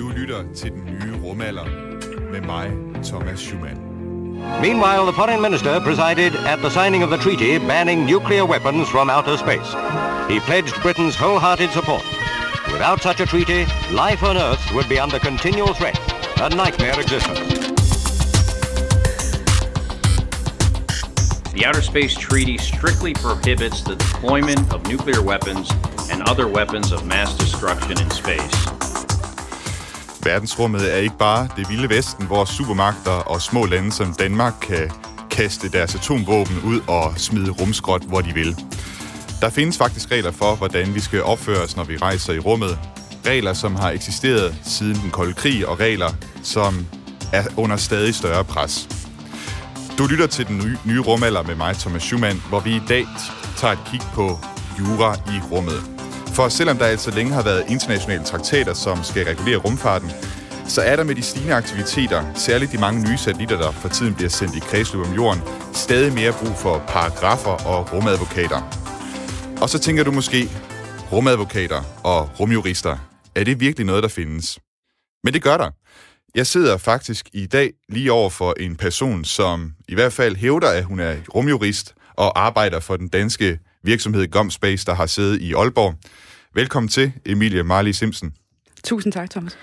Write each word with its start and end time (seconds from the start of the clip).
Du 0.00 0.08
lytter 0.08 0.44
til 0.54 0.70
den 0.70 0.84
nye 0.84 1.14
rumalder 1.24 1.64
med 2.32 2.40
mig, 2.40 2.70
Thomas 3.04 3.40
Schumann. 3.40 3.78
Meanwhile, 4.62 5.02
the 5.04 5.12
foreign 5.12 5.42
minister 5.42 5.80
presided 5.80 6.32
at 6.52 6.58
the 6.58 6.70
signing 6.70 7.02
of 7.02 7.10
the 7.10 7.18
treaty 7.18 7.58
banning 7.58 8.06
nuclear 8.06 8.44
weapons 8.46 8.88
from 8.88 9.10
outer 9.10 9.36
space. 9.36 9.70
He 10.30 10.40
pledged 10.48 10.74
Britain's 10.82 11.16
wholehearted 11.16 11.70
support. 11.70 12.04
Without 12.72 13.02
such 13.02 13.20
a 13.20 13.26
treaty, 13.26 13.66
life 14.04 14.22
on 14.22 14.36
Earth 14.38 14.64
would 14.74 14.88
be 14.88 14.98
under 14.98 15.18
continual 15.18 15.74
threat, 15.74 15.98
a 16.40 16.48
nightmare 16.48 16.98
existence. 17.00 17.38
The 21.52 21.62
Outer 21.66 21.82
Space 21.82 22.14
Treaty 22.14 22.56
strictly 22.56 23.12
prohibits 23.12 23.82
the 23.82 23.96
deployment 23.96 24.72
of 24.72 24.78
nuclear 24.92 25.20
weapons 25.20 25.70
and 26.10 26.22
other 26.22 26.48
weapons 26.48 26.90
of 26.90 27.04
mass 27.04 27.36
destruction 27.36 28.00
in 28.00 28.10
space. 28.10 28.79
Verdensrummet 30.24 30.94
er 30.94 30.96
ikke 30.96 31.18
bare 31.18 31.48
det 31.56 31.68
vilde 31.68 31.88
vesten, 31.88 32.26
hvor 32.26 32.44
supermagter 32.44 33.10
og 33.10 33.42
små 33.42 33.64
lande 33.64 33.92
som 33.92 34.14
Danmark 34.14 34.54
kan 34.62 34.90
kaste 35.30 35.68
deres 35.68 35.94
atomvåben 35.94 36.60
ud 36.64 36.80
og 36.86 37.12
smide 37.16 37.50
rumskrot, 37.50 38.02
hvor 38.02 38.20
de 38.20 38.34
vil. 38.34 38.56
Der 39.40 39.50
findes 39.50 39.78
faktisk 39.78 40.10
regler 40.10 40.30
for, 40.30 40.54
hvordan 40.54 40.94
vi 40.94 41.00
skal 41.00 41.22
opføre 41.22 41.62
os, 41.62 41.76
når 41.76 41.84
vi 41.84 41.96
rejser 41.96 42.32
i 42.32 42.38
rummet. 42.38 42.78
Regler, 43.26 43.52
som 43.52 43.74
har 43.74 43.90
eksisteret 43.90 44.54
siden 44.64 44.96
den 45.02 45.10
kolde 45.10 45.34
krig, 45.34 45.68
og 45.68 45.80
regler, 45.80 46.10
som 46.42 46.86
er 47.32 47.44
under 47.56 47.76
stadig 47.76 48.14
større 48.14 48.44
pres. 48.44 48.88
Du 49.98 50.06
lytter 50.06 50.26
til 50.26 50.46
den 50.46 50.58
nye, 50.58 50.76
nye 50.84 51.00
rumalder 51.00 51.42
med 51.42 51.54
mig, 51.54 51.76
Thomas 51.76 52.02
Schumann, 52.02 52.42
hvor 52.48 52.60
vi 52.60 52.76
i 52.76 52.82
dag 52.88 53.06
tager 53.56 53.72
et 53.72 53.80
kig 53.90 54.00
på 54.14 54.38
jura 54.78 55.14
i 55.14 55.40
rummet. 55.52 55.99
For 56.34 56.48
selvom 56.48 56.78
der 56.78 56.86
altså 56.86 57.10
længe 57.10 57.32
har 57.32 57.42
været 57.42 57.64
internationale 57.68 58.24
traktater, 58.24 58.74
som 58.74 59.04
skal 59.04 59.24
regulere 59.24 59.56
rumfarten, 59.56 60.10
så 60.68 60.80
er 60.82 60.96
der 60.96 61.04
med 61.04 61.14
de 61.14 61.22
stigende 61.22 61.54
aktiviteter, 61.54 62.34
særligt 62.34 62.72
de 62.72 62.78
mange 62.78 63.10
nye 63.10 63.18
satellitter, 63.18 63.58
der 63.58 63.70
for 63.72 63.88
tiden 63.88 64.14
bliver 64.14 64.28
sendt 64.28 64.56
i 64.56 64.58
kredsløb 64.58 65.06
om 65.06 65.14
jorden, 65.14 65.42
stadig 65.72 66.12
mere 66.12 66.32
brug 66.32 66.56
for 66.56 66.84
paragrafer 66.88 67.66
og 67.66 67.92
rumadvokater. 67.92 68.60
Og 69.62 69.68
så 69.68 69.78
tænker 69.78 70.04
du 70.04 70.12
måske, 70.12 70.48
rumadvokater 71.12 71.82
og 72.04 72.40
rumjurister, 72.40 72.96
er 73.34 73.44
det 73.44 73.60
virkelig 73.60 73.86
noget, 73.86 74.02
der 74.02 74.08
findes? 74.08 74.58
Men 75.24 75.34
det 75.34 75.42
gør 75.42 75.56
der. 75.56 75.70
Jeg 76.34 76.46
sidder 76.46 76.76
faktisk 76.76 77.28
i 77.32 77.46
dag 77.46 77.70
lige 77.88 78.12
over 78.12 78.30
for 78.30 78.54
en 78.60 78.76
person, 78.76 79.24
som 79.24 79.72
i 79.88 79.94
hvert 79.94 80.12
fald 80.12 80.36
hævder, 80.36 80.68
at 80.68 80.84
hun 80.84 81.00
er 81.00 81.16
rumjurist 81.34 81.94
og 82.14 82.40
arbejder 82.40 82.80
for 82.80 82.96
den 82.96 83.08
danske 83.08 83.58
virksomhed 83.84 84.28
Gomspace, 84.28 84.86
der 84.86 84.94
har 84.94 85.06
sæde 85.06 85.40
i 85.40 85.54
Aalborg. 85.54 85.94
Velkommen 86.54 86.88
til, 86.88 87.12
Emilie 87.26 87.62
Marley 87.62 87.92
Simpson. 87.92 88.32
Tusind 88.84 89.12
tak, 89.12 89.30
Thomas. 89.30 89.58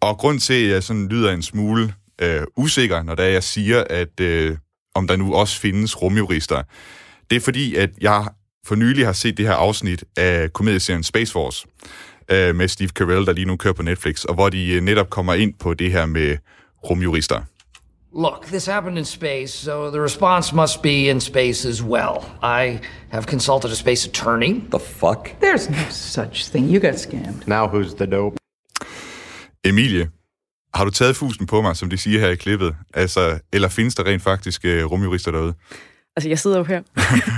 Og 0.00 0.18
grund 0.18 0.40
til, 0.40 0.54
at 0.54 0.70
jeg 0.70 0.82
sådan 0.82 1.08
lyder 1.08 1.32
en 1.32 1.42
smule 1.42 1.94
øh, 2.22 2.42
usikker, 2.56 3.02
når 3.02 3.14
der 3.14 3.24
jeg 3.24 3.42
siger, 3.42 3.84
at 3.90 4.20
øh, 4.20 4.56
om 4.94 5.06
der 5.06 5.16
nu 5.16 5.34
også 5.34 5.60
findes 5.60 6.02
rumjurister, 6.02 6.62
det 7.30 7.36
er 7.36 7.40
fordi, 7.40 7.74
at 7.74 7.90
jeg 8.00 8.28
for 8.66 8.74
nylig 8.74 9.06
har 9.06 9.12
set 9.12 9.36
det 9.36 9.46
her 9.46 9.54
afsnit 9.54 10.04
af 10.16 10.52
komedieserien 10.52 11.02
Space 11.02 11.32
Force 11.32 11.66
øh, 12.30 12.54
med 12.54 12.68
Steve 12.68 12.88
Carell, 12.88 13.26
der 13.26 13.32
lige 13.32 13.44
nu 13.44 13.56
kører 13.56 13.74
på 13.74 13.82
Netflix, 13.82 14.24
og 14.24 14.34
hvor 14.34 14.48
de 14.48 14.72
øh, 14.72 14.82
netop 14.82 15.10
kommer 15.10 15.34
ind 15.34 15.54
på 15.54 15.74
det 15.74 15.92
her 15.92 16.06
med 16.06 16.36
rumjurister. 16.90 17.42
Look, 18.16 18.46
this 18.46 18.66
happened 18.66 18.96
in 18.96 19.04
space, 19.04 19.52
so 19.52 19.90
the 19.90 20.00
response 20.00 20.54
must 20.54 20.82
be 20.82 21.10
in 21.10 21.20
space 21.20 21.68
as 21.68 21.82
well. 21.82 22.24
I 22.42 22.80
have 23.08 23.26
consulted 23.26 23.72
a 23.72 23.74
space 23.74 24.08
attorney. 24.08 24.60
The 24.70 24.78
fuck? 24.78 25.30
There's 25.40 25.68
no 25.68 25.90
such 25.90 26.48
thing. 26.50 26.68
You 26.68 26.80
got 26.80 26.94
scammed. 26.94 27.48
Now 27.48 27.66
who's 27.66 27.94
the 27.94 28.06
dope? 28.06 28.36
Emilie, 29.64 30.10
har 30.74 30.84
du 30.84 30.90
taget 30.90 31.16
fusen 31.16 31.46
på 31.46 31.62
mig, 31.62 31.76
som 31.76 31.90
de 31.90 31.96
siger 31.96 32.20
her 32.20 32.28
i 32.28 32.36
klippet? 32.36 32.76
Altså, 32.94 33.38
eller 33.52 33.68
findes 33.68 33.94
der 33.94 34.06
rent 34.06 34.22
faktisk 34.22 34.64
uh, 34.64 34.90
rumjurister 34.90 35.30
derude? 35.30 35.54
Altså, 36.16 36.28
jeg 36.28 36.38
sidder 36.38 36.58
jo 36.58 36.64
her. 36.64 36.82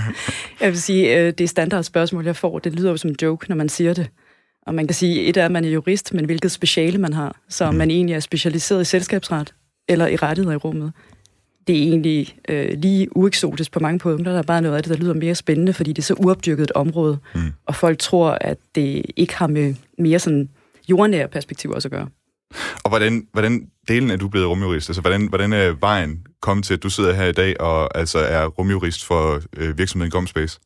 jeg 0.61 0.71
vil 0.71 0.83
sige, 0.83 1.19
øh, 1.19 1.27
det 1.27 1.41
er 1.41 1.49
standardspørgsmål, 1.49 2.25
jeg 2.25 2.37
får. 2.37 2.59
Det 2.59 2.75
lyder 2.75 2.91
jo 2.91 2.97
som 2.97 3.11
en 3.11 3.17
joke, 3.23 3.49
når 3.49 3.57
man 3.57 3.69
siger 3.69 3.95
det. 3.95 4.11
Og 4.67 4.75
man 4.75 4.87
kan 4.87 4.95
sige, 4.95 5.23
et 5.23 5.37
er, 5.37 5.45
at 5.45 5.53
man 5.53 5.65
er 5.65 5.69
jurist, 5.69 6.15
men 6.15 6.25
hvilket 6.25 6.53
speciale 6.53 6.99
man 6.99 7.13
har. 7.13 7.37
Så 7.49 7.71
man 7.71 7.91
egentlig 7.91 8.15
er 8.15 8.21
specialiseret 8.21 8.83
i 8.83 8.85
selskabsret, 8.85 9.55
eller 9.89 10.07
i 10.07 10.17
rettigheder 10.17 10.55
i 10.55 10.57
rummet. 10.57 10.93
Det 11.67 11.77
er 11.77 11.83
egentlig 11.83 12.37
øh, 12.49 12.79
lige 12.79 13.17
ueksotisk 13.17 13.73
på 13.73 13.81
mange 13.81 13.99
punkter. 13.99 14.33
Der 14.33 14.39
er 14.39 14.43
bare 14.43 14.63
noget 14.63 14.77
af 14.77 14.83
det, 14.83 14.93
der 14.93 14.99
lyder 14.99 15.15
mere 15.15 15.35
spændende, 15.35 15.73
fordi 15.73 15.93
det 15.93 16.03
er 16.03 16.07
så 16.07 16.15
uopdyrket 16.15 16.63
et 16.63 16.73
område, 16.73 17.19
mm. 17.35 17.41
og 17.67 17.75
folk 17.75 17.99
tror, 17.99 18.39
at 18.41 18.59
det 18.75 19.03
ikke 19.17 19.37
har 19.37 19.47
med 19.47 19.75
mere 19.99 20.19
sådan 20.19 20.49
jordnære 20.89 21.29
perspektiver 21.29 21.75
også 21.75 21.89
at 21.89 21.93
gøre. 21.93 22.09
Og 22.85 22.89
hvordan, 22.89 23.27
hvordan 23.33 23.67
delen 23.89 24.11
er 24.11 24.17
du 24.17 24.29
blevet 24.29 24.49
rumjurist? 24.49 24.89
Altså, 24.89 25.01
hvordan, 25.01 25.27
hvordan 25.27 25.53
er 25.53 25.73
vejen 25.81 26.27
kommet 26.43 26.67
til, 26.67 26.75
at 26.75 26.83
du 26.83 26.91
sidder 26.91 27.13
her 27.13 27.27
i 27.27 27.33
dag 27.33 27.61
og 27.61 27.99
altså 27.99 28.19
er 28.19 28.47
rumjurist 28.47 29.05
for 29.05 29.41
øh, 29.57 29.79
virksomheden 29.79 30.11
Gomspace? 30.11 30.61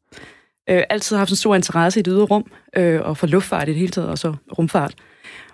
Øh, 0.71 0.83
altid 0.91 1.17
har 1.17 1.19
haft 1.19 1.31
en 1.31 1.37
stor 1.37 1.55
interesse 1.55 2.01
i 2.01 2.03
det 2.03 2.13
ydre 2.13 2.25
rum, 2.25 2.51
øh, 2.77 3.01
og 3.01 3.17
for 3.17 3.27
luftfart 3.27 3.69
i 3.69 3.71
det 3.71 3.79
hele 3.79 3.93
taget, 3.93 4.09
og 4.09 4.19
så 4.19 4.35
rumfart. 4.59 4.95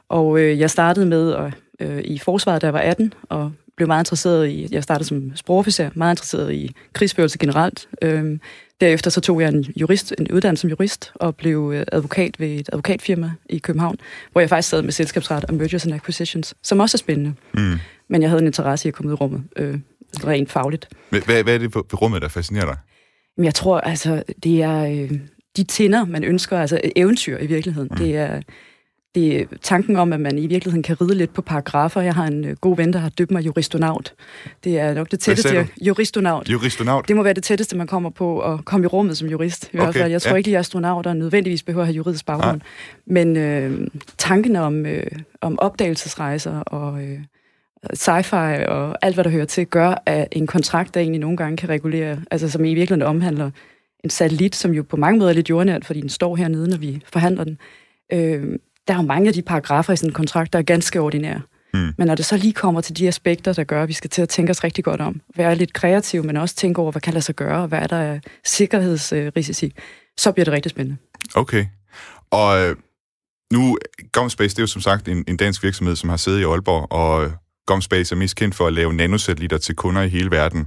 Og 0.09 0.38
øh, 0.41 0.59
jeg 0.59 0.71
startede 0.71 1.06
med 1.06 1.33
at, 1.33 1.54
øh, 1.81 2.00
i 2.04 2.19
forsvaret, 2.19 2.62
da 2.62 2.66
jeg 2.66 2.75
var 2.75 2.81
18, 2.81 3.14
og 3.28 3.53
blev 3.76 3.88
meget 3.88 4.00
interesseret 4.00 4.48
i, 4.48 4.69
jeg 4.70 4.82
startede 4.82 5.09
som 5.09 5.37
sprogofficer, 5.37 5.91
meget 5.94 6.12
interesseret 6.12 6.53
i 6.53 6.75
krigsførelse 6.92 7.38
generelt. 7.38 7.88
Øh, 8.03 8.38
derefter 8.81 9.10
så 9.10 9.20
tog 9.20 9.41
jeg 9.41 9.48
en, 9.48 9.64
jurist, 9.76 10.15
en 10.19 10.32
uddannelse 10.32 10.60
som 10.60 10.70
jurist, 10.70 11.12
og 11.15 11.36
blev 11.36 11.72
øh, 11.75 11.86
advokat 11.92 12.41
ved 12.41 12.48
et 12.48 12.69
advokatfirma 12.72 13.32
i 13.48 13.59
København, 13.59 13.97
hvor 14.32 14.41
jeg 14.41 14.48
faktisk 14.48 14.69
sad 14.69 14.82
med 14.82 14.92
selskabsret 14.92 15.44
og 15.44 15.54
mergers 15.54 15.84
and 15.84 15.94
acquisitions, 15.94 16.54
som 16.62 16.81
også 16.81 16.97
er 16.97 16.98
spændende. 16.98 17.34
Mm. 17.54 17.75
Men 18.09 18.22
jeg 18.22 18.31
havde 18.31 18.41
en 18.41 18.47
interesse 18.47 18.88
i 18.88 18.91
at 18.91 18.94
komme 18.94 19.09
ud 19.09 19.12
i 19.12 19.16
rummet, 19.16 19.44
øh, 19.56 19.78
rent 20.26 20.50
fagligt. 20.50 20.88
Hvad, 21.10 21.42
hvad 21.42 21.54
er 21.54 21.59
det 21.59 21.72
på 21.72 21.82
rummet, 21.92 22.22
der 22.22 22.28
fascinerer 22.28 22.65
dig? 22.65 22.76
Jeg 23.44 23.54
tror, 23.54 23.81
altså, 23.81 24.22
det 24.42 24.62
er 24.62 24.84
øh, 24.84 25.10
de 25.56 25.65
tænder, 25.65 26.04
man 26.04 26.25
ønsker, 26.25 26.59
altså 26.59 26.81
eventyr 26.97 27.38
i 27.38 27.47
virkeligheden. 27.47 27.88
Mm. 27.91 27.97
Det 27.97 28.16
er 28.16 28.41
det 29.16 29.49
tanken 29.62 29.97
om, 29.97 30.12
at 30.12 30.21
man 30.21 30.38
i 30.38 30.47
virkeligheden 30.47 30.82
kan 30.82 31.00
ride 31.00 31.15
lidt 31.15 31.34
på 31.34 31.43
paragrafer. 31.43 32.00
Jeg 32.00 32.15
har 32.15 32.27
en 32.27 32.44
øh, 32.44 32.56
god 32.56 32.77
ven, 32.77 32.93
der 32.93 32.99
har 32.99 33.09
døbt 33.09 33.31
mig 33.31 33.47
juristonaut. 33.47 34.15
Det 34.65 34.78
er 34.78 34.94
nok 34.94 35.10
det 35.10 35.21
tætteste. 35.21 35.69
Juristonaut. 35.81 36.49
Juristonaut? 36.49 37.09
Det 37.09 37.16
må 37.16 37.22
være 37.22 37.34
det 37.34 37.43
tætteste, 37.43 37.77
man 37.77 37.87
kommer 37.87 38.10
på 38.10 38.41
at 38.41 38.65
komme 38.65 38.84
i 38.84 38.87
rummet 38.87 39.19
som 39.19 39.28
jurist. 39.28 39.65
I 39.65 39.69
okay, 39.69 39.78
hvert 39.78 39.94
fald. 39.94 40.10
Jeg 40.10 40.22
tror 40.22 40.31
ja. 40.31 40.37
ikke, 40.37 40.50
at 40.50 40.56
astronauter 40.56 41.12
nødvendigvis 41.12 41.62
behøver 41.62 41.82
at 41.82 41.87
have 41.87 41.97
juridisk 41.97 42.27
baggrund. 42.27 42.60
Ja. 43.06 43.12
Men 43.12 43.37
øh, 43.37 43.87
tanken 44.19 44.56
om, 44.56 44.87
øh, 44.87 45.06
om 45.41 45.59
opdagelsesrejser 45.59 46.60
og 46.60 47.03
øh, 47.03 47.19
sci-fi 47.94 48.66
og 48.69 48.98
alt, 49.03 49.16
hvad 49.16 49.25
der 49.25 49.31
hører 49.31 49.44
til, 49.44 49.66
gør, 49.66 50.03
at 50.06 50.28
en 50.33 50.47
kontrakt, 50.47 50.94
der 50.94 51.00
egentlig 51.00 51.21
nogle 51.21 51.37
gange 51.37 51.56
kan 51.56 51.69
regulere, 51.69 52.21
altså 52.31 52.50
som 52.50 52.65
i 52.65 52.75
virkeligheden 52.75 53.03
omhandler 53.03 53.50
en 54.04 54.10
satellit, 54.10 54.56
som 54.56 54.72
jo 54.72 54.83
på 54.83 54.97
mange 54.97 55.19
måder 55.19 55.31
er 55.31 55.34
lidt 55.34 55.50
jordnært, 55.50 55.84
fordi 55.84 56.00
den 56.00 56.09
står 56.09 56.37
hernede, 56.37 56.69
når 56.69 56.77
vi 56.77 57.03
forhandler 57.12 57.44
den, 57.44 57.59
øh, 58.12 58.59
der 58.88 58.94
er 58.94 58.98
jo 58.98 59.02
mange 59.02 59.28
af 59.28 59.34
de 59.34 59.42
paragrafer 59.42 59.92
i 59.92 59.97
sådan 59.97 60.10
en 60.10 60.14
kontrakt, 60.14 60.52
der 60.52 60.58
er 60.58 60.62
ganske 60.62 61.00
ordinære. 61.00 61.41
Mm. 61.74 61.94
Men 61.98 62.06
når 62.06 62.14
det 62.14 62.24
så 62.24 62.36
lige 62.36 62.52
kommer 62.52 62.80
til 62.80 62.97
de 62.97 63.08
aspekter, 63.08 63.52
der 63.52 63.64
gør, 63.64 63.82
at 63.82 63.88
vi 63.88 63.92
skal 63.92 64.10
til 64.10 64.22
at 64.22 64.28
tænke 64.28 64.50
os 64.50 64.64
rigtig 64.64 64.84
godt 64.84 65.00
om, 65.00 65.20
være 65.36 65.54
lidt 65.54 65.72
kreative, 65.72 66.22
men 66.22 66.36
også 66.36 66.54
tænke 66.54 66.80
over, 66.80 66.92
hvad 66.92 67.02
kan 67.02 67.12
lade 67.12 67.24
sig 67.24 67.34
gøre, 67.34 67.62
og 67.62 67.69
hvad 67.69 67.78
er 67.78 67.86
der 67.86 67.98
af 67.98 68.20
sikkerhedsrisici, 68.44 69.72
så 70.19 70.32
bliver 70.32 70.44
det 70.44 70.52
rigtig 70.52 70.70
spændende. 70.70 70.98
Okay. 71.34 71.66
Og 72.30 72.60
øh, 72.60 72.76
nu, 73.52 73.78
Gomspace, 74.12 74.56
det 74.56 74.58
er 74.58 74.62
jo 74.62 74.66
som 74.66 74.82
sagt 74.82 75.08
en, 75.08 75.24
en 75.28 75.36
dansk 75.36 75.62
virksomhed, 75.62 75.97
som 75.97 76.08
har 76.08 76.16
siddet 76.16 76.41
i 76.41 76.44
Aalborg, 76.44 76.92
og 76.92 77.32
Gomspace 77.66 78.14
er 78.14 78.18
mest 78.18 78.36
kendt 78.36 78.54
for 78.54 78.66
at 78.66 78.72
lave 78.72 78.92
nanosatellitter 78.92 79.58
til 79.58 79.74
kunder 79.74 80.03
i 80.03 80.08
hele 80.08 80.30
verden. 80.30 80.66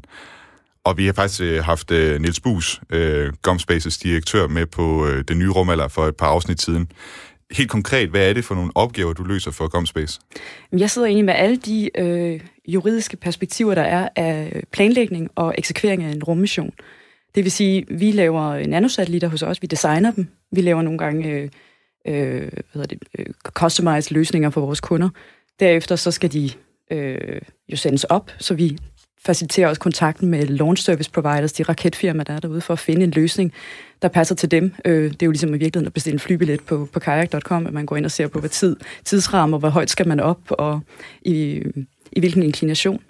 Og 0.83 0.97
vi 0.97 1.05
har 1.05 1.13
faktisk 1.13 1.41
øh, 1.41 1.63
haft 1.63 1.91
øh, 1.91 2.21
Niels 2.21 2.39
Bus, 2.39 2.81
øh, 2.89 3.33
Gomspaces 3.41 3.97
direktør, 3.97 4.47
med 4.47 4.65
på 4.65 5.07
øh, 5.07 5.23
den 5.27 5.39
nye 5.39 5.49
rumalder 5.49 5.87
for 5.87 6.07
et 6.07 6.15
par 6.15 6.27
afsnit 6.27 6.61
siden. 6.61 6.91
Helt 7.51 7.69
konkret, 7.69 8.09
hvad 8.09 8.29
er 8.29 8.33
det 8.33 8.45
for 8.45 8.55
nogle 8.55 8.71
opgaver, 8.75 9.13
du 9.13 9.23
løser 9.23 9.51
for 9.51 9.67
Comspace? 9.67 10.19
Jeg 10.71 10.89
sidder 10.89 11.07
egentlig 11.07 11.25
med 11.25 11.33
alle 11.33 11.57
de 11.57 11.97
øh, 11.97 12.39
juridiske 12.67 13.17
perspektiver, 13.17 13.75
der 13.75 13.81
er 13.81 14.09
af 14.15 14.63
planlægning 14.71 15.29
og 15.35 15.55
eksekvering 15.57 16.03
af 16.03 16.11
en 16.11 16.23
rummission. 16.23 16.71
Det 17.35 17.43
vil 17.43 17.51
sige, 17.51 17.85
vi 17.89 18.11
laver 18.11 18.67
nanosatellitter 18.67 19.27
hos 19.27 19.43
os, 19.43 19.61
vi 19.61 19.67
designer 19.67 20.11
dem, 20.11 20.27
vi 20.51 20.61
laver 20.61 20.81
nogle 20.81 20.97
gange 20.97 21.29
øh, 21.29 21.49
øh, 22.07 22.41
hvad 22.41 22.63
hedder 22.73 22.87
det, 22.87 22.99
øh, 23.19 23.25
customized 23.43 24.15
løsninger 24.15 24.49
for 24.49 24.61
vores 24.61 24.79
kunder. 24.79 25.09
Derefter 25.59 25.95
så 25.95 26.11
skal 26.11 26.33
de 26.33 26.51
øh, 26.91 27.41
jo 27.71 27.77
sendes 27.77 28.03
op, 28.03 28.31
så 28.37 28.53
vi 28.53 28.77
faciliterer 29.25 29.67
også 29.67 29.81
kontakten 29.81 30.29
med 30.29 30.45
launch 30.45 30.83
service 30.83 31.11
providers, 31.11 31.53
de 31.53 31.63
raketfirmaer, 31.63 32.23
der 32.23 32.33
er 32.33 32.39
derude, 32.39 32.61
for 32.61 32.73
at 32.73 32.79
finde 32.79 33.03
en 33.03 33.11
løsning, 33.11 33.53
der 34.01 34.07
passer 34.07 34.35
til 34.35 34.51
dem. 34.51 34.73
Øh, 34.85 35.03
det 35.03 35.21
er 35.21 35.25
jo 35.25 35.31
ligesom 35.31 35.49
i 35.49 35.51
virkeligheden 35.51 35.87
at 35.87 35.93
bestille 35.93 36.15
en 36.15 36.19
flybillet 36.19 36.61
på, 36.61 36.89
på 36.93 36.99
kayak.com, 36.99 37.67
at 37.67 37.73
man 37.73 37.85
går 37.85 37.97
ind 37.97 38.05
og 38.05 38.11
ser 38.11 38.27
på, 38.27 38.39
hvad 38.39 38.49
tid, 38.49 38.75
tidsrammer, 39.05 39.57
hvor 39.57 39.69
højt 39.69 39.89
skal 39.89 40.07
man 40.07 40.19
op, 40.19 40.39
og 40.49 40.81
i, 41.21 41.63
i 42.11 42.19
hvilken 42.19 42.43
inklination. 42.43 43.01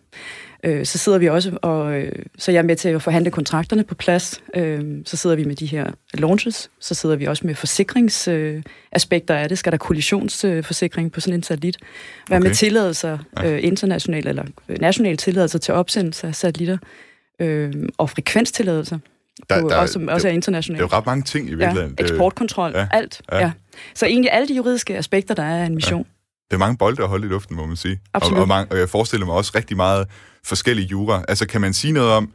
Øh, 0.64 0.86
så 0.86 0.98
sidder 0.98 1.18
vi 1.18 1.30
også, 1.30 1.58
og 1.62 1.94
øh, 1.94 2.12
så 2.38 2.52
jeg 2.52 2.60
er 2.60 2.64
med 2.64 2.76
til 2.76 2.90
at 2.90 3.02
forhandle 3.02 3.32
kontrakterne 3.32 3.84
på 3.84 3.96
plads. 3.96 4.42
Øh, 4.56 4.82
så 5.06 5.18
sidder 5.18 5.36
vi 5.36 5.44
med 5.44 5.56
de 5.56 5.66
her 5.66 5.92
launches, 6.14 6.70
så 6.80 6.96
sidder 6.96 7.16
vi 7.16 7.26
også 7.26 7.48
med 7.48 7.56
forsikringsaspekter 7.56 9.36
af 9.36 9.50
det. 9.50 9.58
Skal 9.58 9.72
der 9.72 9.78
kollisionsforsikring 9.78 11.12
på 11.12 11.20
sådan 11.20 11.34
en 11.34 11.44
satellit? 11.44 11.78
Hvad 12.28 12.38
okay. 12.38 12.48
med 12.48 12.56
tilladelser, 12.56 13.18
øh, 13.46 13.60
internationale 13.64 14.30
eller 14.30 14.44
nationale 14.80 15.18
tilladelser 15.18 15.60
til 15.60 15.74
opsendelse 15.74 16.28
af 16.28 16.36
satellitter? 16.36 16.78
Øh, 17.40 17.74
og 17.98 18.10
frekvenstilladelser, 18.10 19.00
der, 19.50 19.62
på, 19.62 19.70
der, 19.70 19.76
også, 19.76 19.94
som 19.94 20.08
også 20.08 20.28
er 20.28 20.32
internationalt. 20.32 20.80
Det 20.80 20.86
er 20.86 20.90
jo 20.94 20.98
ret 20.98 21.06
mange 21.06 21.24
ting 21.24 21.50
i 21.50 21.54
virkeligheden. 21.54 21.96
Ja, 22.00 22.04
eksportkontrol, 22.04 22.72
ja, 22.76 22.88
alt. 22.92 23.22
Ja. 23.32 23.40
Ja. 23.40 23.52
Så 23.96 24.06
egentlig 24.06 24.32
alle 24.32 24.48
de 24.48 24.56
juridiske 24.56 24.98
aspekter, 24.98 25.34
der 25.34 25.44
er 25.44 25.62
af 25.62 25.66
en 25.66 25.76
mission. 25.76 26.02
Ja. 26.02 26.08
Det 26.50 26.56
er 26.56 26.60
mange 26.60 26.78
bolde 26.78 27.04
at 27.04 27.10
holde 27.10 27.26
i 27.26 27.30
luften, 27.30 27.56
må 27.56 27.66
man 27.66 27.76
sige. 27.76 28.00
Absolut. 28.14 28.38
Og, 28.38 28.42
og, 28.42 28.48
mange, 28.48 28.72
og 28.72 28.80
jeg 28.80 28.90
forestiller 28.90 29.26
mig 29.26 29.36
også 29.36 29.52
rigtig 29.56 29.78
meget 29.78 30.08
forskellige 30.46 30.88
jura. 30.88 31.24
Altså, 31.28 31.48
kan 31.48 31.62
man 31.62 31.74
sige 31.74 31.94
noget 31.94 32.12
om, 32.12 32.34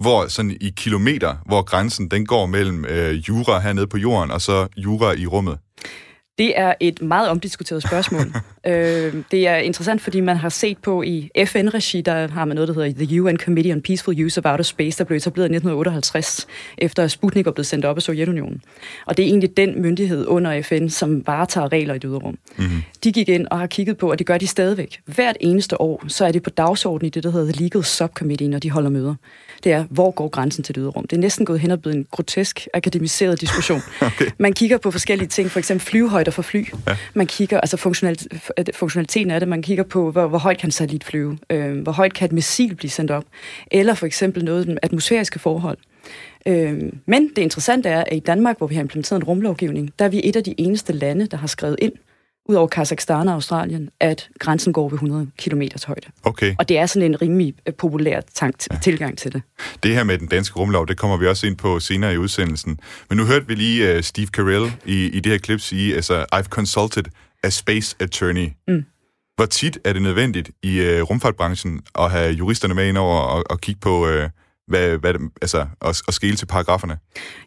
hvor 0.00 0.26
sådan 0.26 0.56
i 0.60 0.72
kilometer, 0.76 1.36
hvor 1.46 1.62
grænsen 1.62 2.10
den 2.10 2.26
går 2.26 2.46
mellem 2.46 2.84
øh, 2.84 3.14
jura 3.14 3.58
hernede 3.58 3.86
på 3.86 3.98
jorden, 3.98 4.30
og 4.30 4.40
så 4.40 4.68
jura 4.76 5.12
i 5.12 5.26
rummet? 5.26 5.58
Det 6.38 6.58
er 6.58 6.74
et 6.80 7.02
meget 7.02 7.28
omdiskuteret 7.28 7.82
spørgsmål. 7.82 8.22
øh, 8.66 9.14
det 9.30 9.46
er 9.46 9.56
interessant, 9.56 10.00
fordi 10.00 10.20
man 10.20 10.36
har 10.36 10.48
set 10.48 10.78
på 10.78 11.02
i 11.02 11.30
FN-regi, 11.44 12.00
der 12.00 12.28
har 12.28 12.44
man 12.44 12.54
noget, 12.54 12.68
der 12.68 12.74
hedder 12.74 13.04
The 13.06 13.22
UN 13.22 13.36
Committee 13.36 13.72
on 13.72 13.82
Peaceful 13.82 14.24
Use 14.24 14.40
of 14.40 14.50
Outer 14.50 14.64
Space, 14.64 14.98
der 14.98 15.04
blev 15.04 15.16
etableret 15.16 15.44
i 15.44 15.54
1958, 15.54 16.46
efter 16.78 17.08
Sputnik 17.08 17.46
var 17.46 17.52
blevet 17.52 17.66
sendt 17.66 17.84
op 17.84 17.96
af 17.96 18.02
Sovjetunionen. 18.02 18.62
Og 19.06 19.16
det 19.16 19.22
er 19.22 19.26
egentlig 19.26 19.56
den 19.56 19.82
myndighed 19.82 20.26
under 20.26 20.62
FN, 20.62 20.88
som 20.88 21.26
varetager 21.26 21.72
regler 21.72 21.94
i 21.94 21.98
det 21.98 22.10
rum. 22.22 22.38
Mm-hmm. 22.56 22.82
De 23.04 23.12
gik 23.12 23.28
ind 23.28 23.46
og 23.50 23.58
har 23.58 23.66
kigget 23.66 23.96
på, 23.96 24.10
og 24.10 24.18
det 24.18 24.26
gør 24.26 24.38
de 24.38 24.46
stadigvæk. 24.46 25.00
Hvert 25.04 25.36
eneste 25.40 25.80
år, 25.80 26.04
så 26.08 26.24
er 26.24 26.32
det 26.32 26.42
på 26.42 26.50
dagsordenen 26.50 27.06
i 27.06 27.10
det, 27.10 27.22
der 27.22 27.30
hedder 27.30 27.52
The 27.52 27.62
Legal 27.64 27.84
Subcommittee, 27.84 28.48
når 28.48 28.58
de 28.58 28.70
holder 28.70 28.90
møder 28.90 29.14
det 29.64 29.72
er, 29.72 29.84
hvor 29.90 30.10
går 30.10 30.28
grænsen 30.28 30.64
til 30.64 30.74
det 30.74 30.80
ydre 30.80 30.90
rum? 30.90 31.06
Det 31.06 31.16
er 31.16 31.20
næsten 31.20 31.46
gået 31.46 31.60
hen 31.60 31.70
og 31.70 31.80
blevet 31.80 31.96
en 31.96 32.06
grotesk, 32.10 32.68
akademiseret 32.74 33.40
diskussion. 33.40 33.80
okay. 34.00 34.26
Man 34.38 34.52
kigger 34.52 34.78
på 34.78 34.90
forskellige 34.90 35.28
ting, 35.28 35.50
for 35.50 35.58
eksempel 35.58 35.86
flyvehøjder 35.86 36.30
for 36.30 36.42
fly. 36.42 36.66
Ja. 36.86 36.96
Man 37.14 37.26
kigger, 37.26 37.60
altså 37.60 37.76
funktionaliteten 38.74 39.30
af 39.30 39.40
det, 39.40 39.48
man 39.48 39.62
kigger 39.62 39.84
på, 39.84 40.10
hvor, 40.10 40.26
hvor 40.26 40.38
højt 40.38 40.58
kan 40.58 40.66
en 40.66 40.72
satellit 40.72 41.04
flyve? 41.04 41.38
Øh, 41.50 41.78
hvor 41.78 41.92
højt 41.92 42.14
kan 42.14 42.26
et 42.26 42.32
missil 42.32 42.74
blive 42.74 42.90
sendt 42.90 43.10
op? 43.10 43.24
Eller 43.70 43.94
for 43.94 44.06
eksempel 44.06 44.44
noget 44.44 44.68
med 44.68 44.76
atmosfæriske 44.82 45.38
forhold. 45.38 45.78
Øh, 46.46 46.82
men 47.06 47.28
det 47.36 47.38
interessante 47.38 47.88
er, 47.88 48.04
at 48.06 48.16
i 48.16 48.20
Danmark, 48.20 48.58
hvor 48.58 48.66
vi 48.66 48.74
har 48.74 48.82
implementeret 48.82 49.20
en 49.20 49.24
rumlovgivning, 49.24 49.92
der 49.98 50.04
er 50.04 50.08
vi 50.08 50.20
et 50.24 50.36
af 50.36 50.44
de 50.44 50.54
eneste 50.58 50.92
lande, 50.92 51.26
der 51.26 51.36
har 51.36 51.46
skrevet 51.46 51.76
ind, 51.78 51.92
ud 52.48 52.54
over 52.54 52.66
Kazakhstan 52.66 53.28
og 53.28 53.34
Australien, 53.34 53.90
at 54.00 54.28
grænsen 54.38 54.72
går 54.72 54.88
ved 54.88 54.94
100 54.94 55.26
km 55.38 55.62
højde. 55.86 56.06
Okay. 56.22 56.54
Og 56.58 56.68
det 56.68 56.78
er 56.78 56.86
sådan 56.86 57.10
en 57.10 57.22
rimelig 57.22 57.54
øh, 57.66 57.74
populær 57.74 58.20
tank- 58.34 58.66
ja. 58.72 58.78
tilgang 58.82 59.18
til 59.18 59.32
det. 59.32 59.42
Det 59.82 59.94
her 59.94 60.04
med 60.04 60.18
den 60.18 60.28
danske 60.28 60.58
rumlov, 60.58 60.86
det 60.86 60.96
kommer 60.96 61.16
vi 61.16 61.26
også 61.26 61.46
ind 61.46 61.56
på 61.56 61.80
senere 61.80 62.14
i 62.14 62.16
udsendelsen. 62.16 62.80
Men 63.08 63.18
nu 63.18 63.24
hørte 63.24 63.46
vi 63.46 63.54
lige 63.54 63.96
uh, 63.96 64.02
Steve 64.02 64.26
Carell 64.26 64.72
i, 64.84 65.06
i 65.06 65.20
det 65.20 65.32
her 65.32 65.38
klip 65.38 65.60
sige, 65.60 65.94
altså, 65.94 66.26
I've 66.34 66.48
consulted 66.48 67.04
a 67.44 67.50
space 67.50 67.96
attorney. 68.00 68.48
Mm. 68.68 68.84
Hvor 69.36 69.46
tit 69.46 69.78
er 69.84 69.92
det 69.92 70.02
nødvendigt 70.02 70.50
i 70.62 70.80
uh, 70.80 71.10
rumfartbranchen 71.10 71.80
at 71.98 72.10
have 72.10 72.32
juristerne 72.32 72.74
med 72.74 72.88
ind 72.88 72.98
over 72.98 73.20
og, 73.20 73.44
og 73.50 73.60
kigge 73.60 73.80
på... 73.80 74.08
Uh, 74.08 74.28
hvad, 74.68 74.98
hvad, 74.98 75.14
altså, 75.42 75.66
at, 75.80 76.02
at 76.08 76.14
skele 76.14 76.36
til 76.36 76.46
paragraferne? 76.46 76.98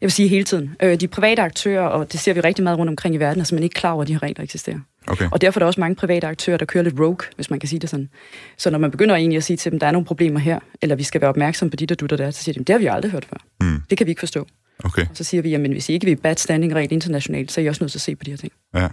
Jeg 0.01 0.05
vil 0.07 0.11
sige 0.11 0.27
hele 0.27 0.43
tiden. 0.43 0.75
Øh, 0.83 0.99
de 0.99 1.07
private 1.07 1.41
aktører, 1.41 1.85
og 1.87 2.11
det 2.11 2.19
ser 2.19 2.33
vi 2.33 2.39
rigtig 2.39 2.63
meget 2.63 2.79
rundt 2.79 2.89
omkring 2.89 3.15
i 3.15 3.17
verden, 3.17 3.41
er 3.41 3.43
simpelthen 3.43 3.63
ikke 3.63 3.73
klar 3.73 3.91
over, 3.91 4.01
at 4.01 4.07
de 4.07 4.13
her 4.13 4.23
regler 4.23 4.43
eksisterer. 4.43 4.79
Okay. 5.07 5.27
Og 5.31 5.41
derfor 5.41 5.59
er 5.59 5.61
der 5.61 5.67
også 5.67 5.79
mange 5.79 5.95
private 5.95 6.27
aktører, 6.27 6.57
der 6.57 6.65
kører 6.65 6.83
lidt 6.83 6.99
rogue, 6.99 7.17
hvis 7.35 7.49
man 7.49 7.59
kan 7.59 7.69
sige 7.69 7.79
det 7.79 7.89
sådan. 7.89 8.09
Så 8.57 8.69
når 8.69 8.77
man 8.77 8.91
begynder 8.91 9.15
egentlig 9.15 9.37
at 9.37 9.43
sige 9.43 9.57
til 9.57 9.71
dem, 9.71 9.79
der 9.79 9.87
er 9.87 9.91
nogle 9.91 10.05
problemer 10.05 10.39
her, 10.39 10.59
eller 10.81 10.95
vi 10.95 11.03
skal 11.03 11.21
være 11.21 11.29
opmærksom 11.29 11.69
på 11.69 11.75
de 11.75 11.85
der 11.85 11.95
dutter 11.95 12.17
der, 12.17 12.31
så 12.31 12.43
siger 12.43 12.53
de, 12.53 12.59
det 12.59 12.69
har 12.69 12.79
vi 12.79 12.85
aldrig 12.85 13.11
hørt 13.11 13.25
før. 13.25 13.37
Mm. 13.61 13.81
Det 13.89 13.97
kan 13.97 14.07
vi 14.07 14.11
ikke 14.11 14.19
forstå. 14.19 14.47
Okay. 14.83 15.05
Og 15.09 15.17
så 15.17 15.23
siger 15.23 15.41
vi, 15.41 15.49
jamen 15.49 15.71
hvis 15.71 15.89
I 15.89 15.93
ikke 15.93 16.05
vil 16.05 16.15
bad 16.15 16.35
standing 16.35 16.75
rent 16.75 16.91
internationalt, 16.91 17.51
så 17.51 17.61
er 17.61 17.65
I 17.65 17.67
også 17.67 17.83
nødt 17.83 17.91
til 17.91 17.97
at 17.97 18.01
se 18.01 18.15
på 18.15 18.23
de 18.23 18.31
her 18.31 18.37
ting. 18.37 18.51
Ja. 18.75 18.87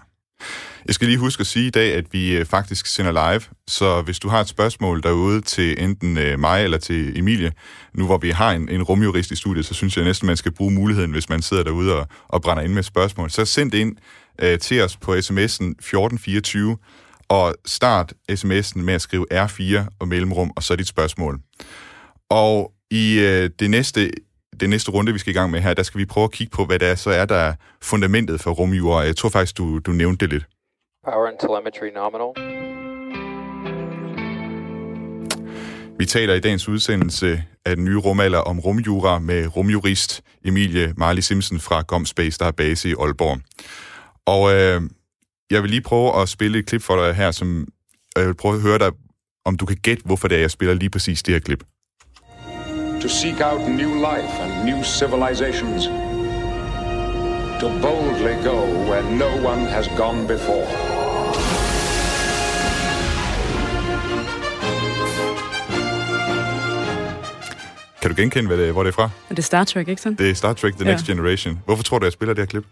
Jeg 0.86 0.94
skal 0.94 1.08
lige 1.08 1.18
huske 1.18 1.40
at 1.40 1.46
sige 1.46 1.66
i 1.66 1.70
dag, 1.70 1.94
at 1.94 2.04
vi 2.12 2.36
øh, 2.36 2.44
faktisk 2.44 2.86
sender 2.86 3.12
live, 3.12 3.40
så 3.66 4.02
hvis 4.02 4.18
du 4.18 4.28
har 4.28 4.40
et 4.40 4.48
spørgsmål 4.48 5.02
derude 5.02 5.40
til 5.40 5.82
enten 5.82 6.18
øh, 6.18 6.38
mig 6.38 6.64
eller 6.64 6.78
til 6.78 7.18
Emilie, 7.18 7.52
nu 7.94 8.06
hvor 8.06 8.18
vi 8.18 8.30
har 8.30 8.52
en, 8.52 8.68
en 8.68 8.82
rumjurist 8.82 9.30
i 9.30 9.36
studiet, 9.36 9.66
så 9.66 9.74
synes 9.74 9.96
jeg 9.96 10.04
næsten, 10.04 10.26
man 10.26 10.36
skal 10.36 10.52
bruge 10.52 10.72
muligheden, 10.72 11.10
hvis 11.10 11.28
man 11.28 11.42
sidder 11.42 11.62
derude 11.62 11.96
og, 11.96 12.08
og 12.28 12.42
brænder 12.42 12.62
ind 12.62 12.72
med 12.72 12.82
spørgsmål. 12.82 13.30
Så 13.30 13.44
send 13.44 13.70
det 13.70 13.78
ind 13.78 13.96
øh, 14.42 14.58
til 14.58 14.82
os 14.82 14.96
på 14.96 15.12
sms'en 15.12 15.74
1424, 15.78 16.76
og 17.28 17.54
start 17.66 18.12
sms'en 18.32 18.78
med 18.78 18.94
at 18.94 19.02
skrive 19.02 19.26
R4 19.32 19.84
og 20.00 20.08
mellemrum, 20.08 20.52
og 20.56 20.62
så 20.62 20.76
dit 20.76 20.88
spørgsmål. 20.88 21.40
Og 22.30 22.72
i 22.90 23.18
øh, 23.18 23.50
det 23.58 23.70
næste 23.70 24.10
det 24.60 24.70
næste 24.70 24.90
runde, 24.90 25.12
vi 25.12 25.18
skal 25.18 25.30
i 25.30 25.38
gang 25.38 25.50
med 25.50 25.60
her, 25.60 25.74
der 25.74 25.82
skal 25.82 25.98
vi 25.98 26.04
prøve 26.04 26.24
at 26.24 26.32
kigge 26.32 26.50
på, 26.50 26.64
hvad 26.64 26.78
det 26.78 26.88
er, 26.88 26.94
så 26.94 27.10
er 27.10 27.24
der 27.24 27.54
fundamentet 27.82 28.40
for 28.40 28.50
rumjura. 28.50 29.00
Jeg 29.00 29.16
tror 29.16 29.28
faktisk, 29.28 29.58
du, 29.58 29.78
du 29.78 29.92
nævnte 29.92 30.26
det 30.26 30.32
lidt. 30.32 30.46
Power 31.04 31.28
and 31.28 31.36
telemetry 31.40 31.88
nominal. 31.94 32.58
Vi 35.98 36.06
taler 36.06 36.34
i 36.34 36.40
dagens 36.40 36.68
udsendelse 36.68 37.42
af 37.64 37.76
den 37.76 37.84
nye 37.84 37.98
rumalder 37.98 38.38
om 38.38 38.60
rumjura 38.60 39.18
med 39.18 39.56
rumjurist 39.56 40.22
Emilie 40.44 40.94
Marley 40.96 41.22
Simpson 41.22 41.60
fra 41.60 41.82
GomSpace, 41.82 42.38
der 42.38 42.44
har 42.44 42.52
base 42.52 42.88
i 42.88 42.94
Aalborg. 43.00 43.40
Og 44.34 44.42
øh, 44.54 44.82
jeg 45.50 45.62
vil 45.62 45.70
lige 45.70 45.80
prøve 45.80 46.22
at 46.22 46.28
spille 46.28 46.58
et 46.58 46.66
klip 46.66 46.82
for 46.82 46.96
dig 47.04 47.14
her, 47.14 47.30
som 47.30 47.68
jeg 48.16 48.26
vil 48.26 48.34
prøve 48.34 48.54
at 48.54 48.60
høre 48.60 48.78
dig, 48.78 48.90
om 49.44 49.56
du 49.56 49.66
kan 49.66 49.76
gætte, 49.76 50.02
hvorfor 50.04 50.28
det 50.28 50.36
er, 50.36 50.40
jeg 50.40 50.50
spiller 50.50 50.74
lige 50.74 50.90
præcis 50.90 51.22
det 51.22 51.34
her 51.34 51.40
klip. 51.40 51.64
To 53.02 53.08
seek 53.08 53.40
out 53.40 53.60
new 53.60 53.94
life 53.94 54.32
and 54.42 54.52
new 54.68 54.82
civilizations. 54.82 55.84
To 57.60 57.68
boldly 57.82 58.34
go 58.50 58.58
where 58.88 59.04
no 59.22 59.30
one 59.52 59.64
has 59.76 59.86
gone 59.96 60.28
before. 60.28 60.66
Kan 68.02 68.10
du 68.10 68.16
genkende, 68.16 68.46
hvad 68.46 68.58
det, 68.58 68.72
hvor 68.72 68.82
det 68.82 68.90
er 68.90 68.94
fra? 68.94 69.10
Det 69.28 69.38
er 69.38 69.42
Star 69.42 69.64
Trek, 69.64 69.88
ikke 69.88 70.02
sådan? 70.02 70.18
Det 70.18 70.30
er 70.30 70.34
Star 70.34 70.52
Trek 70.52 70.74
The 70.74 70.84
Next 70.84 71.08
ja. 71.08 71.12
Generation. 71.12 71.62
Hvorfor 71.64 71.82
tror 71.82 71.98
du, 71.98 72.06
jeg 72.06 72.12
spiller 72.12 72.34
det 72.34 72.42
her 72.42 72.46
klip? 72.46 72.64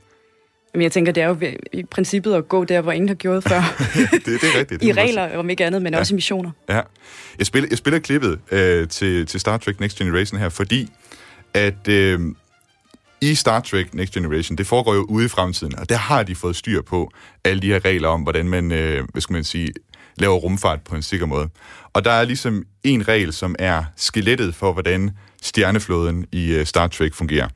Men 0.77 0.83
jeg 0.83 0.93
tænker, 0.93 1.13
det 1.13 1.23
er 1.23 1.29
jo 1.29 1.37
i 1.73 1.83
princippet 1.83 2.35
at 2.35 2.49
gå 2.49 2.65
der, 2.65 2.81
hvor 2.81 2.93
ingen 2.93 3.09
har 3.09 3.15
gjort 3.15 3.43
før. 3.43 3.61
det, 4.13 4.25
det 4.25 4.45
er 4.45 4.59
rigtigt. 4.59 4.81
Det 4.81 4.89
I 4.89 4.93
regler, 4.93 5.37
om 5.37 5.51
ikke 5.51 5.65
andet, 5.65 5.83
men 5.83 5.93
ja. 5.93 5.99
også 5.99 6.15
i 6.15 6.17
missioner. 6.17 6.51
Ja. 6.69 6.81
Jeg 7.39 7.47
spiller, 7.47 7.69
jeg 7.71 7.79
spiller 7.79 8.01
klippet 8.01 8.39
øh, 8.51 8.89
til, 8.89 9.27
til 9.27 9.41
Star 9.41 9.57
Trek 9.57 9.81
Next 9.81 9.99
Generation 9.99 10.41
her, 10.41 10.49
fordi 10.49 10.89
at 11.55 11.89
øh, 11.89 12.21
i 13.21 13.35
Star 13.35 13.61
Trek 13.61 13.95
Next 13.95 14.15
Generation, 14.15 14.59
det 14.59 14.67
foregår 14.67 14.95
jo 14.95 15.03
ude 15.09 15.25
i 15.25 15.29
fremtiden, 15.29 15.79
og 15.79 15.89
der 15.89 15.97
har 15.97 16.23
de 16.23 16.35
fået 16.35 16.57
styr 16.57 16.83
på 16.83 17.11
alle 17.45 17.63
de 17.63 17.67
her 17.67 17.85
regler 17.85 18.09
om, 18.09 18.23
hvordan 18.23 18.49
man, 18.49 18.73
øh, 18.73 19.05
hvad 19.13 19.23
skal 19.23 19.33
man 19.33 19.45
sige, 19.45 19.73
laver 20.19 20.37
rumfart 20.37 20.81
på 20.83 20.97
en 20.97 21.03
sikker 21.03 21.27
måde. 21.27 21.49
Og 21.93 22.05
der 22.05 22.11
er 22.11 22.25
ligesom 22.25 22.65
en 22.85 23.09
regel, 23.09 23.33
som 23.33 23.55
er 23.59 23.85
skelettet 23.97 24.55
for, 24.55 24.73
hvordan 24.73 25.11
stjerneflåden 25.43 26.27
i 26.33 26.59
uh, 26.59 26.65
Star 26.65 26.87
Trek 26.87 27.15
fungerer. 27.15 27.49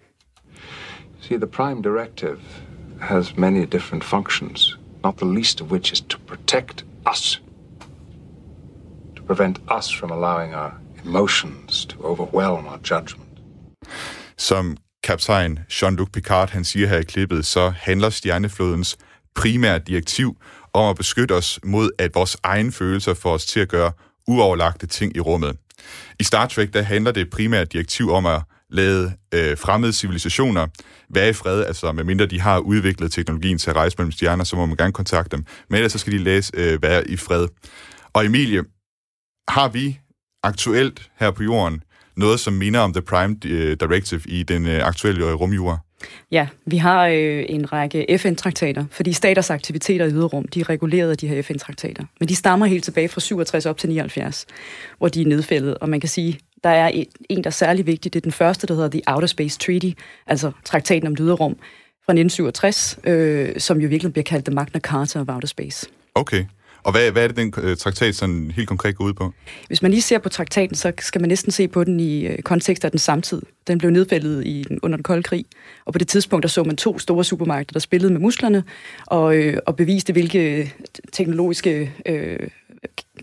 See, 1.21 1.37
the 1.37 1.47
Prime 1.47 1.83
Directive 1.83 2.39
has 3.01 3.37
many 3.37 3.67
different 3.67 4.05
functions, 4.05 4.79
not 5.05 5.17
the 5.17 5.27
least 5.27 5.61
of 5.61 5.71
which 5.71 5.93
is 5.93 6.01
to 6.01 6.19
protect 6.27 6.85
us. 7.13 7.43
To 9.17 9.23
prevent 9.23 9.59
us 9.79 9.91
from 9.91 10.11
allowing 10.11 10.55
our 10.55 10.73
emotions 11.05 11.87
to 11.87 11.97
overwhelm 12.05 12.67
our 12.67 12.79
judgment. 12.91 13.29
Som 14.39 14.77
kaptajn 15.03 15.59
Jean-Luc 15.71 16.09
Picard 16.13 16.51
han 16.51 16.65
siger 16.65 16.87
her 16.87 16.99
i 16.99 17.03
klippet, 17.03 17.47
så 17.47 17.73
handler 17.77 18.11
stjerneflodens 18.11 18.97
primære 19.35 19.79
direktiv 19.79 20.37
om 20.73 20.91
at 20.91 20.97
beskytte 20.97 21.33
os 21.33 21.61
mod, 21.65 21.91
at 21.99 22.15
vores 22.15 22.37
egen 22.43 22.73
følelser 22.73 23.15
får 23.15 23.33
os 23.33 23.47
til 23.47 23.61
at 23.61 23.69
gøre 23.69 23.93
uoverlagte 24.27 24.87
ting 24.87 25.17
i 25.17 25.21
rummet. 25.21 25.57
I 26.21 26.25
Star 26.25 26.47
Trek, 26.47 26.73
der 26.73 26.83
handler 26.83 27.13
det 27.13 27.31
primære 27.31 27.65
direktiv 27.65 28.11
om 28.11 28.27
at 28.27 28.43
lade 28.71 29.13
øh, 29.35 29.59
fremmede 29.59 29.93
civilisationer 29.93 30.67
være 31.09 31.29
i 31.29 31.33
fred, 31.33 31.65
altså 31.65 31.93
medmindre 31.93 32.27
de 32.27 32.41
har 32.41 32.59
udviklet 32.59 33.13
teknologien 33.13 33.59
til 33.59 33.71
at 33.71 33.77
rejse 33.77 33.97
mellem 33.99 34.13
stjerner, 34.13 34.45
så 34.45 34.57
må 34.57 34.67
man 34.67 34.77
gerne 34.77 34.93
kontakte 34.93 35.37
dem. 35.37 35.45
Men 35.69 35.77
ellers 35.77 35.93
så 35.93 35.99
skal 35.99 36.13
de 36.13 36.19
læse, 36.19 36.53
øh, 36.57 36.83
være 36.83 37.11
i 37.11 37.17
fred. 37.17 37.49
Og 38.13 38.25
Emilie, 38.25 38.65
har 39.49 39.69
vi 39.69 39.99
aktuelt 40.43 41.11
her 41.21 41.31
på 41.31 41.43
jorden 41.43 41.83
noget, 42.17 42.41
som 42.41 42.53
minder 42.53 42.81
om 42.81 42.93
The 42.93 43.03
Prime 43.03 43.37
øh, 43.47 43.77
Directive 43.81 44.21
i 44.27 44.43
den 44.43 44.67
øh, 44.67 44.87
aktuelle 44.87 45.27
øh, 45.27 45.35
rumjura? 45.35 45.79
Ja, 46.31 46.49
vi 46.67 46.77
har 46.77 47.07
øh, 47.07 47.45
en 47.49 47.73
række 47.73 48.19
FN-traktater, 48.19 48.85
fordi 48.91 49.13
staters 49.13 49.51
aktiviteter 49.51 50.07
i 50.07 50.11
yderrum, 50.11 50.49
de 50.49 50.61
er 50.61 50.69
reguleret 50.69 51.11
af 51.11 51.17
de 51.17 51.29
her 51.29 51.43
FN-traktater. 51.43 52.05
Men 52.21 52.29
de 52.29 52.35
stammer 52.35 52.67
helt 52.67 52.85
tilbage 52.85 53.09
fra 53.09 53.21
67 53.21 53.67
op 53.67 53.79
til 53.79 53.89
79, 53.89 54.47
hvor 54.99 55.09
de 55.09 55.23
er 55.23 55.27
nedfældet. 55.27 55.79
Og 55.79 55.89
man 55.89 56.01
kan 56.01 56.09
sige, 56.09 56.39
der 56.65 56.71
er 56.71 57.05
en, 57.29 57.45
der 57.45 57.51
er 57.51 57.55
særlig 57.55 57.87
vigtig. 57.87 58.13
Det 58.13 58.21
er 58.21 58.23
den 58.23 58.33
første, 58.33 58.67
der 58.67 58.75
hedder 58.75 58.89
The 58.89 59.03
Outer 59.07 59.27
Space 59.27 59.59
Treaty, 59.59 59.91
altså 60.27 60.53
traktaten 60.65 61.07
om 61.07 61.17
det 61.17 61.25
yderrum 61.25 61.57
fra 62.07 62.13
1967, 62.13 62.99
øh, 63.05 63.61
som 63.61 63.81
jo 63.81 63.89
virkelig 63.89 64.13
bliver 64.13 64.25
kaldt 64.25 64.45
The 64.45 64.55
Magna 64.55 64.81
Carta 64.81 65.21
of 65.21 65.29
Outer 65.29 65.49
Space. 65.49 65.87
Okay. 66.15 66.45
Og 66.83 66.93
hvad, 66.93 67.11
hvad 67.11 67.23
er 67.23 67.27
det, 67.27 67.37
den 67.37 67.55
øh, 67.63 67.77
traktat 67.77 68.15
sådan 68.15 68.51
helt 68.51 68.69
konkret 68.69 68.97
går 68.97 69.05
ud 69.05 69.13
på? 69.13 69.33
Hvis 69.67 69.83
man 69.83 69.91
lige 69.91 70.03
ser 70.03 70.19
på 70.19 70.29
traktaten, 70.29 70.77
så 70.77 70.93
skal 70.99 71.21
man 71.21 71.29
næsten 71.29 71.53
se 71.53 71.69
på 71.69 71.85
den 71.85 72.01
i 72.01 72.27
øh, 72.27 72.39
kontekst 72.43 72.85
af 72.85 72.91
den 72.91 72.99
samtid. 72.99 73.43
Den 73.67 73.79
blev 73.79 73.91
nedfældet 73.91 74.47
i 74.47 74.65
den, 74.69 74.79
under 74.83 74.97
den 74.97 75.03
kolde 75.03 75.23
krig, 75.23 75.45
og 75.85 75.93
på 75.93 75.99
det 75.99 76.09
tidspunkt 76.09 76.43
der 76.43 76.49
så 76.49 76.65
man 76.65 76.77
to 76.77 76.99
store 76.99 77.25
supermarkeder, 77.25 77.73
der 77.73 77.81
spillede 77.81 78.13
med 78.13 78.21
musklerne, 78.21 78.65
og, 79.07 79.37
øh, 79.37 79.59
og 79.67 79.77
beviste, 79.77 80.13
hvilke 80.13 80.73
teknologiske 81.13 81.93
øh, 82.07 82.39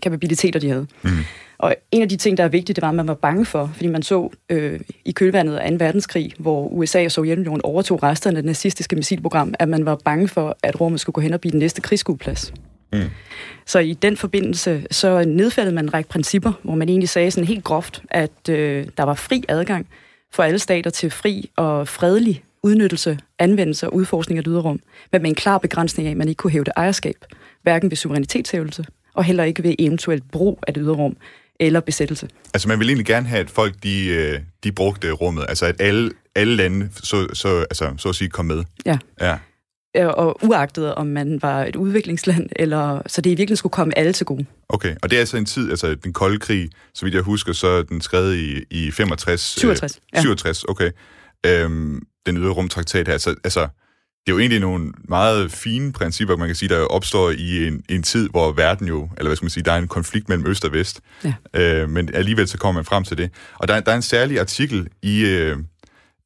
kapabiliteter 0.02 0.60
de 0.60 0.68
havde. 0.68 0.86
Mm. 1.02 1.10
Og 1.58 1.74
en 1.92 2.02
af 2.02 2.08
de 2.08 2.16
ting, 2.16 2.36
der 2.36 2.44
er 2.44 2.48
vigtigt, 2.48 2.76
det 2.76 2.82
var, 2.82 2.88
at 2.88 2.94
man 2.94 3.08
var 3.08 3.14
bange 3.14 3.44
for, 3.44 3.70
fordi 3.74 3.86
man 3.86 4.02
så 4.02 4.30
øh, 4.48 4.80
i 5.04 5.12
kølvandet 5.12 5.56
af 5.56 5.70
2. 5.70 5.76
verdenskrig, 5.78 6.32
hvor 6.38 6.68
USA 6.68 7.04
og 7.04 7.12
Sovjetunionen 7.12 7.60
overtog 7.64 8.02
resterne 8.02 8.36
af 8.36 8.42
det 8.42 8.48
nazistiske 8.48 8.96
missilprogram, 8.96 9.54
at 9.58 9.68
man 9.68 9.86
var 9.86 9.94
bange 10.04 10.28
for, 10.28 10.56
at 10.62 10.80
rummet 10.80 11.00
skulle 11.00 11.14
gå 11.14 11.20
hen 11.20 11.34
og 11.34 11.40
blive 11.40 11.52
den 11.52 11.58
næste 11.58 11.80
krigsskueplads. 11.80 12.52
Mm. 12.92 13.00
Så 13.66 13.78
i 13.78 13.92
den 13.92 14.16
forbindelse, 14.16 14.86
så 14.90 15.24
nedfældede 15.24 15.74
man 15.74 15.84
en 15.84 15.94
række 15.94 16.08
principper, 16.08 16.52
hvor 16.62 16.74
man 16.74 16.88
egentlig 16.88 17.08
sagde 17.08 17.30
sådan 17.30 17.46
helt 17.46 17.64
groft, 17.64 18.02
at 18.10 18.48
øh, 18.50 18.86
der 18.96 19.02
var 19.02 19.14
fri 19.14 19.44
adgang 19.48 19.86
for 20.32 20.42
alle 20.42 20.58
stater 20.58 20.90
til 20.90 21.10
fri 21.10 21.50
og 21.56 21.88
fredelig 21.88 22.42
udnyttelse, 22.62 23.18
anvendelse 23.38 23.86
og 23.86 23.94
udforskning 23.94 24.38
af 24.38 24.44
det 24.44 24.64
rum, 24.64 24.80
men 25.12 25.22
med 25.22 25.30
en 25.30 25.34
klar 25.34 25.58
begrænsning 25.58 26.06
af, 26.06 26.10
at 26.10 26.16
man 26.16 26.28
ikke 26.28 26.38
kunne 26.38 26.50
hæve 26.50 26.64
det 26.64 26.72
ejerskab, 26.76 27.16
hverken 27.62 27.90
ved 27.90 27.96
suverænitetshævelse 27.96 28.84
og 29.14 29.24
heller 29.24 29.44
ikke 29.44 29.62
ved 29.62 29.74
eventuelt 29.78 30.30
brug 30.30 30.58
af 30.66 30.74
det 30.74 30.82
ydre 30.84 30.94
rum 30.94 31.16
eller 31.60 31.80
besættelse. 31.80 32.28
Altså 32.54 32.68
man 32.68 32.78
vil 32.78 32.88
egentlig 32.88 33.06
gerne 33.06 33.28
have, 33.28 33.40
at 33.40 33.50
folk 33.50 33.74
de, 33.82 34.06
øh, 34.06 34.40
de 34.64 34.72
brugte 34.72 35.10
rummet, 35.10 35.46
altså 35.48 35.66
at 35.66 35.80
alle, 35.80 36.10
alle 36.34 36.56
lande 36.56 36.88
så, 36.92 37.26
så, 37.32 37.58
altså, 37.58 37.94
så 37.96 38.08
at 38.08 38.14
sige 38.14 38.28
kom 38.28 38.44
med. 38.44 38.64
Ja. 38.86 38.98
ja. 39.20 39.36
Og 39.94 40.44
uagtet 40.44 40.94
om 40.94 41.06
man 41.06 41.42
var 41.42 41.64
et 41.64 41.76
udviklingsland, 41.76 42.48
eller 42.56 43.02
så 43.06 43.20
det 43.20 43.30
i 43.30 43.32
virkeligheden 43.32 43.56
skulle 43.56 43.70
komme 43.70 43.98
alle 43.98 44.12
til 44.12 44.26
gode. 44.26 44.46
Okay, 44.68 44.96
og 45.02 45.10
det 45.10 45.16
er 45.16 45.20
altså 45.20 45.36
en 45.36 45.44
tid, 45.44 45.70
altså 45.70 45.94
den 45.94 46.12
kolde 46.12 46.38
krig, 46.38 46.70
så 46.94 47.04
vidt 47.04 47.14
jeg 47.14 47.22
husker, 47.22 47.52
så 47.52 47.66
er 47.66 47.82
den 47.82 48.00
skrevet 48.00 48.36
i, 48.36 48.64
i 48.70 48.90
65... 48.90 49.40
67, 49.40 49.96
øh, 49.96 50.00
ja. 50.16 50.20
67, 50.20 50.64
okay. 50.64 50.90
Øhm, 51.46 52.02
den 52.26 52.36
ydre 52.36 52.50
rumtraktat 52.50 53.06
her, 53.06 53.12
altså, 53.12 53.34
altså 53.44 53.68
det 54.28 54.32
er 54.32 54.36
jo 54.36 54.40
egentlig 54.40 54.60
nogle 54.60 54.92
meget 55.08 55.52
fine 55.52 55.92
principper, 55.92 56.36
man 56.36 56.48
kan 56.48 56.54
sige, 56.54 56.68
der 56.68 56.80
opstår 56.80 57.30
i 57.30 57.66
en, 57.66 57.82
en 57.88 58.02
tid, 58.02 58.28
hvor 58.28 58.52
verden 58.52 58.88
jo, 58.88 59.08
eller 59.16 59.28
hvad 59.28 59.36
skal 59.36 59.44
man 59.44 59.50
sige, 59.50 59.64
der 59.64 59.72
er 59.72 59.78
en 59.78 59.88
konflikt 59.88 60.28
mellem 60.28 60.46
øst 60.46 60.64
og 60.64 60.72
vest. 60.72 61.00
Ja. 61.24 61.34
Øh, 61.54 61.90
men 61.90 62.14
alligevel 62.14 62.48
så 62.48 62.58
kommer 62.58 62.78
man 62.78 62.84
frem 62.84 63.04
til 63.04 63.18
det. 63.18 63.30
Og 63.58 63.68
der, 63.68 63.80
der 63.80 63.92
er 63.92 63.96
en 63.96 64.02
særlig 64.02 64.40
artikel 64.40 64.88
i, 65.02 65.24
øh, 65.24 65.56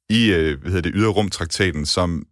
i 0.08 0.32
øh, 0.32 0.60
hvad 0.60 0.70
hedder 0.70 0.90
det, 0.90 0.92
ydre 0.94 1.08
rumtraktaten, 1.08 1.86
som 1.86 2.26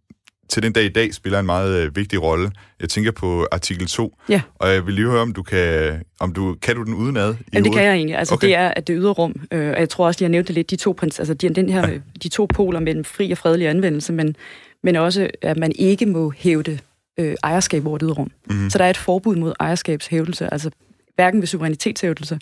til 0.49 0.63
den 0.63 0.73
dag 0.73 0.83
i 0.83 0.89
dag 0.89 1.13
spiller 1.13 1.39
en 1.39 1.45
meget 1.45 1.83
øh, 1.83 1.95
vigtig 1.95 2.21
rolle. 2.21 2.51
Jeg 2.81 2.89
tænker 2.89 3.11
på 3.11 3.47
artikel 3.51 3.87
2, 3.87 4.17
ja. 4.29 4.41
og 4.55 4.73
jeg 4.73 4.85
vil 4.85 4.93
lige 4.93 5.07
høre, 5.07 5.21
om 5.21 5.33
du 5.33 5.43
kan, 5.43 6.01
om 6.19 6.33
du, 6.33 6.55
kan 6.61 6.75
du 6.75 6.83
den 6.83 6.93
udenad? 6.93 7.33
I 7.33 7.37
Jamen, 7.53 7.63
det 7.63 7.73
kan 7.73 7.83
jeg 7.83 7.93
egentlig. 7.93 8.17
Altså, 8.17 8.33
okay. 8.33 8.47
det 8.47 8.55
er, 8.55 8.67
at 8.75 8.87
det 8.87 8.95
ydre 8.99 9.11
rum, 9.11 9.35
øh, 9.51 9.69
og 9.69 9.79
jeg 9.79 9.89
tror 9.89 10.07
også, 10.07 10.19
lige 10.19 10.25
har 10.25 10.31
nævnt 10.31 10.47
det 10.47 10.55
lidt, 10.55 10.69
de 10.69 10.75
to, 10.75 10.95
altså, 11.01 11.33
de, 11.33 11.49
den 11.49 11.69
her, 11.69 11.89
ja. 11.89 11.97
de 12.23 12.29
to 12.29 12.47
poler 12.53 12.79
mellem 12.79 13.03
fri 13.03 13.31
og 13.31 13.37
fredelig 13.37 13.67
anvendelse, 13.67 14.13
men 14.13 14.35
men 14.83 14.95
også, 14.95 15.29
at 15.41 15.57
man 15.57 15.71
ikke 15.75 16.05
må 16.05 16.33
hævde 16.37 16.79
øh, 17.19 17.35
ejerskab 17.43 17.85
over 17.85 17.97
det 17.97 18.17
rum. 18.17 18.31
Mm-hmm. 18.49 18.69
Så 18.69 18.77
der 18.77 18.85
er 18.85 18.89
et 18.89 18.97
forbud 18.97 19.35
mod 19.35 19.53
ejerskabshævdelse, 19.59 20.53
altså 20.53 20.69
hverken 21.15 21.41
ved 21.41 21.47
suverænitetshævdelse, 21.47 22.39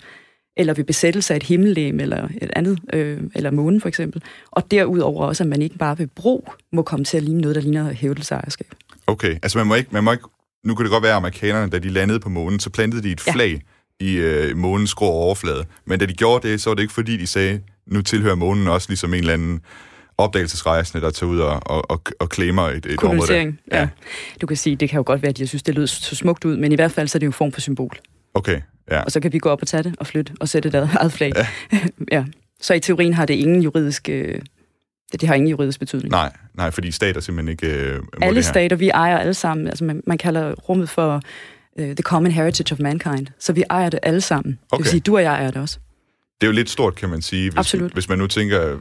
eller 0.56 0.74
ved 0.74 0.84
besættelse 0.84 1.34
af 1.34 1.36
et 1.36 1.42
himmellegem 1.42 2.00
eller 2.00 2.28
et 2.42 2.50
andet, 2.56 2.78
øh, 2.92 3.20
eller 3.34 3.50
månen 3.50 3.80
for 3.80 3.88
eksempel. 3.88 4.22
Og 4.50 4.70
derudover 4.70 5.26
også, 5.26 5.44
at 5.44 5.48
man 5.48 5.62
ikke 5.62 5.78
bare 5.78 5.98
ved 5.98 6.06
brug 6.06 6.52
må 6.72 6.82
komme 6.82 7.04
til 7.04 7.16
at 7.16 7.22
ligne 7.22 7.40
noget, 7.40 7.54
der 7.54 7.62
ligner 7.62 7.92
hævdelse 7.92 8.34
af 8.34 8.38
ejerskab. 8.38 8.74
Okay, 9.06 9.36
altså 9.42 9.58
man 9.58 9.66
må 9.66 9.74
ikke, 9.74 9.88
man 9.92 10.04
må 10.04 10.12
ikke 10.12 10.24
nu 10.64 10.74
kan 10.74 10.84
det 10.84 10.92
godt 10.92 11.02
være, 11.02 11.12
at 11.12 11.16
amerikanerne, 11.16 11.70
da 11.70 11.78
de 11.78 11.88
landede 11.88 12.20
på 12.20 12.28
månen, 12.28 12.60
så 12.60 12.70
plantede 12.70 13.02
de 13.02 13.12
et 13.12 13.26
ja. 13.26 13.32
flag 13.32 13.62
i 14.00 14.16
øh, 14.16 14.56
månens 14.56 14.94
grå 14.94 15.06
overflade. 15.06 15.64
Men 15.84 15.98
da 15.98 16.06
de 16.06 16.12
gjorde 16.12 16.48
det, 16.48 16.60
så 16.60 16.70
var 16.70 16.74
det 16.74 16.82
ikke 16.82 16.94
fordi, 16.94 17.16
de 17.16 17.26
sagde, 17.26 17.60
nu 17.86 18.02
tilhører 18.02 18.34
månen 18.34 18.68
også 18.68 18.88
ligesom 18.88 19.14
en 19.14 19.20
eller 19.20 19.32
anden 19.32 19.60
opdagelsesrejsende, 20.20 21.04
der 21.04 21.10
tager 21.10 21.30
ud 21.30 21.38
og, 21.38 21.60
og, 21.66 21.90
og, 21.90 22.02
og 22.20 22.28
klemmer 22.28 22.62
et, 22.68 22.86
et 22.86 23.02
område. 23.02 23.32
Ja. 23.32 23.50
ja. 23.72 23.88
Du 24.40 24.46
kan 24.46 24.56
sige, 24.56 24.76
det 24.76 24.88
kan 24.88 24.96
jo 24.96 25.02
godt 25.06 25.22
være, 25.22 25.30
at 25.30 25.40
jeg 25.40 25.48
synes, 25.48 25.62
det 25.62 25.74
lyder 25.74 25.86
så 25.86 26.16
smukt 26.16 26.44
ud, 26.44 26.56
men 26.56 26.72
i 26.72 26.74
hvert 26.74 26.92
fald 26.92 27.08
så 27.08 27.18
er 27.18 27.20
det 27.20 27.26
jo 27.26 27.28
en 27.28 27.32
form 27.32 27.52
for 27.52 27.60
symbol. 27.60 27.98
Okay, 28.34 28.60
ja. 28.90 29.02
Og 29.02 29.12
så 29.12 29.20
kan 29.20 29.32
vi 29.32 29.38
gå 29.38 29.48
op 29.48 29.62
og 29.62 29.68
tage 29.68 29.82
det 29.82 29.94
og 29.98 30.06
flytte 30.06 30.32
og 30.40 30.48
sætte 30.48 30.68
et 30.68 30.74
eget 30.74 31.12
flag. 31.12 31.32
Ja. 31.36 31.78
ja. 32.18 32.24
Så 32.60 32.74
i 32.74 32.80
teorien 32.80 33.14
har 33.14 33.26
det 33.26 33.34
ingen 33.34 33.62
juridisk... 33.62 34.08
Øh, 34.08 34.40
det 35.12 35.22
har 35.22 35.34
ingen 35.34 35.50
juridisk 35.50 35.78
betydning. 35.78 36.10
Nej, 36.10 36.32
nej, 36.54 36.70
fordi 36.70 36.90
stater 36.90 37.20
simpelthen 37.20 37.48
ikke 37.48 37.66
øh, 37.66 37.94
må 37.94 38.02
Alle 38.22 38.36
det 38.36 38.44
her. 38.44 38.52
stater, 38.52 38.76
vi 38.76 38.88
ejer 38.88 39.18
alle 39.18 39.34
sammen. 39.34 39.66
Altså 39.66 39.84
man, 39.84 40.02
man 40.06 40.18
kalder 40.18 40.54
rummet 40.54 40.88
for 40.88 41.22
uh, 41.78 41.84
the 41.84 41.94
common 42.02 42.32
heritage 42.32 42.72
of 42.72 42.80
mankind. 42.80 43.26
Så 43.38 43.52
vi 43.52 43.64
ejer 43.70 43.90
det 43.90 44.00
alle 44.02 44.20
sammen. 44.20 44.58
Okay. 44.70 44.78
Det 44.78 44.84
vil 44.84 44.90
sige, 44.90 45.00
du 45.00 45.16
og 45.16 45.22
jeg 45.22 45.32
ejer 45.32 45.50
det 45.50 45.62
også. 45.62 45.78
Det 46.40 46.46
er 46.46 46.50
jo 46.50 46.52
lidt 46.52 46.70
stort, 46.70 46.94
kan 46.94 47.08
man 47.08 47.22
sige. 47.22 47.50
Hvis, 47.50 47.58
Absolut. 47.58 47.92
Hvis 47.92 48.08
man 48.08 48.18
nu 48.18 48.26
tænker, 48.26 48.78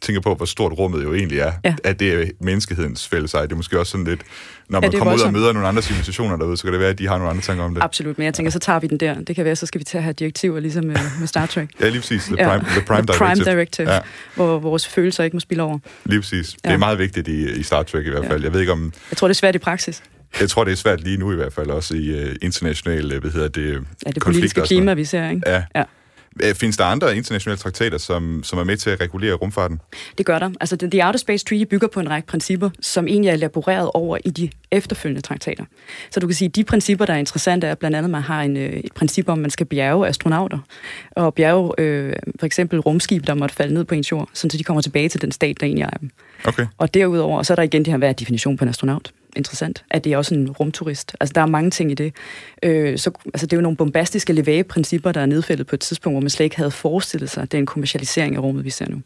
tænker 0.00 0.20
på, 0.20 0.34
hvor 0.34 0.46
stort 0.46 0.72
rummet 0.72 1.04
jo 1.04 1.14
egentlig 1.14 1.38
er, 1.38 1.52
ja. 1.64 1.74
at 1.84 2.00
det 2.00 2.12
er 2.12 2.26
menneskehedens 2.40 3.08
fælles 3.08 3.34
ej. 3.34 3.42
Det 3.42 3.52
er 3.52 3.56
måske 3.56 3.80
også 3.80 3.90
sådan 3.90 4.04
lidt, 4.04 4.20
når 4.68 4.80
man 4.80 4.92
ja, 4.92 4.98
kommer 4.98 5.14
ud 5.14 5.20
og 5.20 5.32
møder 5.32 5.52
nogle 5.52 5.68
andre 5.68 5.82
civilisationer 5.82 6.36
derude, 6.36 6.56
så 6.56 6.62
kan 6.62 6.72
det 6.72 6.80
være, 6.80 6.90
at 6.90 6.98
de 6.98 7.08
har 7.08 7.18
nogle 7.18 7.30
andre 7.30 7.42
tanker 7.42 7.64
om 7.64 7.74
det. 7.74 7.82
Absolut, 7.82 8.18
men 8.18 8.24
jeg 8.24 8.34
tænker, 8.34 8.50
så 8.50 8.58
tager 8.58 8.80
vi 8.80 8.86
den 8.86 8.98
der. 9.00 9.14
Det 9.14 9.36
kan 9.36 9.44
være, 9.44 9.56
så 9.56 9.66
skal 9.66 9.78
vi 9.78 9.84
tage 9.84 10.02
her 10.02 10.12
direktiver, 10.12 10.60
ligesom 10.60 10.84
med, 10.84 10.96
med 11.18 11.26
Star 11.26 11.46
Trek. 11.46 11.68
ja, 11.80 11.88
lige 11.88 12.00
præcis. 12.00 12.24
The 12.24 12.36
Prime, 12.36 12.50
ja. 12.52 12.58
the 12.58 12.80
prime 12.80 13.06
the 13.06 13.18
Directive. 13.18 13.44
Prime 13.44 13.56
Directive 13.56 13.92
ja. 13.92 14.00
hvor 14.34 14.58
vores 14.58 14.88
følelser 14.88 15.24
ikke 15.24 15.36
må 15.36 15.40
spille 15.40 15.62
over. 15.62 15.78
Lige 16.04 16.20
præcis. 16.20 16.56
Ja. 16.64 16.68
Det 16.68 16.74
er 16.74 16.78
meget 16.78 16.98
vigtigt 16.98 17.28
i, 17.28 17.50
i 17.50 17.62
Star 17.62 17.82
Trek 17.82 18.06
i 18.06 18.10
hvert 18.10 18.26
fald. 18.26 18.40
Ja. 18.40 18.44
Jeg 18.44 18.52
ved 18.52 18.60
ikke 18.60 18.72
om... 18.72 18.92
Jeg 19.10 19.16
tror, 19.16 19.28
det 19.28 19.34
er 19.34 19.38
svært 19.38 19.54
i 19.54 19.58
praksis. 19.58 20.02
Jeg 20.40 20.50
tror, 20.50 20.64
det 20.64 20.72
er 20.72 20.76
svært 20.76 21.00
lige 21.00 21.16
nu 21.16 21.32
i 21.32 21.34
hvert 21.34 21.52
fald, 21.52 21.70
også 21.70 21.94
i 21.94 22.24
uh, 22.24 22.30
internationale, 22.42 23.18
hvad 23.18 23.30
hedder 23.30 23.48
det, 23.48 23.84
Ja, 24.06 24.10
det 24.10 24.22
politiske 24.22 24.60
klima, 24.60 24.94
vi 24.94 25.04
ser, 25.04 25.30
ikke? 25.30 25.42
Ja. 25.46 25.62
ja. 25.76 25.82
Øh, 26.42 26.54
findes 26.54 26.76
der 26.76 26.84
andre 26.84 27.16
internationale 27.16 27.58
traktater, 27.58 27.98
som, 27.98 28.42
som 28.44 28.58
er 28.58 28.64
med 28.64 28.76
til 28.76 28.90
at 28.90 29.00
regulere 29.00 29.34
rumfarten? 29.34 29.80
Det 30.18 30.26
gør 30.26 30.38
der. 30.38 30.50
Altså, 30.60 30.76
The 30.76 31.06
Outer 31.06 31.18
Space 31.18 31.44
Treaty 31.44 31.64
bygger 31.64 31.88
på 31.88 32.00
en 32.00 32.10
række 32.10 32.28
principper, 32.28 32.70
som 32.80 33.08
egentlig 33.08 33.28
er 33.28 33.34
elaboreret 33.34 33.90
over 33.94 34.18
i 34.24 34.30
de 34.30 34.50
efterfølgende 34.70 35.20
traktater. 35.20 35.64
Så 36.10 36.20
du 36.20 36.26
kan 36.26 36.34
sige, 36.34 36.48
at 36.48 36.56
de 36.56 36.64
principper, 36.64 37.06
der 37.06 37.12
er 37.12 37.18
interessante, 37.18 37.66
er 37.66 37.74
blandt 37.74 37.96
andet, 37.96 38.08
at 38.08 38.10
man 38.10 38.22
har 38.22 38.42
en, 38.42 38.56
øh, 38.56 38.72
et 38.72 38.92
princip 38.92 39.28
om, 39.28 39.38
at 39.38 39.42
man 39.42 39.50
skal 39.50 39.66
bjerge 39.66 40.08
astronauter, 40.08 40.58
og 41.10 41.34
bjerge 41.34 41.72
øh, 41.78 42.12
for 42.38 42.46
eksempel 42.46 42.80
rumskib, 42.80 43.26
der 43.26 43.34
måtte 43.34 43.54
falde 43.54 43.74
ned 43.74 43.84
på 43.84 43.94
en 43.94 44.00
jord, 44.00 44.28
så 44.32 44.48
de 44.48 44.64
kommer 44.64 44.80
tilbage 44.80 45.08
til 45.08 45.22
den 45.22 45.32
stat, 45.32 45.60
der 45.60 45.66
egentlig 45.66 45.82
ejer 45.82 45.98
dem. 45.98 46.10
Okay. 46.44 46.66
Og 46.78 46.94
derudover, 46.94 47.42
så 47.42 47.52
er 47.52 47.54
der 47.54 47.62
igen 47.62 47.84
det 47.84 47.92
her, 47.92 47.98
hvad 47.98 48.08
er 48.08 48.12
definition 48.12 48.56
på 48.56 48.64
en 48.64 48.68
astronaut? 48.68 49.12
Interessant, 49.36 49.84
at 49.90 50.04
det 50.04 50.12
er 50.12 50.16
også 50.16 50.34
en 50.34 50.50
rumturist. 50.50 51.16
Altså, 51.20 51.32
der 51.32 51.40
er 51.40 51.46
mange 51.46 51.70
ting 51.70 51.90
i 51.90 51.94
det. 51.94 52.14
Øh, 52.62 52.98
så, 52.98 53.10
altså, 53.26 53.46
det 53.46 53.52
er 53.52 53.56
jo 53.56 53.62
nogle 53.62 53.76
bombastiske 53.76 54.32
levage-principper, 54.32 55.12
der 55.12 55.20
er 55.20 55.26
nedfældet 55.26 55.66
på 55.66 55.76
et 55.76 55.80
tidspunkt, 55.80 56.14
hvor 56.14 56.20
man 56.20 56.30
slet 56.30 56.44
ikke 56.44 56.56
havde 56.56 56.70
forestillet 56.70 57.30
sig, 57.30 57.42
at 57.42 57.52
det 57.52 57.58
er 57.58 57.62
en 57.62 57.66
kommercialisering 57.66 58.36
af 58.36 58.40
rummet, 58.40 58.64
vi 58.64 58.70
ser 58.70 58.88
nu. 58.88 59.02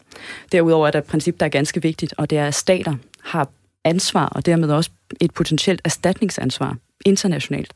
Derudover 0.52 0.87
er 0.87 0.91
der 0.91 0.99
et 0.99 1.05
princip, 1.05 1.41
der 1.41 1.47
er 1.47 1.50
ganske 1.50 1.83
vigtigt, 1.83 2.14
og 2.17 2.31
det 2.31 2.38
er, 2.38 2.47
at 2.47 2.55
stater 2.55 2.95
har 3.21 3.49
ansvar, 3.85 4.26
og 4.26 4.47
dermed 4.47 4.71
også 4.71 4.91
et 5.21 5.35
potentielt 5.35 5.81
erstatningsansvar 5.85 6.76
internationalt 7.05 7.73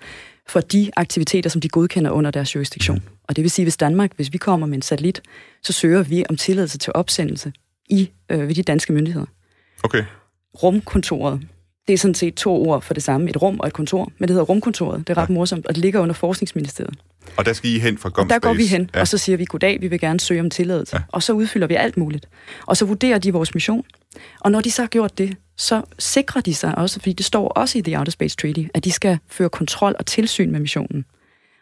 for 0.48 0.60
de 0.60 0.90
aktiviteter, 0.96 1.50
som 1.50 1.60
de 1.60 1.68
godkender 1.68 2.10
under 2.10 2.30
deres 2.30 2.54
jurisdiktion. 2.54 3.02
Og 3.24 3.36
det 3.36 3.42
vil 3.42 3.50
sige, 3.50 3.64
hvis 3.64 3.76
Danmark, 3.76 4.12
hvis 4.16 4.32
vi 4.32 4.38
kommer 4.38 4.66
med 4.66 4.76
en 4.76 4.82
satellit, 4.82 5.22
så 5.62 5.72
søger 5.72 6.02
vi 6.02 6.24
om 6.28 6.36
tilladelse 6.36 6.78
til 6.78 6.92
opsendelse 6.94 7.52
i, 7.88 8.10
øh, 8.30 8.48
ved 8.48 8.54
de 8.54 8.62
danske 8.62 8.92
myndigheder. 8.92 9.26
Okay. 9.84 10.04
Rumkontoret 10.62 11.40
det 11.88 11.94
er 11.94 11.98
sådan 11.98 12.14
set 12.14 12.34
to 12.34 12.68
ord 12.68 12.82
for 12.82 12.94
det 12.94 13.02
samme, 13.02 13.30
et 13.30 13.42
rum 13.42 13.60
og 13.60 13.66
et 13.66 13.72
kontor, 13.72 14.12
men 14.18 14.28
det 14.28 14.34
hedder 14.34 14.44
rumkontoret. 14.44 15.08
Det 15.08 15.16
er 15.18 15.22
ret 15.22 15.28
ja. 15.28 15.34
morsomt, 15.34 15.66
og 15.66 15.74
det 15.74 15.82
ligger 15.82 16.00
under 16.00 16.14
Forskningsministeriet. 16.14 16.94
Og 17.36 17.44
der 17.44 17.52
skal 17.52 17.70
I 17.70 17.78
hen 17.78 17.98
fra 17.98 18.10
Og 18.16 18.30
der 18.30 18.38
går 18.38 18.54
vi 18.54 18.66
hen, 18.66 18.90
ja. 18.94 19.00
og 19.00 19.08
så 19.08 19.18
siger 19.18 19.36
vi, 19.36 19.44
goddag, 19.44 19.80
vi 19.80 19.88
vil 19.88 20.00
gerne 20.00 20.20
søge 20.20 20.40
om 20.40 20.50
tilladelse. 20.50 20.96
Ja. 20.96 21.02
Og 21.08 21.22
så 21.22 21.32
udfylder 21.32 21.66
vi 21.66 21.74
alt 21.74 21.96
muligt. 21.96 22.28
Og 22.66 22.76
så 22.76 22.84
vurderer 22.84 23.18
de 23.18 23.32
vores 23.32 23.54
mission. 23.54 23.84
Og 24.40 24.50
når 24.50 24.60
de 24.60 24.70
så 24.70 24.82
har 24.82 24.86
gjort 24.86 25.18
det, 25.18 25.36
så 25.56 25.82
sikrer 25.98 26.40
de 26.40 26.54
sig 26.54 26.78
også, 26.78 27.00
fordi 27.00 27.12
det 27.12 27.26
står 27.26 27.48
også 27.48 27.78
i 27.78 27.82
The 27.82 27.98
Outer 27.98 28.10
Space 28.10 28.36
Treaty, 28.36 28.64
at 28.74 28.84
de 28.84 28.92
skal 28.92 29.18
føre 29.28 29.48
kontrol 29.48 29.94
og 29.98 30.06
tilsyn 30.06 30.50
med 30.50 30.60
missionen. 30.60 31.04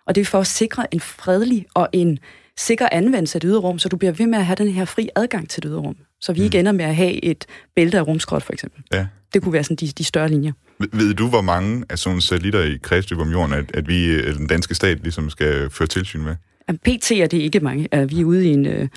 Og 0.06 0.14
det 0.14 0.20
er 0.20 0.24
for 0.24 0.40
at 0.40 0.46
sikre 0.46 0.94
en 0.94 1.00
fredelig 1.00 1.66
og 1.74 1.88
en 1.92 2.18
sikker 2.58 2.88
anvendelse 2.92 3.36
af 3.36 3.40
det 3.40 3.48
ydre 3.48 3.60
rum, 3.60 3.78
så 3.78 3.88
du 3.88 3.96
bliver 3.96 4.12
ved 4.12 4.26
med 4.26 4.38
at 4.38 4.46
have 4.46 4.56
den 4.56 4.68
her 4.68 4.84
fri 4.84 5.08
adgang 5.16 5.50
til 5.50 5.62
det 5.62 5.68
ydre 5.68 5.80
rum. 5.80 5.96
Så 6.24 6.32
vi 6.32 6.40
mm. 6.40 6.44
ikke 6.44 6.58
ender 6.58 6.72
med 6.72 6.84
at 6.84 6.96
have 6.96 7.24
et 7.24 7.46
bælte 7.76 7.98
af 7.98 8.06
rumskrot, 8.06 8.42
for 8.42 8.52
eksempel. 8.52 8.82
Ja. 8.92 9.06
Det 9.34 9.42
kunne 9.42 9.52
være 9.52 9.64
sådan 9.64 9.76
de, 9.76 9.88
de 9.88 10.04
større 10.04 10.28
linjer. 10.28 10.52
Ved, 10.78 10.88
ved 10.92 11.14
du, 11.14 11.28
hvor 11.28 11.40
mange 11.40 11.84
af 11.88 11.98
sådan 11.98 12.20
satellitter 12.20 12.62
i 12.62 12.78
kredsløb 12.82 13.18
om 13.18 13.30
jorden, 13.30 13.54
at, 13.54 13.76
at 13.76 13.88
vi, 13.88 14.04
eller 14.04 14.36
den 14.36 14.46
danske 14.46 14.74
stat, 14.74 15.02
ligesom 15.02 15.30
skal 15.30 15.70
føre 15.70 15.88
tilsyn 15.88 16.22
med? 16.22 16.36
PT 16.68 17.10
er 17.10 17.26
det 17.26 17.38
ikke 17.38 17.60
mange. 17.60 18.06
Vi 18.08 18.20
er 18.20 18.24
ude 18.24 18.46
i 18.46 18.48
en 18.48 18.66
øh, 18.66 18.88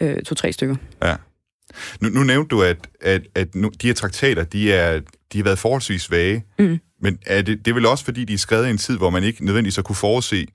øh, 0.00 0.22
to-tre 0.22 0.52
stykker. 0.52 0.76
Ja. 1.02 1.14
Nu, 2.00 2.08
nu 2.08 2.24
nævnte 2.24 2.48
du, 2.48 2.62
at, 2.62 2.88
at, 3.00 3.22
at 3.34 3.54
nu, 3.54 3.70
de 3.82 3.86
her 3.86 3.94
traktater, 3.94 4.44
de, 4.44 4.72
er, 4.72 5.00
de 5.32 5.38
har 5.38 5.44
været 5.44 5.58
forholdsvis 5.58 6.10
vage. 6.10 6.44
Mm. 6.58 6.78
Men 7.00 7.18
er 7.26 7.42
det, 7.42 7.58
det 7.58 7.70
er 7.70 7.74
vel 7.74 7.86
også, 7.86 8.04
fordi 8.04 8.24
de 8.24 8.34
er 8.34 8.38
skrevet 8.38 8.66
i 8.66 8.70
en 8.70 8.78
tid, 8.78 8.96
hvor 8.96 9.10
man 9.10 9.24
ikke 9.24 9.44
nødvendigvis 9.44 9.76
har 9.76 9.82
kunne 9.82 9.96
forudse, 9.96 10.46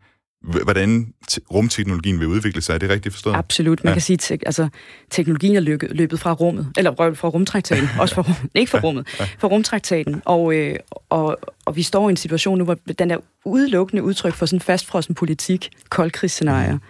hvordan 0.42 1.14
rumteknologien 1.52 2.20
vil 2.20 2.28
udvikle 2.28 2.62
sig. 2.62 2.74
Er 2.74 2.78
det 2.78 2.90
rigtigt 2.90 3.14
forstået? 3.14 3.36
Absolut. 3.36 3.84
Man 3.84 3.92
ja. 3.92 3.96
kan 3.96 4.02
sige, 4.02 4.34
at 4.34 4.44
altså, 4.46 4.68
teknologien 5.10 5.56
er 5.56 5.60
løbet, 5.60 5.90
løbet 5.92 6.20
fra 6.20 6.34
rummet, 6.34 6.68
eller 6.78 7.14
fra 7.16 7.28
rumtraktaten, 7.28 7.90
også 8.00 8.16
fra, 8.16 8.22
rummet, 8.22 8.50
ikke 8.56 8.70
fra 8.70 8.80
rummet, 8.80 9.08
ja. 9.20 9.28
fra 9.40 9.48
rumtraktaten. 9.48 10.22
Og, 10.26 10.56
øh, 10.56 10.76
og, 11.10 11.38
og 11.66 11.76
vi 11.76 11.84
står 11.84 12.10
i 12.10 12.12
en 12.12 12.18
situation 12.18 12.58
nu, 12.58 12.64
hvor 12.64 12.78
den 13.00 13.12
er 13.12 13.18
udelukkende 13.46 14.04
udtryk 14.04 14.34
for 14.34 14.46
sådan 14.46 14.58
en 14.58 14.62
fastfrossen 14.62 15.16
politik, 15.16 15.70
koldkrigsscenarier. 15.90 16.74
Mm. 16.74 16.82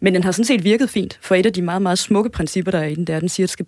Men 0.00 0.14
den 0.14 0.24
har 0.24 0.32
sådan 0.32 0.44
set 0.44 0.64
virket 0.64 0.90
fint, 0.90 1.18
for 1.22 1.34
et 1.34 1.46
af 1.46 1.52
de 1.52 1.62
meget, 1.62 1.82
meget 1.82 1.98
smukke 1.98 2.30
principper, 2.30 2.70
der 2.70 2.78
er 2.78 2.86
i 2.86 2.94
den, 2.94 3.04
der 3.04 3.20
den 3.20 3.28
siger, 3.28 3.44
at 3.44 3.48
det 3.48 3.52
skal 3.52 3.66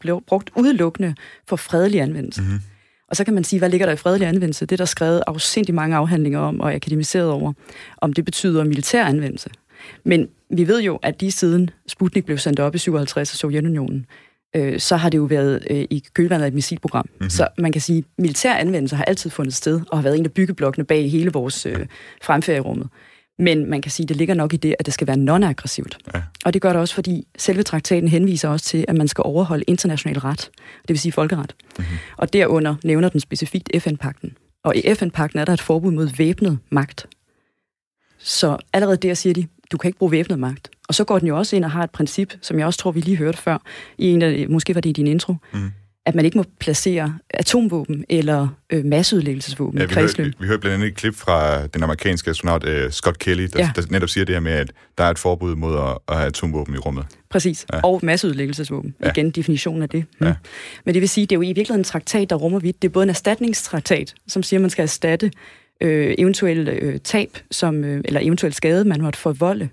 blive 0.00 0.20
brugt 0.20 0.50
udelukkende 0.56 1.14
for 1.48 1.56
fredelig 1.56 2.00
anvendelse. 2.00 2.42
Mm. 2.42 2.60
Og 3.10 3.16
så 3.16 3.24
kan 3.24 3.34
man 3.34 3.44
sige, 3.44 3.58
hvad 3.58 3.70
ligger 3.70 3.86
der 3.86 3.92
i 3.92 3.96
fredelig 3.96 4.28
anvendelse? 4.28 4.66
Det 4.66 4.72
er 4.72 4.76
der 4.76 4.84
skrevet 4.84 5.22
afsindig 5.26 5.74
mange 5.74 5.96
afhandlinger 5.96 6.38
om 6.38 6.60
og 6.60 6.72
akademiseret 6.72 7.30
over, 7.30 7.52
om 7.98 8.12
det 8.12 8.24
betyder 8.24 8.64
militær 8.64 9.04
anvendelse. 9.04 9.50
Men 10.04 10.28
vi 10.50 10.68
ved 10.68 10.82
jo, 10.82 10.98
at 11.02 11.20
lige 11.20 11.32
siden 11.32 11.70
Sputnik 11.88 12.24
blev 12.24 12.38
sendt 12.38 12.60
op 12.60 12.74
i 12.74 12.78
57 12.78 13.32
af 13.32 13.36
Sovjetunionen, 13.36 14.06
øh, 14.56 14.80
så 14.80 14.96
har 14.96 15.08
det 15.08 15.18
jo 15.18 15.22
været 15.22 15.66
øh, 15.70 15.84
i 15.90 16.04
kølvandet 16.14 16.44
af 16.44 16.48
et 16.48 16.54
missilprogram. 16.54 17.06
Mm-hmm. 17.10 17.30
Så 17.30 17.48
man 17.58 17.72
kan 17.72 17.80
sige, 17.80 17.98
at 17.98 18.04
militær 18.18 18.54
anvendelse 18.54 18.96
har 18.96 19.04
altid 19.04 19.30
fundet 19.30 19.54
sted, 19.54 19.80
og 19.90 19.98
har 19.98 20.02
været 20.02 20.18
en 20.18 20.24
af 20.24 20.32
byggeblokkene 20.32 20.84
bag 20.84 21.10
hele 21.10 21.32
vores 21.32 21.66
øh, 21.66 21.86
fremfærd 22.22 22.56
i 22.56 22.60
rummet. 22.60 22.88
Men 23.40 23.70
man 23.70 23.82
kan 23.82 23.90
sige, 23.90 24.04
at 24.04 24.08
det 24.08 24.16
ligger 24.16 24.34
nok 24.34 24.54
i 24.54 24.56
det, 24.56 24.76
at 24.78 24.86
det 24.86 24.94
skal 24.94 25.06
være 25.06 25.16
non-aggressivt. 25.16 25.98
Ja. 26.14 26.22
Og 26.44 26.54
det 26.54 26.62
gør 26.62 26.68
det 26.72 26.80
også, 26.80 26.94
fordi 26.94 27.26
selve 27.38 27.62
traktaten 27.62 28.08
henviser 28.08 28.48
også 28.48 28.64
til, 28.64 28.84
at 28.88 28.96
man 28.96 29.08
skal 29.08 29.22
overholde 29.22 29.64
international 29.66 30.18
ret, 30.18 30.50
det 30.80 30.88
vil 30.88 30.98
sige 30.98 31.12
folkeret. 31.12 31.54
Mm-hmm. 31.78 31.96
Og 32.16 32.32
derunder 32.32 32.74
nævner 32.84 33.08
den 33.08 33.20
specifikt 33.20 33.70
FN-pakten. 33.78 34.36
Og 34.64 34.76
i 34.76 34.94
FN-pakten 34.94 35.38
er 35.38 35.44
der 35.44 35.52
et 35.52 35.60
forbud 35.60 35.92
mod 35.92 36.08
væbnet 36.16 36.58
magt. 36.70 37.06
Så 38.18 38.56
allerede 38.72 38.96
der 38.96 39.14
siger 39.14 39.34
de, 39.34 39.46
du 39.72 39.78
kan 39.78 39.88
ikke 39.88 39.98
bruge 39.98 40.12
væbnet 40.12 40.38
magt. 40.38 40.70
Og 40.88 40.94
så 40.94 41.04
går 41.04 41.18
den 41.18 41.28
jo 41.28 41.38
også 41.38 41.56
ind 41.56 41.64
og 41.64 41.70
har 41.70 41.84
et 41.84 41.90
princip, 41.90 42.34
som 42.42 42.58
jeg 42.58 42.66
også 42.66 42.78
tror, 42.78 42.90
vi 42.90 43.00
lige 43.00 43.16
hørte 43.16 43.38
før, 43.38 43.58
i 43.98 44.06
en 44.06 44.22
af, 44.22 44.46
måske 44.48 44.74
var 44.74 44.80
det 44.80 44.90
i 44.90 44.92
din 44.92 45.06
intro, 45.06 45.34
mm 45.52 45.70
at 46.10 46.14
man 46.14 46.24
ikke 46.24 46.38
må 46.38 46.44
placere 46.60 47.18
atomvåben 47.30 48.04
eller 48.08 48.48
øh, 48.70 48.84
masseudlæggelsesvåben 48.84 49.78
ja, 49.78 49.84
i 49.84 49.86
kredsløb. 49.86 50.26
Vi, 50.26 50.32
vi 50.40 50.46
hører 50.46 50.58
blandt 50.58 50.74
andet 50.74 50.88
et 50.88 50.94
klip 50.94 51.14
fra 51.14 51.66
den 51.66 51.82
amerikanske 51.82 52.30
astronaut 52.30 52.64
uh, 52.64 52.90
Scott 52.90 53.18
Kelly, 53.18 53.42
der, 53.52 53.58
ja. 53.58 53.70
der 53.76 53.82
netop 53.90 54.08
siger 54.08 54.24
det 54.24 54.34
her 54.34 54.40
med, 54.40 54.52
at 54.52 54.72
der 54.98 55.04
er 55.04 55.10
et 55.10 55.18
forbud 55.18 55.56
mod 55.56 55.76
at, 55.76 55.98
at 56.08 56.16
have 56.16 56.26
atomvåben 56.26 56.74
i 56.74 56.78
rummet. 56.78 57.04
Præcis, 57.30 57.66
ja. 57.72 57.80
og 57.80 58.00
masseudlæggelsesvåben. 58.02 58.94
Ja. 59.02 59.10
Igen 59.10 59.30
definitionen 59.30 59.82
af 59.82 59.88
det. 59.88 60.04
Mm. 60.20 60.26
Ja. 60.26 60.34
Men 60.84 60.94
det 60.94 61.00
vil 61.00 61.08
sige, 61.08 61.26
det 61.26 61.32
er 61.32 61.36
jo 61.36 61.42
i 61.42 61.46
virkeligheden 61.46 61.80
en 61.80 61.84
traktat, 61.84 62.30
der 62.30 62.36
rummer 62.36 62.58
vidt. 62.58 62.82
Det 62.82 62.88
er 62.88 62.92
både 62.92 63.02
en 63.02 63.10
erstatningstraktat, 63.10 64.14
som 64.28 64.42
siger, 64.42 64.58
at 64.58 64.62
man 64.62 64.70
skal 64.70 64.82
erstatte 64.82 65.30
øh, 65.80 66.14
eventuelle 66.18 66.72
øh, 66.72 66.98
tab, 66.98 67.38
som, 67.50 67.84
øh, 67.84 68.00
eller 68.04 68.20
eventuelt 68.20 68.54
skade, 68.54 68.84
man 68.84 69.02
måtte 69.02 69.18
forvolde 69.18 69.68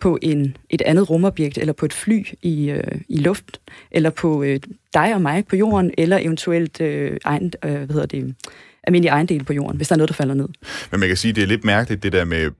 på 0.00 0.18
en, 0.22 0.56
et 0.70 0.82
andet 0.82 1.10
rumobjekt, 1.10 1.58
eller 1.58 1.72
på 1.72 1.86
et 1.86 1.92
fly 1.92 2.26
i, 2.42 2.70
øh, 2.70 3.00
i 3.08 3.16
luft, 3.16 3.60
eller 3.90 4.10
på 4.10 4.42
øh, 4.42 4.60
dig 4.94 5.14
og 5.14 5.22
mig 5.22 5.46
på 5.46 5.56
jorden, 5.56 5.90
eller 5.98 6.18
eventuelt 6.18 6.80
øh, 6.80 7.16
egen, 7.24 7.52
øh, 7.64 7.70
hvad 7.70 7.88
hedder 7.88 8.06
det, 8.06 8.34
almindelig 8.82 9.08
ejendel 9.08 9.44
på 9.44 9.52
jorden, 9.52 9.76
hvis 9.76 9.88
der 9.88 9.94
er 9.94 9.96
noget, 9.96 10.08
der 10.08 10.14
falder 10.14 10.34
ned. 10.34 10.48
Men 10.90 11.00
man 11.00 11.08
kan 11.08 11.16
sige, 11.16 11.32
det 11.32 11.42
er 11.42 11.46
lidt 11.46 11.64
mærkeligt, 11.64 12.02
det 12.02 12.12
der 12.12 12.24
med, 12.24 12.50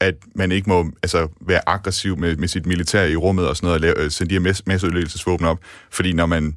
at 0.00 0.14
man 0.34 0.52
ikke 0.52 0.68
må 0.68 0.90
altså, 1.02 1.28
være 1.40 1.68
aggressiv 1.68 2.18
med, 2.18 2.36
med 2.36 2.48
sit 2.48 2.66
militær 2.66 3.04
i 3.04 3.16
rummet 3.16 3.48
og 3.48 3.56
sådan 3.56 3.66
noget, 3.66 3.74
og 3.74 3.80
lave, 3.80 4.04
øh, 4.04 4.10
sende 4.10 4.30
de 4.30 4.34
her 4.34 4.62
masseødelæggelsesvåben 4.66 5.46
op, 5.46 5.58
fordi 5.90 6.12
når 6.12 6.26
man 6.26 6.56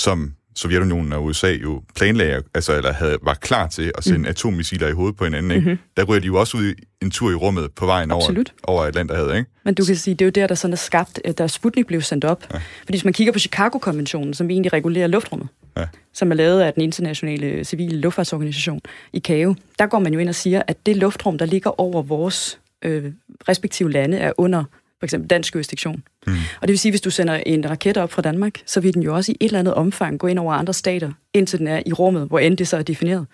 som 0.00 0.32
Sovjetunionen 0.54 1.12
og 1.12 1.24
USA 1.24 1.52
jo 1.52 1.82
planlagde, 1.96 2.42
altså, 2.54 2.76
eller 2.76 2.92
havde, 2.92 3.18
var 3.22 3.34
klar 3.34 3.66
til 3.66 3.92
at 3.98 4.04
sende 4.04 4.18
mm. 4.18 4.24
atommissiler 4.24 4.88
i 4.88 4.92
hovedet 4.92 5.16
på 5.16 5.24
hinanden, 5.24 5.50
ikke? 5.50 5.60
Mm-hmm. 5.60 5.78
der 5.96 6.04
ryger 6.04 6.20
de 6.20 6.26
jo 6.26 6.40
også 6.40 6.56
ud 6.56 6.74
en 7.02 7.10
tur 7.10 7.30
i 7.30 7.34
rummet 7.34 7.72
på 7.72 7.86
vejen 7.86 8.10
over, 8.10 8.44
over 8.62 8.82
Atlanterhavet. 8.82 9.36
Ikke? 9.36 9.50
Men 9.64 9.74
du 9.74 9.84
kan 9.84 9.96
sige, 9.96 10.14
det 10.14 10.22
er 10.22 10.26
jo 10.26 10.30
der, 10.30 10.46
der 10.46 10.54
sådan 10.54 10.72
er 10.72 10.76
skabt, 10.76 11.20
da 11.38 11.46
Sputnik 11.46 11.86
blev 11.86 12.00
sendt 12.00 12.24
op. 12.24 12.46
Ja. 12.52 12.56
Fordi 12.56 12.92
hvis 12.92 13.04
man 13.04 13.12
kigger 13.12 13.32
på 13.32 13.38
Chicago-konventionen, 13.38 14.34
som 14.34 14.50
egentlig 14.50 14.72
regulerer 14.72 15.06
luftrummet, 15.06 15.48
ja. 15.76 15.86
som 16.12 16.30
er 16.30 16.34
lavet 16.34 16.60
af 16.60 16.72
den 16.72 16.82
internationale 16.82 17.64
civile 17.64 18.00
luftfartsorganisation 18.00 18.80
i 19.12 19.20
CAO, 19.20 19.54
der 19.78 19.86
går 19.86 19.98
man 19.98 20.12
jo 20.12 20.18
ind 20.18 20.28
og 20.28 20.34
siger, 20.34 20.62
at 20.66 20.86
det 20.86 20.96
luftrum, 20.96 21.38
der 21.38 21.46
ligger 21.46 21.80
over 21.80 22.02
vores 22.02 22.58
øh, 22.82 23.12
respektive 23.48 23.92
lande, 23.92 24.18
er 24.18 24.32
under 24.38 24.64
for 25.02 25.06
eksempel 25.06 25.30
dansk 25.30 25.54
jurisdiktion. 25.54 26.02
Mm. 26.26 26.32
Og 26.32 26.68
det 26.68 26.68
vil 26.68 26.78
sige, 26.78 26.92
hvis 26.92 27.00
du 27.00 27.10
sender 27.10 27.34
en 27.34 27.70
raket 27.70 27.96
op 27.96 28.12
fra 28.12 28.22
Danmark, 28.22 28.58
så 28.66 28.80
vil 28.80 28.94
den 28.94 29.02
jo 29.02 29.14
også 29.14 29.32
i 29.32 29.36
et 29.40 29.48
eller 29.48 29.58
andet 29.58 29.74
omfang 29.74 30.18
gå 30.18 30.26
ind 30.26 30.38
over 30.38 30.54
andre 30.54 30.72
stater, 30.72 31.12
indtil 31.34 31.58
den 31.58 31.66
er 31.66 31.82
i 31.86 31.92
rummet, 31.92 32.26
hvor 32.28 32.38
end 32.38 32.56
det 32.56 32.68
så 32.68 32.76
er 32.76 32.82
defineret. 32.82 33.26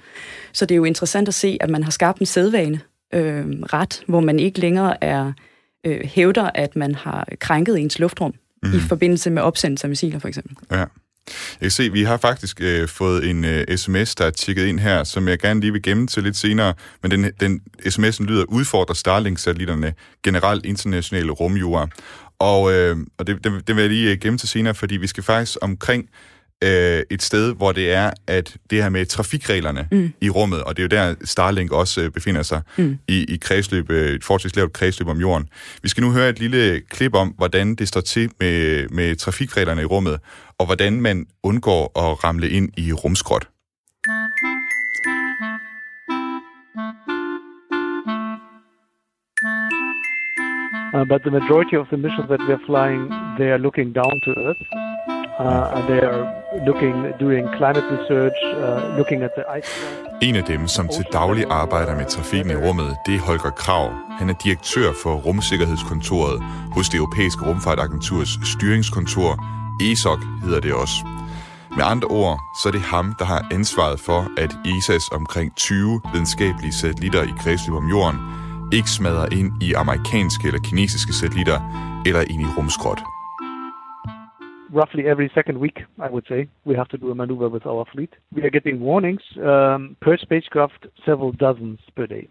Så 0.52 0.66
det 0.66 0.74
er 0.74 0.76
jo 0.76 0.84
interessant 0.84 1.28
at 1.28 1.34
se, 1.34 1.58
at 1.60 1.70
man 1.70 1.84
har 1.84 1.90
skabt 1.90 2.18
en 2.18 2.26
sædvane 2.26 2.80
øh, 3.14 3.46
ret, 3.48 4.02
hvor 4.06 4.20
man 4.20 4.38
ikke 4.38 4.60
længere 4.60 5.04
er 5.04 5.32
øh, 5.86 6.00
hævder, 6.04 6.50
at 6.54 6.76
man 6.76 6.94
har 6.94 7.28
krænket 7.40 7.78
ens 7.78 7.98
luftrum 7.98 8.34
mm. 8.62 8.74
i 8.74 8.78
forbindelse 8.80 9.30
med 9.30 9.42
opsendelse 9.42 9.84
af 9.84 9.88
missiler, 9.88 10.18
for 10.18 10.28
eksempel. 10.28 10.56
Ja. 10.70 10.84
Jeg 11.60 11.60
kan 11.60 11.70
se, 11.70 11.92
vi 11.92 12.02
har 12.02 12.16
faktisk 12.16 12.60
øh, 12.60 12.88
fået 12.88 13.30
en 13.30 13.44
øh, 13.44 13.76
sms, 13.76 14.14
der 14.14 14.24
er 14.24 14.30
tikket 14.30 14.66
ind 14.66 14.80
her, 14.80 15.04
som 15.04 15.28
jeg 15.28 15.38
gerne 15.38 15.60
lige 15.60 15.72
vil 15.72 15.82
gemme 15.82 16.06
til 16.06 16.22
lidt 16.22 16.36
senere. 16.36 16.74
Men 17.02 17.10
den, 17.10 17.32
den 17.40 17.60
sms'en 17.86 18.24
lyder, 18.24 18.44
udfordrer 18.44 18.94
Starlink-satellitterne 18.94 19.94
generelt 20.22 20.66
internationale 20.66 21.30
rumjura. 21.30 21.88
Og, 22.38 22.72
øh, 22.72 22.96
og 23.18 23.26
det, 23.26 23.44
det, 23.44 23.68
det 23.68 23.76
vil 23.76 23.82
jeg 23.82 23.90
lige 23.90 24.12
øh, 24.12 24.18
gemme 24.18 24.38
til 24.38 24.48
senere, 24.48 24.74
fordi 24.74 24.96
vi 24.96 25.06
skal 25.06 25.22
faktisk 25.22 25.58
omkring 25.62 26.08
øh, 26.64 27.02
et 27.10 27.22
sted, 27.22 27.54
hvor 27.54 27.72
det 27.72 27.92
er, 27.92 28.10
at 28.26 28.56
det 28.70 28.82
her 28.82 28.88
med 28.88 29.06
trafikreglerne 29.06 29.88
mm. 29.92 30.12
i 30.20 30.30
rummet, 30.30 30.62
og 30.62 30.76
det 30.76 30.82
er 30.82 30.84
jo 30.84 31.08
der 31.08 31.14
Starlink 31.24 31.72
også 31.72 32.00
øh, 32.00 32.10
befinder 32.10 32.42
sig 32.42 32.62
mm. 32.78 32.98
i, 33.08 33.24
i 33.34 33.36
kredsløb, 33.36 33.90
øh, 33.90 34.14
et 34.14 34.24
fortsat 34.24 34.56
lavt 34.56 34.72
kredsløb 34.72 35.08
om 35.08 35.20
jorden. 35.20 35.48
Vi 35.82 35.88
skal 35.88 36.02
nu 36.02 36.12
høre 36.12 36.28
et 36.28 36.38
lille 36.38 36.80
klip 36.80 37.14
om, 37.14 37.28
hvordan 37.28 37.74
det 37.74 37.88
står 37.88 38.00
til 38.00 38.30
med, 38.40 38.88
med 38.88 39.16
trafikreglerne 39.16 39.82
i 39.82 39.84
rummet, 39.84 40.18
og 40.58 40.66
hvordan 40.66 41.00
man 41.00 41.26
undgår 41.42 42.10
at 42.10 42.24
ramle 42.24 42.50
ind 42.50 42.68
i 42.76 42.92
rumskrot. 42.92 43.48
Uh, 50.94 51.04
but 51.04 51.20
the 51.22 51.30
majority 51.30 51.76
of 51.76 51.86
the 51.90 51.98
missions 51.98 52.28
that 52.28 52.40
we 52.48 52.52
are 52.54 52.64
flying, 52.66 53.10
they 53.38 53.48
are 53.54 53.58
looking 53.58 53.92
down 53.92 54.20
to 54.24 54.30
Earth. 54.46 55.17
Uh, 55.40 55.86
they 55.88 56.00
are 56.10 56.22
looking, 56.66 56.96
doing 57.20 57.44
climate 57.58 57.86
research, 57.96 58.38
uh, 58.44 58.96
looking 58.98 59.22
at 59.22 59.30
the 59.38 59.44
ice. 59.58 59.70
En 60.22 60.36
af 60.36 60.44
dem, 60.44 60.68
som 60.68 60.88
til 60.88 61.04
daglig 61.12 61.44
arbejder 61.50 61.96
med 61.96 62.04
trafikken 62.04 62.50
i 62.50 62.56
rummet, 62.66 62.96
det 63.06 63.14
er 63.14 63.20
Holger 63.20 63.50
Krav. 63.50 63.92
Han 64.18 64.30
er 64.30 64.34
direktør 64.44 64.92
for 65.02 65.14
Rumsikkerhedskontoret 65.14 66.42
hos 66.72 66.88
det 66.88 66.96
europæiske 66.96 67.44
rumfartagenturs 67.46 68.28
styringskontor. 68.54 69.44
ESOC 69.82 70.18
hedder 70.44 70.60
det 70.60 70.72
også. 70.74 71.06
Med 71.76 71.84
andre 71.84 72.08
ord, 72.08 72.40
så 72.62 72.68
er 72.68 72.72
det 72.72 72.80
ham, 72.80 73.14
der 73.18 73.24
har 73.24 73.46
ansvaret 73.52 74.00
for, 74.00 74.20
at 74.38 74.50
ESA's 74.66 75.08
omkring 75.12 75.56
20 75.56 76.00
videnskabelige 76.12 76.72
satellitter 76.72 77.22
i 77.22 77.32
kredsløb 77.40 77.74
om 77.74 77.88
jorden 77.88 78.18
ikke 78.72 78.90
smadrer 78.90 79.28
ind 79.32 79.62
i 79.62 79.72
amerikanske 79.72 80.46
eller 80.46 80.60
kinesiske 80.60 81.12
satellitter 81.12 81.60
eller 82.06 82.20
ind 82.20 82.42
i 82.42 82.46
rumskrot 82.58 83.00
roughly 84.72 85.02
every 85.12 85.30
second 85.34 85.56
week, 85.58 85.78
I 85.98 86.08
would 86.10 86.26
say, 86.28 86.40
we 86.66 86.74
have 86.74 86.88
to 86.88 86.96
do 86.96 87.10
a 87.10 87.14
maneuver 87.14 87.48
with 87.48 87.66
our 87.66 87.84
fleet. 87.92 88.12
We 88.36 88.42
are 88.42 88.50
getting 88.50 88.80
warnings 88.80 89.24
um, 89.36 89.96
per 90.04 90.16
spacecraft, 90.16 90.86
several 91.04 91.32
dozens 91.32 91.80
per 91.96 92.06
day. 92.06 92.24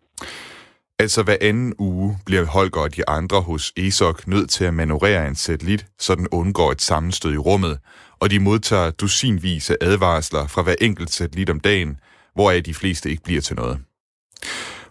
Altså 1.00 1.24
hver 1.24 1.38
anden 1.42 1.74
uge 1.80 2.18
bliver 2.26 2.46
Holger 2.46 2.82
og 2.82 2.96
de 2.96 3.10
andre 3.10 3.42
hos 3.42 3.74
ESOC 3.78 4.28
nødt 4.28 4.50
til 4.50 4.66
at 4.66 4.74
manøvrere 4.74 5.28
en 5.28 5.36
satellit, 5.36 5.86
så 5.98 6.16
den 6.16 6.28
undgår 6.32 6.72
et 6.72 6.82
sammenstød 6.82 7.34
i 7.34 7.38
rummet, 7.38 7.80
og 8.20 8.32
de 8.32 8.40
modtager 8.40 8.92
dusinvis 8.92 9.70
af 9.70 9.76
advarsler 9.82 10.48
fra 10.48 10.64
hver 10.64 10.76
enkelt 10.82 11.10
satellit 11.10 11.50
om 11.50 11.60
dagen, 11.60 12.00
hvoraf 12.34 12.64
de 12.64 12.74
fleste 12.74 13.10
ikke 13.10 13.24
bliver 13.24 13.42
til 13.42 13.56
noget. 13.56 13.80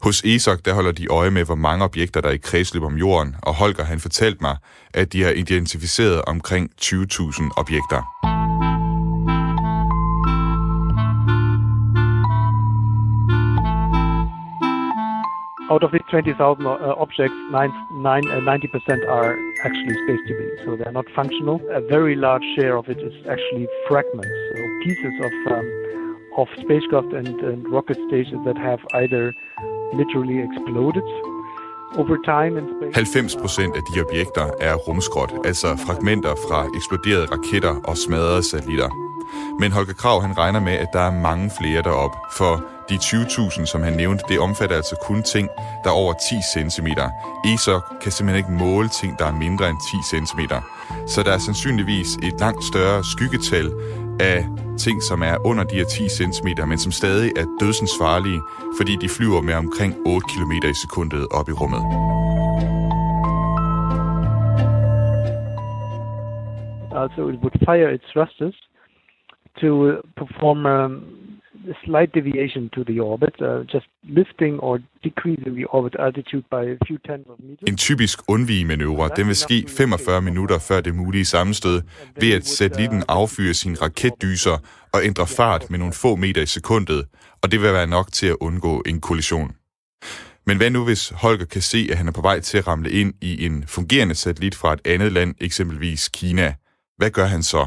Hos 0.03 0.23
ESOC 0.25 0.59
der 0.65 0.75
holder 0.75 0.93
de 0.93 1.07
øje 1.07 1.31
med, 1.31 1.45
hvor 1.45 1.55
mange 1.55 1.85
objekter 1.85 2.21
der 2.21 2.29
er 2.29 2.33
i 2.33 2.37
kredsløb 2.37 2.83
om 2.83 2.97
jorden, 2.97 3.37
og 3.43 3.55
Holger 3.55 3.85
han 3.85 4.01
fortalte 4.01 4.39
mig, 4.41 4.57
at 4.95 5.13
de 5.13 5.23
har 5.23 5.31
identificeret 5.31 6.23
omkring 6.27 6.71
20.000 6.83 7.51
objekter. 7.57 8.01
Out 15.73 15.83
of 15.83 15.91
these 15.91 16.07
20,000 16.11 16.65
uh, 16.67 17.05
objects, 17.05 17.39
nine, 17.59 17.73
nine, 18.09 18.25
uh, 18.31 18.39
90% 18.39 19.03
are 19.17 19.31
actually 19.67 19.97
space 20.05 20.23
debris, 20.29 20.55
so 20.65 20.69
they're 20.79 20.97
not 21.01 21.09
functional. 21.21 21.57
A 21.81 21.83
very 21.97 22.15
large 22.27 22.47
share 22.55 22.75
of 22.81 22.87
it 22.89 23.01
is 23.09 23.17
actually 23.35 23.67
fragments, 23.89 24.37
so 24.49 24.57
pieces 24.85 25.15
of 25.27 25.33
um, 25.55 25.67
of 26.37 26.49
spacecraft 26.65 27.13
and, 27.19 27.41
and 27.49 27.59
rocket 27.77 27.99
stations 28.09 28.45
that 28.45 28.59
have 28.59 28.81
either 29.01 29.35
literally 29.92 30.38
exploded 30.46 31.07
over 32.01 32.16
time 32.35 32.53
in 32.61 32.64
space. 32.75 32.94
90 32.94 33.37
procent 33.37 33.77
af 33.77 33.83
de 33.88 34.01
objekter 34.01 34.46
er 34.61 34.75
rumskrot, 34.75 35.33
altså 35.44 35.68
fragmenter 35.87 36.35
fra 36.49 36.66
eksploderede 36.77 37.27
raketter 37.35 37.75
og 37.85 37.96
smadrede 37.96 38.42
satellitter. 38.42 38.88
Men 39.61 39.72
Holger 39.72 39.94
Krav 39.94 40.22
han 40.22 40.38
regner 40.38 40.61
med, 40.61 40.72
at 40.72 40.88
der 40.92 41.01
er 41.01 41.20
mange 41.20 41.51
flere 41.59 41.83
derop, 41.83 42.16
for 42.38 42.64
De 42.90 42.94
20.000, 42.94 43.66
som 43.66 43.83
han 43.83 43.92
nævnte, 43.92 44.25
det 44.29 44.38
omfatter 44.38 44.77
altså 44.77 44.96
kun 45.03 45.22
ting, 45.22 45.49
der 45.85 45.90
er 45.90 45.94
over 45.94 46.12
10 46.12 46.70
cm. 46.70 46.87
ESOC 47.44 47.83
kan 48.03 48.12
simpelthen 48.12 48.37
ikke 48.37 48.64
måle 48.64 48.88
ting, 48.88 49.18
der 49.18 49.27
er 49.27 49.33
mindre 49.33 49.70
end 49.70 49.79
10 50.11 50.16
cm. 50.16 50.40
Så 51.07 51.22
der 51.22 51.33
er 51.33 51.38
sandsynligvis 51.38 52.16
et 52.22 52.40
langt 52.40 52.64
større 52.64 53.05
skyggetal 53.05 53.72
af 54.21 54.47
ting, 54.79 55.03
som 55.03 55.23
er 55.23 55.37
under 55.47 55.65
de 55.65 55.75
her 55.77 55.85
10 55.85 56.09
cm, 56.09 56.49
men 56.69 56.79
som 56.79 56.93
stadig 56.93 57.31
er 57.37 57.47
dødsens 57.61 57.95
farlige, 58.01 58.41
fordi 58.79 58.97
de 59.03 59.09
flyver 59.09 59.41
med 59.41 59.55
omkring 59.55 59.93
8 60.07 60.27
km 60.33 60.53
i 60.53 60.75
sekundet 60.83 61.27
op 61.39 61.49
i 61.49 61.53
rummet. 61.61 61.83
Also 67.03 67.29
it 67.29 67.39
would 67.43 67.59
fire 67.69 67.95
its 67.95 68.09
thrusters 68.13 68.57
to 69.61 69.71
uh, 69.89 69.95
perform 70.17 70.67
um, 70.67 71.26
slight 71.85 72.11
deviation 72.15 72.69
to 72.69 72.85
the 72.85 73.01
orbit, 73.01 73.35
uh, 73.41 73.47
just 73.75 73.89
lifting 74.03 74.55
or 74.61 74.79
decreasing 75.05 75.55
the 75.59 75.67
orbit 75.77 75.95
altitude 76.07 76.45
by 76.55 76.63
a 76.75 76.77
few 76.87 76.99
tens 77.07 77.27
of 77.33 77.37
meters. 77.39 77.69
En 77.69 77.77
typisk 77.77 78.19
undvigemanøvre, 78.29 79.11
den 79.17 79.27
vil 79.27 79.37
ske 79.37 79.65
45 79.69 80.23
minutter 80.23 80.59
før 80.59 80.81
det 80.81 80.95
mulige 80.95 81.25
sammenstød, 81.25 81.83
ved 82.21 82.33
at 82.33 82.47
satellitten 82.47 83.03
affyrer 83.09 83.53
sine 83.53 83.77
raketdyser 83.83 84.57
og 84.95 85.05
ændrer 85.05 85.29
fart 85.39 85.71
med 85.71 85.79
nogle 85.79 85.95
få 86.03 86.17
meter 86.17 86.43
i 86.43 86.47
sekundet, 86.47 87.05
og 87.43 87.53
det 87.53 87.61
vil 87.61 87.73
være 87.73 87.87
nok 87.87 88.13
til 88.13 88.27
at 88.27 88.37
undgå 88.41 88.83
en 88.87 89.01
kollision. 89.01 89.51
Men 90.47 90.57
hvad 90.57 90.71
nu, 90.71 90.85
hvis 90.85 91.13
Holger 91.23 91.45
kan 91.45 91.63
se, 91.63 91.89
at 91.91 91.97
han 91.99 92.09
er 92.09 92.13
på 92.13 92.21
vej 92.21 92.41
til 92.41 92.59
at 92.59 92.67
ramle 92.67 92.91
ind 92.91 93.15
i 93.21 93.47
en 93.47 93.65
fungerende 93.67 94.15
satellit 94.15 94.55
fra 94.55 94.73
et 94.73 94.81
andet 94.85 95.13
land, 95.13 95.35
eksempelvis 95.41 96.09
Kina? 96.09 96.55
Hvad 96.97 97.11
gør 97.11 97.25
han 97.25 97.43
så? 97.43 97.67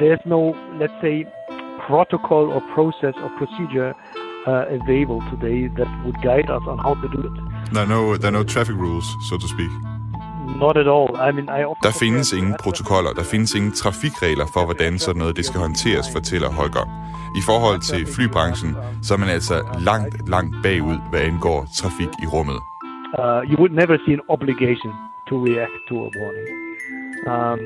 There's 0.00 0.20
no, 0.24 0.54
let's 0.80 0.92
say, 1.00 1.26
protocol 1.86 2.44
or 2.54 2.60
process 2.74 3.14
or 3.24 3.30
procedure 3.40 3.94
uh, 4.46 4.64
available 4.78 5.20
today 5.32 5.68
that 5.78 5.88
would 6.04 6.18
guide 6.22 6.48
us 6.56 6.62
on 6.72 6.78
how 6.78 6.94
to 7.02 7.08
do 7.16 7.20
it. 7.28 7.34
There 7.72 7.82
are 7.82 7.92
no, 7.96 8.16
there 8.16 8.28
are 8.28 8.38
no 8.40 8.44
traffic 8.44 8.76
rules, 8.76 9.06
so 9.28 9.38
to 9.38 9.48
speak. 9.48 9.72
Not 10.64 10.76
at 10.76 10.88
all. 10.88 11.16
I 11.16 11.32
mean, 11.32 11.48
I 11.48 11.60
der 11.82 11.90
findes 11.90 12.32
ingen 12.32 12.54
protokoller, 12.64 13.12
der 13.12 13.24
findes 13.24 13.54
ingen 13.54 13.72
trafikregler 13.72 14.46
for, 14.54 14.64
hvordan 14.64 14.98
sådan 14.98 15.18
noget 15.18 15.36
det 15.36 15.44
skal 15.44 15.60
håndteres, 15.60 16.06
fortæller 16.12 16.48
Holger. 16.50 16.86
I 17.36 17.42
forhold 17.46 17.80
til 17.80 18.06
flybranchen, 18.14 18.76
så 19.02 19.14
er 19.14 19.18
man 19.18 19.28
altså 19.28 19.56
langt, 19.80 20.28
langt 20.28 20.54
bagud, 20.62 20.98
hvad 21.10 21.20
angår 21.20 21.66
trafik 21.74 22.08
i 22.22 22.26
rummet. 22.26 22.58
Uh, 23.18 23.40
you 23.50 23.56
would 23.60 23.72
never 23.72 23.96
see 24.04 24.14
an 24.18 24.20
obligation 24.28 24.92
to 25.28 25.34
react 25.46 25.76
to 25.88 25.94
a 26.06 26.08
warning. 26.18 26.65
Um, 27.32 27.58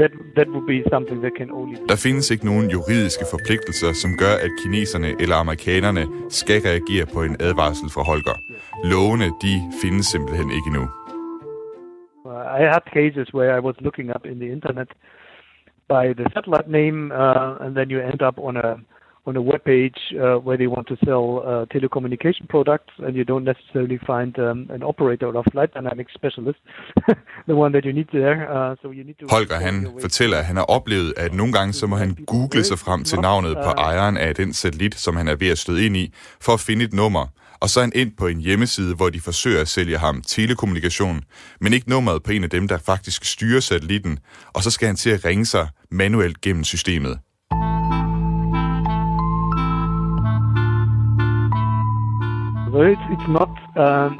that, 0.00 0.12
that 0.36 0.48
would 0.48 0.66
be 0.66 0.78
something 0.92 1.18
that 1.24 1.34
can 1.40 1.50
only... 1.50 1.76
Der 1.88 1.96
findes 1.96 2.30
ikke 2.30 2.44
nogen 2.44 2.70
juridiske 2.70 3.24
forpligtelser, 3.30 3.92
som 3.92 4.10
gør, 4.22 4.34
at 4.46 4.50
kineserne 4.62 5.10
eller 5.22 5.36
amerikanerne 5.36 6.04
skal 6.28 6.60
reagere 6.70 7.06
på 7.14 7.22
en 7.22 7.36
advarsel 7.40 7.88
fra 7.94 8.02
Holger. 8.02 8.36
Lovene, 8.92 9.28
de 9.44 9.52
findes 9.82 10.06
simpelthen 10.06 10.50
ikke 10.50 10.68
endnu. 10.72 10.84
I 12.60 12.62
had 12.74 12.84
cases 12.98 13.34
where 13.34 13.50
I 13.58 13.60
was 13.60 13.76
looking 13.80 14.08
up 14.14 14.24
in 14.26 14.36
the 14.42 14.50
internet 14.56 14.88
by 15.88 16.04
the 16.18 16.26
satellite 16.34 16.70
name, 16.80 16.98
uh, 17.12 17.64
and 17.64 17.70
then 17.76 17.90
you 17.90 17.98
end 18.00 18.22
up 18.28 18.36
on 18.38 18.56
a 18.56 18.68
on 19.28 19.36
a 19.36 19.44
web 19.52 19.62
page 19.72 20.00
uh, 20.14 20.36
where 20.46 20.58
they 20.60 20.68
want 20.76 20.86
to 20.92 20.96
sell 21.06 21.26
uh, 21.50 21.66
telecommunication 21.74 22.44
products, 22.54 22.92
and 23.04 23.12
you 23.18 23.24
don't 23.32 23.46
necessarily 23.52 23.98
find 24.12 24.32
um, 24.38 24.58
an 24.76 24.82
operator 24.92 25.26
or 25.28 25.36
a 25.42 25.50
flight 25.52 25.70
dynamics 25.76 26.12
specialist, 26.20 26.60
the 27.50 27.56
one 27.64 27.70
that 27.74 27.84
you 27.88 27.92
need 27.98 28.08
there. 28.20 28.38
Uh, 28.56 28.74
so 28.80 28.86
you 28.98 29.04
need 29.08 29.18
to. 29.20 29.26
Holger 29.36 29.58
han 29.68 29.76
fortæller, 30.00 30.36
at 30.38 30.44
han 30.44 30.56
har 30.56 30.64
oplevet, 30.64 31.14
at 31.16 31.34
nogle 31.34 31.52
gange 31.52 31.72
så 31.72 31.86
må 31.86 31.96
han 31.96 32.16
google 32.26 32.64
sig 32.64 32.78
frem 32.78 33.04
til 33.04 33.18
navnet 33.18 33.56
på 33.56 33.70
ejeren 33.70 34.16
af 34.16 34.34
den 34.34 34.52
satellit, 34.52 34.94
som 34.94 35.16
han 35.16 35.28
er 35.28 35.36
ved 35.36 35.48
at 35.48 35.58
støde 35.58 35.86
ind 35.86 35.96
i, 35.96 36.12
for 36.40 36.52
at 36.52 36.60
finde 36.60 36.84
et 36.84 36.92
nummer. 36.92 37.26
Og 37.60 37.68
så 37.68 37.80
er 37.80 37.84
han 37.84 37.92
ind 37.94 38.12
på 38.18 38.26
en 38.26 38.40
hjemmeside, 38.40 38.94
hvor 38.94 39.08
de 39.10 39.20
forsøger 39.20 39.60
at 39.60 39.68
sælge 39.68 39.98
ham 39.98 40.22
telekommunikation, 40.22 41.20
men 41.60 41.72
ikke 41.72 41.90
nummeret 41.90 42.22
på 42.22 42.32
en 42.32 42.44
af 42.44 42.50
dem, 42.50 42.68
der 42.68 42.78
faktisk 42.78 43.24
styrer 43.24 43.60
satellitten, 43.60 44.18
og 44.54 44.62
så 44.62 44.70
skal 44.70 44.86
han 44.86 44.96
til 44.96 45.10
at 45.10 45.24
ringe 45.24 45.46
sig 45.46 45.68
manuelt 45.90 46.40
gennem 46.40 46.64
systemet. 46.64 47.18
So 52.72 52.82
it's 52.82 53.06
it's 53.14 53.28
not 53.28 53.50
um, 53.76 54.10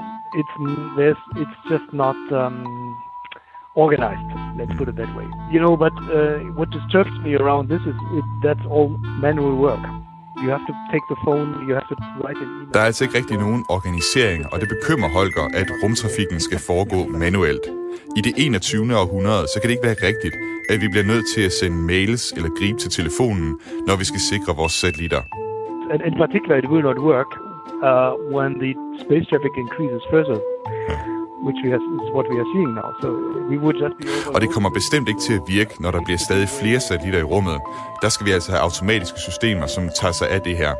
it's 0.41 0.55
there's 0.97 1.21
it's 1.37 1.59
just 1.69 1.93
not 1.93 2.17
um, 2.33 2.57
organized. 3.75 4.25
Let's 4.59 4.75
put 4.79 4.89
it 4.89 4.97
that 4.97 5.13
way. 5.19 5.27
You 5.53 5.61
know, 5.61 5.77
but 5.77 5.93
uh, 6.09 6.39
what 6.59 6.71
disturbs 6.71 7.15
me 7.25 7.35
around 7.35 7.69
this 7.69 7.83
is 7.83 7.97
it, 8.19 8.27
that's 8.43 8.65
all 8.75 8.89
manual 9.27 9.55
work. 9.57 9.85
You 10.43 10.49
have 10.57 10.65
to 10.71 10.75
take 10.93 11.05
the 11.13 11.19
phone, 11.25 11.49
you 11.67 11.75
have 11.75 11.89
to 11.93 11.97
write 12.23 12.39
an 12.45 12.49
email. 12.49 12.73
Der 12.75 12.81
er 12.81 12.85
altså 12.85 13.05
ikke 13.05 13.17
rigtig 13.19 13.39
nogen 13.39 13.65
organisering, 13.69 14.53
og 14.53 14.61
det 14.61 14.69
bekymrer 14.69 15.09
Holger, 15.09 15.47
at 15.61 15.69
rumtrafikken 15.83 16.41
skal 16.41 16.59
foregå 16.59 17.19
manuelt. 17.19 17.65
I 18.17 18.21
det 18.21 18.33
21. 18.37 18.97
århundrede, 18.97 19.45
så 19.53 19.57
kan 19.61 19.69
det 19.69 19.75
ikke 19.77 19.87
være 19.87 20.01
rigtigt, 20.11 20.35
at 20.71 20.81
vi 20.81 20.89
bliver 20.89 21.07
nødt 21.13 21.25
til 21.35 21.43
at 21.49 21.53
sende 21.53 21.77
mails 21.77 22.33
eller 22.33 22.51
gribe 22.59 22.79
til 22.79 22.91
telefonen, 22.91 23.61
når 23.87 23.97
vi 23.97 24.05
skal 24.05 24.21
sikre 24.21 24.57
vores 24.57 24.73
satellitter. 24.73 25.23
And 25.93 26.01
in 26.09 26.15
particular, 26.23 26.57
it 26.63 26.69
will 26.73 26.85
not 26.91 26.99
work 26.99 27.48
uh, 27.83 28.11
when 28.35 28.51
the 28.62 28.73
space 29.05 29.27
traffic 29.31 29.55
increases 29.64 30.03
further, 30.11 30.38
which 31.47 31.59
we 31.64 31.69
are, 31.77 31.83
is 32.05 32.11
what 32.17 32.27
we 32.33 32.37
are 32.43 32.49
seeing 32.55 32.73
now. 32.81 32.91
So 33.03 33.09
we 33.51 33.57
would 33.59 33.77
just 33.83 33.95
be 33.99 34.05
Og 34.35 34.41
det 34.41 34.51
kommer 34.55 34.71
bestemt 34.71 35.09
ikke 35.09 35.21
til 35.21 35.35
at 35.35 35.45
virke, 35.49 35.83
når 35.83 35.91
der 35.91 36.01
bliver 36.05 36.19
stadig 36.19 36.49
flere 36.49 36.81
satellitter 36.81 37.21
i 37.21 37.23
rummet. 37.23 37.59
Der 38.03 38.09
skal 38.09 38.27
vi 38.27 38.31
altså 38.31 38.51
have 38.53 38.62
automatiske 38.62 39.19
systemer, 39.21 39.67
som 39.67 39.83
tager 40.01 40.12
sig 40.12 40.29
af 40.31 40.41
det 40.41 40.57
her. 40.57 40.73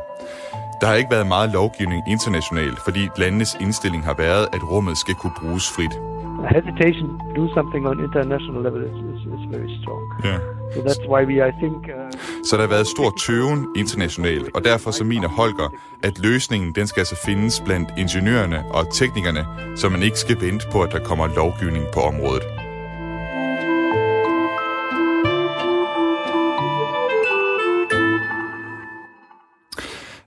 Der 0.81 0.87
har 0.87 0.95
ikke 0.95 1.11
været 1.11 1.27
meget 1.27 1.49
lovgivning 1.49 2.03
internationalt, 2.07 2.79
fordi 2.79 3.09
landenes 3.17 3.57
indstilling 3.61 4.03
har 4.03 4.13
været, 4.13 4.47
at 4.53 4.71
rummet 4.71 4.97
skal 4.97 5.15
kunne 5.15 5.33
bruges 5.41 5.65
frit. 5.75 6.18
Hesitation 6.55 7.07
to 7.19 7.27
do 7.39 7.53
something 7.53 7.83
on 7.87 7.95
international 8.07 8.61
level 8.67 8.81
is, 8.89 8.97
is, 9.13 9.21
is 9.35 9.43
very 9.55 9.71
strong. 9.81 10.03
Yeah. 10.25 10.39
So 10.73 10.79
that's 10.87 11.05
why 11.11 11.21
we, 11.29 11.35
I 11.49 11.51
think... 11.61 11.77
Uh, 11.95 12.09
Så 12.43 12.55
der 12.55 12.61
har 12.61 12.69
været 12.69 12.87
stor 12.87 13.09
tøven 13.25 13.67
internationalt, 13.75 14.49
og 14.55 14.63
derfor 14.63 14.91
så 14.91 15.03
mener 15.03 15.27
Holger, 15.27 15.69
at 16.03 16.19
løsningen 16.19 16.75
den 16.75 16.87
skal 16.87 17.01
altså 17.01 17.15
findes 17.25 17.61
blandt 17.65 17.89
ingeniørerne 17.97 18.63
og 18.71 18.93
teknikerne, 18.93 19.45
så 19.75 19.89
man 19.89 20.03
ikke 20.03 20.19
skal 20.19 20.41
vente 20.41 20.65
på, 20.71 20.81
at 20.81 20.91
der 20.91 20.99
kommer 20.99 21.27
lovgivning 21.35 21.85
på 21.93 21.99
området. 21.99 22.43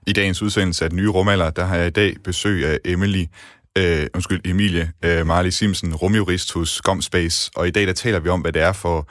I 0.07 0.13
dagens 0.13 0.41
udsendelse 0.41 0.83
af 0.83 0.89
Den 0.89 0.99
Nye 0.99 1.09
Rumalder, 1.09 1.49
der 1.49 1.65
har 1.65 1.75
jeg 1.75 1.87
i 1.87 1.89
dag 1.89 2.13
besøg 2.23 2.65
af 2.65 2.79
Emily, 2.85 3.25
øh, 3.77 4.07
undskyld, 4.13 4.41
Emilie 4.45 4.91
øh, 5.05 5.27
Marley 5.27 5.49
Simpson, 5.49 5.93
rumjurist 5.93 6.53
hos 6.53 6.81
Gomspace, 6.81 7.51
og 7.55 7.67
i 7.67 7.71
dag 7.71 7.87
der 7.87 7.93
taler 7.93 8.19
vi 8.19 8.29
om, 8.29 8.41
hvad 8.41 8.51
det 8.51 8.61
er 8.61 8.73
for 8.73 9.09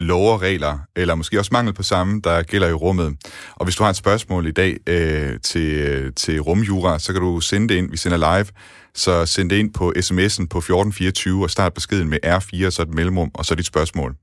lov 0.00 0.32
og 0.32 0.42
regler, 0.42 0.78
eller 0.96 1.14
måske 1.14 1.38
også 1.38 1.48
mangel 1.52 1.74
på 1.74 1.82
samme, 1.82 2.20
der 2.24 2.42
gælder 2.42 2.68
i 2.68 2.72
rummet. 2.72 3.16
Og 3.54 3.64
hvis 3.64 3.76
du 3.76 3.82
har 3.82 3.90
et 3.90 3.96
spørgsmål 3.96 4.46
i 4.46 4.50
dag 4.50 4.76
øh, 4.86 5.40
til, 5.40 5.72
øh, 5.72 6.12
til 6.16 6.40
rumjura, 6.40 6.98
så 6.98 7.12
kan 7.12 7.22
du 7.22 7.40
sende 7.40 7.68
det 7.68 7.74
ind. 7.74 7.90
Vi 7.90 7.96
sender 7.96 8.36
live, 8.36 8.46
så 8.94 9.26
send 9.26 9.50
det 9.50 9.56
ind 9.56 9.72
på 9.72 9.92
sms'en 9.96 10.46
på 10.46 10.58
1424 10.58 11.42
og 11.44 11.50
start 11.50 11.74
beskeden 11.74 12.08
med 12.08 12.18
R4, 12.24 12.70
så 12.70 12.82
et 12.82 12.94
mellemrum, 12.94 13.30
og 13.34 13.44
så 13.44 13.54
dit 13.54 13.66
spørgsmål. 13.66 14.14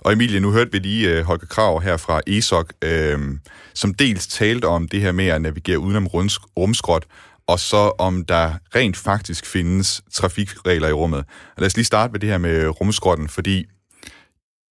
Og 0.00 0.12
Emilie, 0.12 0.40
nu 0.40 0.50
hørte 0.50 0.72
vi 0.72 0.78
lige 0.78 1.08
øh, 1.08 1.24
Holger 1.24 1.46
Krav 1.46 1.82
her 1.82 1.96
fra 1.96 2.20
ESOC, 2.26 2.66
øh, 2.84 3.18
som 3.74 3.94
dels 3.94 4.26
talte 4.26 4.64
om 4.64 4.88
det 4.88 5.00
her 5.00 5.12
med 5.12 5.26
at 5.26 5.42
navigere 5.42 5.78
udenom 5.78 6.06
rumskrot, 6.56 7.06
og 7.50 7.60
så 7.60 7.92
om 7.98 8.24
der 8.24 8.54
rent 8.74 8.96
faktisk 8.96 9.46
findes 9.46 10.02
trafikregler 10.12 10.88
i 10.88 10.92
rummet. 10.92 11.18
Og 11.56 11.58
lad 11.58 11.66
os 11.66 11.76
lige 11.76 11.84
starte 11.84 12.12
med 12.12 12.20
det 12.20 12.28
her 12.28 12.38
med 12.38 12.80
rumskrotten, 12.80 13.28
fordi 13.28 13.66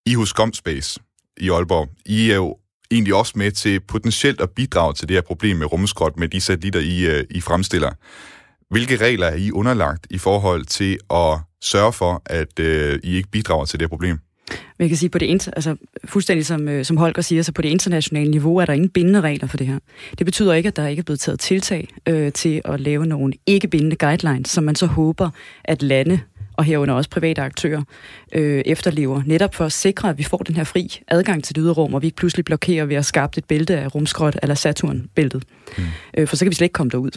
i 0.06 0.14
hos 0.14 0.34
Gomspace 0.34 1.00
i 1.38 1.50
Aalborg, 1.50 1.90
I 2.06 2.32
er 2.32 2.36
jo 2.36 2.58
egentlig 2.92 3.16
også 3.16 3.34
med 3.36 3.52
til 3.52 3.80
potentielt 3.80 4.42
at 4.42 4.50
bidrage 4.50 4.94
til 4.94 5.08
det 5.08 5.16
her 5.16 5.22
problem 5.22 5.58
med 5.58 5.72
rumskrot 5.72 6.18
med 6.18 6.28
de 6.28 6.42
satellitter, 6.42 6.80
I, 6.80 7.06
øh, 7.06 7.24
I 7.30 7.42
fremstiller. 7.42 7.92
Hvilke 8.70 8.96
regler 8.98 9.28
er 9.28 9.36
I 9.36 9.52
underlagt 9.52 10.08
i 10.10 10.18
forhold 10.18 10.66
til 10.66 11.00
at 11.10 11.40
sørge 11.64 11.94
for, 11.94 12.22
at 12.26 12.60
øh, 12.60 13.00
I 13.04 13.16
ikke 13.16 13.30
bidrager 13.30 13.66
til 13.66 13.80
det 13.80 13.86
her 13.86 13.90
problem? 13.90 14.20
Men 14.78 14.84
jeg 14.84 14.90
kan 14.90 14.98
sige, 14.98 15.10
på 15.10 15.18
det 15.18 15.48
altså, 15.56 15.76
fuldstændig 16.06 16.46
som, 16.46 16.70
øh, 16.70 16.86
som 16.86 16.98
Holger 16.98 17.22
siger, 17.22 17.42
så 17.42 17.52
på 17.52 17.62
det 17.62 17.70
internationale 17.70 18.32
niveau 18.32 18.58
er 18.58 18.66
der 18.66 18.74
ingen 18.74 18.90
bindende 18.90 19.22
regler 19.22 19.48
for 19.48 19.58
det 19.58 19.68
her. 19.68 19.80
Det 20.18 20.26
betyder 20.26 20.54
ikke, 20.54 20.68
at 20.68 20.76
der 20.76 20.88
ikke 20.88 21.00
er 21.00 21.04
blevet 21.04 21.20
taget 21.20 21.40
tiltag 21.40 21.88
øh, 22.08 22.32
til 22.32 22.62
at 22.66 22.80
lave 22.80 23.06
nogle 23.06 23.34
ikke 23.46 23.68
bindende 23.68 23.96
guidelines, 23.96 24.50
som 24.50 24.64
man 24.64 24.76
så 24.76 24.86
håber, 24.86 25.30
at 25.64 25.84
lande 25.84 26.20
og 26.60 26.66
herunder 26.66 26.94
også 26.94 27.10
private 27.10 27.42
aktører, 27.42 27.84
øh, 28.36 28.62
efterlever, 28.66 29.22
netop 29.26 29.56
for 29.56 29.66
at 29.66 29.72
sikre, 29.72 30.10
at 30.10 30.18
vi 30.18 30.24
får 30.24 30.38
den 30.38 30.56
her 30.56 30.64
fri 30.64 31.00
adgang 31.08 31.44
til 31.44 31.56
det 31.56 31.62
ydre 31.62 31.74
rum, 31.74 31.94
og 31.94 32.02
vi 32.02 32.08
ikke 32.08 32.18
pludselig 32.18 32.46
blokerer 32.46 32.86
ved 32.86 32.96
at 32.96 33.06
skabe 33.06 33.38
et 33.38 33.46
bælte 33.46 33.78
af 33.78 33.96
rumskrot 33.96 34.38
eller 34.42 34.56
Saturn-bæltet. 34.56 35.44
Mm. 35.78 35.84
Øh, 36.18 36.28
for 36.28 36.36
så 36.36 36.46
kan 36.46 36.50
vi 36.50 36.56
slet 36.56 36.66
ikke 36.66 36.74
komme 36.74 36.90
derud. 36.90 37.12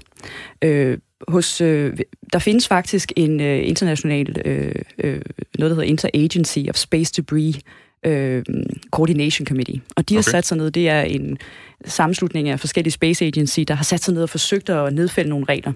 Øh, 0.65 0.99
hos, 1.29 1.61
øh, 1.61 1.97
der 2.33 2.39
findes 2.39 2.69
faktisk 2.69 3.13
en 3.17 3.41
øh, 3.41 3.69
international, 3.69 4.43
øh, 4.45 4.75
øh, 4.99 5.21
noget 5.59 5.71
der 5.71 5.75
hedder 5.75 5.83
Interagency 5.83 6.59
of 6.69 6.77
Space 6.77 7.13
Debris 7.17 7.59
øh, 8.07 8.43
Coordination 8.91 9.47
Committee. 9.47 9.81
Og 9.97 10.09
de 10.09 10.15
har 10.15 10.23
okay. 10.23 10.31
sat 10.31 10.47
sig 10.47 10.57
ned, 10.57 10.71
det 10.71 10.89
er 10.89 11.03
en 11.03 11.39
sammenslutning 11.85 12.49
af 12.49 12.61
forskellige 12.61 12.93
space 12.93 13.25
agency, 13.25 13.61
der 13.69 13.75
har 13.75 13.85
sat 13.85 14.03
sig 14.03 14.15
ned 14.15 14.23
og 14.23 14.31
forsøgt 14.31 14.71
at 14.71 14.93
nedfælde 14.93 15.31
nogle 15.31 15.47
regler, 15.49 15.73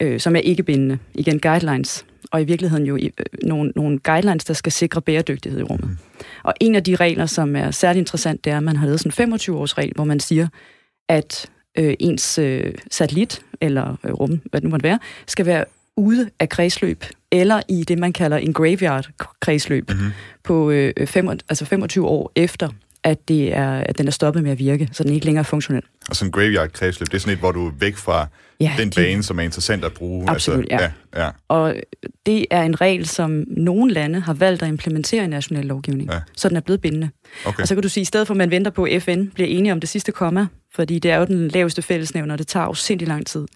øh, 0.00 0.20
som 0.20 0.36
er 0.36 0.40
ikke 0.40 0.62
bindende. 0.62 0.98
Igen, 1.14 1.40
guidelines. 1.40 2.04
Og 2.30 2.42
i 2.42 2.44
virkeligheden 2.44 2.86
jo 2.86 2.96
øh, 2.96 3.10
nogle, 3.42 3.72
nogle 3.76 3.98
guidelines, 3.98 4.44
der 4.44 4.54
skal 4.54 4.72
sikre 4.72 5.02
bæredygtighed 5.02 5.60
i 5.60 5.62
rummet. 5.62 5.88
Mm. 5.88 5.96
Og 6.42 6.54
en 6.60 6.74
af 6.74 6.84
de 6.84 6.96
regler, 6.96 7.26
som 7.26 7.56
er 7.56 7.70
særlig 7.70 8.00
interessant, 8.00 8.44
det 8.44 8.52
er, 8.52 8.56
at 8.56 8.62
man 8.62 8.76
har 8.76 8.86
lavet 8.86 9.00
sådan 9.00 9.28
en 9.28 9.34
25-års 9.34 9.78
regel, 9.78 9.92
hvor 9.94 10.04
man 10.04 10.20
siger, 10.20 10.48
at 11.08 11.50
øh, 11.78 11.94
ens 12.00 12.38
øh, 12.38 12.74
satellit, 12.90 13.42
eller 13.60 13.96
øh, 14.04 14.12
rum, 14.12 14.40
hvad 14.50 14.60
det 14.60 14.64
nu 14.64 14.70
måtte 14.70 14.84
være, 14.84 14.98
skal 15.26 15.46
være 15.46 15.64
ude 15.96 16.30
af 16.40 16.48
kredsløb, 16.48 17.04
eller 17.32 17.62
i 17.68 17.84
det, 17.84 17.98
man 17.98 18.12
kalder 18.12 18.36
en 18.36 18.52
graveyard-kredsløb, 18.52 19.90
mm-hmm. 19.90 20.10
på 20.42 20.70
øh, 20.70 21.06
fem, 21.06 21.28
altså 21.28 21.64
25 21.64 22.06
år 22.06 22.32
efter, 22.36 22.68
at, 23.04 23.28
det 23.28 23.56
er, 23.56 23.72
at 23.72 23.98
den 23.98 24.06
er 24.06 24.10
stoppet 24.10 24.42
med 24.42 24.50
at 24.50 24.58
virke, 24.58 24.88
så 24.92 25.02
den 25.02 25.12
ikke 25.12 25.26
længere 25.26 25.40
er 25.40 25.44
funktionel. 25.44 25.82
Og 26.08 26.16
sådan 26.16 26.28
en 26.28 26.32
graveyard-kredsløb, 26.32 27.06
det 27.06 27.14
er 27.14 27.18
sådan 27.18 27.32
et, 27.32 27.38
hvor 27.38 27.52
du 27.52 27.66
er 27.66 27.72
væk 27.78 27.96
fra 27.96 28.26
ja, 28.60 28.72
den 28.78 28.90
bane, 28.90 29.18
de... 29.18 29.22
som 29.22 29.38
er 29.38 29.42
interessant 29.42 29.84
at 29.84 29.92
bruge. 29.92 30.30
Absolut, 30.30 30.66
altså, 30.70 30.90
ja. 31.14 31.20
ja. 31.20 31.24
ja. 31.24 31.30
Og 31.48 31.74
det 32.26 32.46
er 32.50 32.62
en 32.62 32.80
regel, 32.80 33.06
som 33.06 33.44
nogle 33.48 33.92
lande 33.92 34.20
har 34.20 34.34
valgt 34.34 34.62
at 34.62 34.68
implementere 34.68 35.24
i 35.24 35.26
national 35.26 35.64
lovgivning, 35.64 36.10
ja. 36.12 36.20
så 36.36 36.48
den 36.48 36.56
er 36.56 36.60
blevet 36.60 36.80
bindende. 36.80 37.10
Okay. 37.46 37.62
Og 37.62 37.68
så 37.68 37.74
kan 37.74 37.82
du 37.82 37.88
sige, 37.88 38.02
at 38.02 38.04
i 38.04 38.08
stedet 38.08 38.26
for 38.26 38.34
at 38.34 38.38
man 38.38 38.50
venter 38.50 38.70
på, 38.70 38.84
at 38.84 39.02
FN 39.02 39.26
bliver 39.26 39.48
enige 39.48 39.72
om 39.72 39.80
det 39.80 39.88
sidste 39.88 40.12
komma, 40.12 40.46
fordi 40.74 40.98
det 40.98 41.10
er 41.10 41.16
jo 41.16 41.24
den 41.24 41.48
laveste 41.48 41.82
fællesnævner, 41.82 42.34
og 42.34 42.38
det 42.38 42.46
tager 42.46 42.66
jo 42.66 42.74
sindssygt 42.74 43.08
lang 43.08 43.26
tid, 43.26 43.46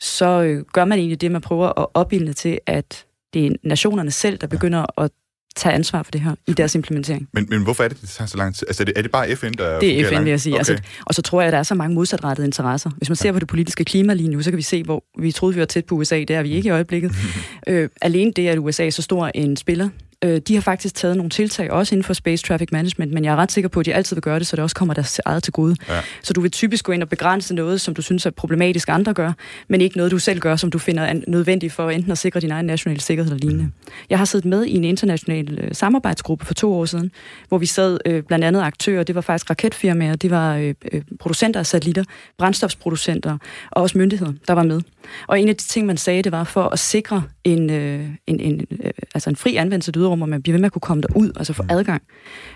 så 0.00 0.42
øh, 0.42 0.64
gør 0.72 0.84
man 0.84 0.98
egentlig 0.98 1.20
det, 1.20 1.30
man 1.30 1.40
prøver 1.40 1.80
at 1.80 1.86
opbilde 1.94 2.32
til, 2.32 2.58
at 2.66 3.04
det 3.34 3.46
er 3.46 3.50
nationerne 3.62 4.10
selv, 4.10 4.38
der 4.38 4.46
begynder 4.46 5.00
at 5.00 5.10
tage 5.58 5.74
ansvar 5.74 6.02
for 6.02 6.10
det 6.10 6.20
her 6.20 6.34
i 6.46 6.52
deres 6.52 6.74
implementering. 6.74 7.28
Men, 7.32 7.46
men 7.50 7.62
hvorfor 7.62 7.84
er 7.84 7.88
det, 7.88 8.00
det 8.00 8.08
tager 8.08 8.28
så 8.28 8.36
lang 8.36 8.54
tid? 8.54 8.68
Altså, 8.68 8.82
er 8.82 8.84
det, 8.84 8.98
er 8.98 9.02
det 9.02 9.10
bare 9.10 9.36
FN, 9.36 9.52
der 9.52 9.80
Det 9.80 10.00
er 10.00 10.08
FN, 10.08 10.24
vil 10.24 10.30
jeg 10.30 10.40
sige. 10.40 10.58
Altså, 10.58 10.72
okay. 10.72 10.82
Altså, 10.82 11.02
og 11.06 11.14
så 11.14 11.22
tror 11.22 11.40
jeg, 11.40 11.46
at 11.46 11.52
der 11.52 11.58
er 11.58 11.62
så 11.62 11.74
mange 11.74 11.94
modsatrettede 11.94 12.46
interesser. 12.46 12.90
Hvis 12.96 13.08
man 13.08 13.16
ser 13.16 13.32
på 13.32 13.38
det 13.38 13.48
politiske 13.48 13.84
klima 13.84 14.14
lige 14.14 14.28
nu, 14.28 14.42
så 14.42 14.50
kan 14.50 14.56
vi 14.56 14.62
se, 14.62 14.82
hvor 14.82 15.04
vi 15.20 15.32
troede, 15.32 15.54
vi 15.54 15.60
var 15.60 15.66
tæt 15.66 15.84
på 15.84 15.94
USA. 15.94 16.18
Det 16.18 16.30
er 16.30 16.42
vi 16.42 16.50
ikke 16.50 16.66
i 16.66 16.70
øjeblikket. 16.70 17.12
øh, 17.68 17.88
alene 18.02 18.32
det, 18.36 18.48
at 18.48 18.58
USA 18.58 18.86
er 18.86 18.90
så 18.90 19.02
stor 19.02 19.30
en 19.34 19.56
spiller 19.56 19.88
Øh, 20.24 20.40
de 20.48 20.54
har 20.54 20.60
faktisk 20.60 20.94
taget 20.94 21.16
nogle 21.16 21.30
tiltag, 21.30 21.70
også 21.70 21.94
inden 21.94 22.04
for 22.04 22.12
Space 22.12 22.44
Traffic 22.44 22.68
Management, 22.72 23.12
men 23.12 23.24
jeg 23.24 23.32
er 23.32 23.36
ret 23.36 23.52
sikker 23.52 23.68
på, 23.68 23.80
at 23.80 23.86
de 23.86 23.94
altid 23.94 24.16
vil 24.16 24.22
gøre 24.22 24.38
det, 24.38 24.46
så 24.46 24.56
det 24.56 24.62
også 24.62 24.76
kommer 24.76 24.94
deres 24.94 25.20
eget 25.24 25.42
til 25.42 25.52
gode. 25.52 25.76
Ja. 25.88 26.00
Så 26.22 26.32
du 26.32 26.40
vil 26.40 26.50
typisk 26.50 26.84
gå 26.84 26.92
ind 26.92 27.02
og 27.02 27.08
begrænse 27.08 27.54
noget, 27.54 27.80
som 27.80 27.94
du 27.94 28.02
synes 28.02 28.26
er 28.26 28.30
problematisk, 28.30 28.88
andre 28.88 29.14
gør, 29.14 29.32
men 29.68 29.80
ikke 29.80 29.96
noget, 29.96 30.12
du 30.12 30.18
selv 30.18 30.40
gør, 30.40 30.56
som 30.56 30.70
du 30.70 30.78
finder 30.78 31.02
er 31.02 31.20
nødvendigt 31.26 31.72
for 31.72 31.90
enten 31.90 32.12
at 32.12 32.18
sikre 32.18 32.40
din 32.40 32.50
egen 32.50 32.66
nationale 32.66 33.00
sikkerhed 33.00 33.32
eller 33.32 33.46
lignende. 33.46 33.70
Jeg 34.10 34.18
har 34.18 34.24
siddet 34.24 34.44
med 34.44 34.64
i 34.64 34.76
en 34.76 34.84
international 34.84 35.58
øh, 35.58 35.74
samarbejdsgruppe 35.74 36.46
for 36.46 36.54
to 36.54 36.74
år 36.74 36.84
siden, 36.84 37.10
hvor 37.48 37.58
vi 37.58 37.66
sad 37.66 37.98
øh, 38.06 38.22
blandt 38.22 38.44
andet 38.44 38.60
aktører, 38.60 39.02
det 39.02 39.14
var 39.14 39.20
faktisk 39.20 39.50
raketfirmaer, 39.50 40.16
det 40.16 40.30
var 40.30 40.56
øh, 40.56 40.74
øh 40.92 41.02
producenter 41.20 41.60
af 41.60 41.66
satellitter, 41.66 42.04
brændstofsproducenter 42.38 43.38
og 43.70 43.82
også 43.82 43.98
myndigheder, 43.98 44.32
der 44.48 44.52
var 44.52 44.62
med. 44.62 44.80
Og 45.26 45.40
en 45.40 45.48
af 45.48 45.56
de 45.56 45.62
ting, 45.62 45.86
man 45.86 45.96
sagde, 45.96 46.22
det 46.22 46.32
var 46.32 46.44
for 46.44 46.64
at 46.64 46.78
sikre 46.78 47.22
en, 47.44 47.70
øh, 47.70 48.06
en, 48.26 48.40
en, 48.40 48.66
øh, 48.84 48.90
altså 49.14 49.30
en 49.30 49.36
fri 49.36 49.56
anvendelse 49.56 49.88
af 49.88 49.92
yderrum, 50.08 50.22
og 50.22 50.28
man 50.28 50.42
bliver 50.42 50.54
ved 50.54 50.60
med 50.60 50.66
at 50.66 50.72
kunne 50.72 50.80
komme 50.80 51.02
derud, 51.02 51.32
altså 51.36 51.52
få 51.52 51.62
mm. 51.62 51.68
adgang. 51.70 52.02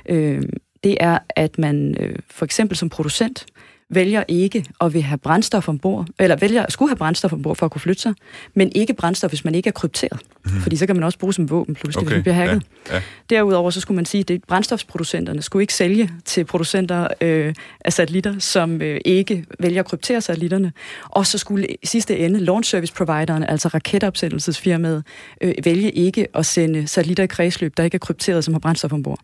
Øh, 0.09 0.43
det 0.85 0.97
er, 1.01 1.19
at 1.29 1.59
man 1.59 1.95
øh, 2.01 2.17
for 2.31 2.45
eksempel 2.45 2.77
som 2.77 2.88
producent 2.88 3.47
vælger 3.94 4.24
ikke 4.28 4.64
at 4.81 4.94
vil 4.94 5.02
have 5.02 5.18
brændstof 5.18 5.68
ombord, 5.68 6.07
eller 6.18 6.37
vælger 6.37 6.66
skulle 6.68 6.88
have 6.88 6.96
brændstof 6.96 7.33
ombord 7.33 7.57
for 7.57 7.66
at 7.66 7.72
kunne 7.72 7.81
flytte 7.81 8.02
sig, 8.02 8.14
men 8.55 8.72
ikke 8.74 8.94
brændstof, 8.94 9.31
hvis 9.31 9.44
man 9.44 9.55
ikke 9.55 9.68
er 9.68 9.72
krypteret. 9.72 10.20
Mm. 10.44 10.50
Fordi 10.50 10.76
så 10.76 10.87
kan 10.87 10.96
man 10.96 11.05
også 11.05 11.18
bruge 11.18 11.35
som 11.35 11.50
våben 11.50 11.74
pludselig, 11.74 12.07
okay. 12.07 12.07
hvis 12.07 12.16
man 12.16 12.22
bliver 12.22 12.35
hacket. 12.35 12.62
Ja. 12.90 12.94
Ja. 12.94 13.02
Derudover 13.31 13.70
så 13.70 13.81
skulle 13.81 13.96
man 13.96 14.05
sige, 14.05 14.35
at 14.35 14.40
brændstofsproducenterne 14.48 15.42
skulle 15.42 15.62
ikke 15.62 15.74
sælge 15.74 16.11
til 16.24 16.44
producenter 16.44 17.09
øh, 17.20 17.55
af 17.81 17.92
satellitter, 17.92 18.38
som 18.38 18.83
øh, 18.83 19.00
ikke 19.05 19.44
vælger 19.61 19.81
at 19.81 19.87
kryptere 19.87 20.20
satellitterne. 20.20 20.72
Og 21.05 21.26
så 21.26 21.38
skulle 21.38 21.66
i 21.66 21.87
sidste 21.87 22.18
ende 22.18 22.40
launch 22.40 22.70
service 22.70 22.94
providerne, 22.94 23.50
altså 23.50 23.68
raketopsættelsesfirmaet, 23.68 25.05
øh, 25.40 25.55
vælge 25.64 25.90
ikke 25.90 26.26
at 26.35 26.46
sende 26.46 26.87
satellitter 26.87 27.24
i 27.24 27.26
kredsløb, 27.26 27.76
der 27.76 27.85
ikke 27.85 27.94
er 27.94 27.98
krypteret, 27.98 28.44
som 28.44 28.55
har 28.55 28.59
brændstof 28.59 28.92
ombord. 28.92 29.18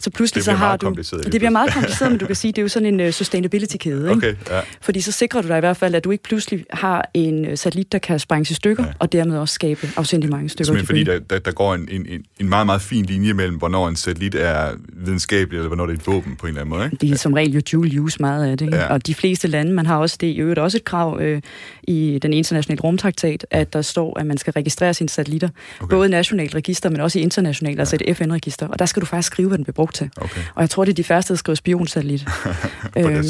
Så 0.00 0.10
pludselig 0.10 0.44
så 0.44 0.52
har 0.52 0.76
du... 0.76 0.94
Det 1.22 1.30
bliver 1.30 1.50
meget 1.50 1.72
kompliceret, 1.72 2.10
men 2.12 2.18
du 2.18 2.26
kan 2.26 2.36
sige, 2.36 2.52
det 2.52 2.58
er 2.58 2.62
jo 2.62 2.68
sådan 2.68 3.00
en 3.00 3.06
uh, 3.06 3.10
sustainability-kæde. 3.10 4.10
Ikke? 4.10 4.12
Okay, 4.12 4.34
ja. 4.50 4.60
Fordi 4.80 5.00
så 5.00 5.12
sikrer 5.12 5.42
du 5.42 5.48
dig 5.48 5.56
i 5.56 5.60
hvert 5.60 5.76
fald, 5.76 5.94
at 5.94 6.04
du 6.04 6.10
ikke 6.10 6.24
pludselig 6.24 6.64
har 6.70 7.10
en 7.14 7.48
uh, 7.48 7.54
satellit, 7.54 7.92
der 7.92 7.98
kan 7.98 8.18
sprænges 8.18 8.50
i 8.50 8.54
stykker, 8.54 8.84
ja. 8.84 8.92
og 8.98 9.12
dermed 9.12 9.38
også 9.38 9.54
skabe 9.54 9.88
afsindig 9.96 10.30
mange 10.30 10.48
stykker. 10.48 10.64
Simpelthen 10.64 10.86
fordi 10.86 11.04
der, 11.04 11.18
der, 11.18 11.38
der 11.38 11.52
går 11.52 11.74
en, 11.74 11.88
en, 11.90 12.24
en 12.40 12.48
meget, 12.48 12.66
meget 12.66 12.82
fin 12.82 13.04
linje 13.04 13.32
mellem, 13.32 13.56
hvornår 13.56 13.88
en 13.88 13.96
satellit 13.96 14.34
er 14.34 14.70
videnskabelig, 14.92 15.58
eller 15.58 15.68
hvornår 15.68 15.86
det 15.86 15.92
er 15.92 15.98
et 15.98 16.06
våben 16.06 16.36
på 16.36 16.46
en 16.46 16.50
eller 16.50 16.60
anden 16.60 16.74
måde. 16.74 16.84
Ikke? 16.84 16.96
Det 16.96 17.10
er 17.10 17.16
som 17.16 17.32
regel 17.32 17.52
jo 17.52 17.60
dual 17.72 17.98
use 17.98 18.16
meget 18.20 18.50
af 18.50 18.58
det. 18.58 18.72
Ja. 18.72 18.92
Og 18.92 19.06
de 19.06 19.14
fleste 19.14 19.48
lande, 19.48 19.72
man 19.72 19.86
har 19.86 19.96
også 19.96 20.16
det 20.20 20.26
i 20.26 20.36
øvrigt 20.40 20.58
også 20.58 20.78
et 20.78 20.84
krav 20.84 21.18
øh, 21.20 21.42
i 21.82 22.18
den 22.22 22.32
internationale 22.32 22.80
rumtraktat, 22.80 23.46
at 23.50 23.72
der 23.72 23.82
står, 23.82 24.18
at 24.20 24.26
man 24.26 24.38
skal 24.38 24.52
registrere 24.52 24.94
sine 24.94 25.08
satellitter. 25.08 25.48
Okay. 25.80 25.96
Både 25.96 26.08
nationalt 26.08 26.54
register, 26.54 26.90
men 26.90 27.00
også 27.00 27.18
i 27.18 27.22
internationalt, 27.22 27.76
ja. 27.76 27.80
altså 27.80 27.98
et 28.00 28.16
FN-register. 28.16 28.68
Og 28.68 28.78
der 28.78 28.86
skal 28.86 29.00
du 29.00 29.06
faktisk 29.06 29.26
skrive, 29.26 29.51
hvad 29.52 29.58
den 29.58 29.64
bliver 29.64 29.74
brugt 29.74 29.94
til. 29.94 30.10
Okay. 30.16 30.40
Og 30.54 30.60
jeg 30.60 30.70
tror, 30.70 30.84
det 30.84 30.92
er 30.92 30.94
de 30.94 31.04
første, 31.04 31.32
der 31.32 31.38
skriver 31.38 31.54
spionsatellit. 31.54 32.24
øhm, 32.96 33.10
ja. 33.10 33.22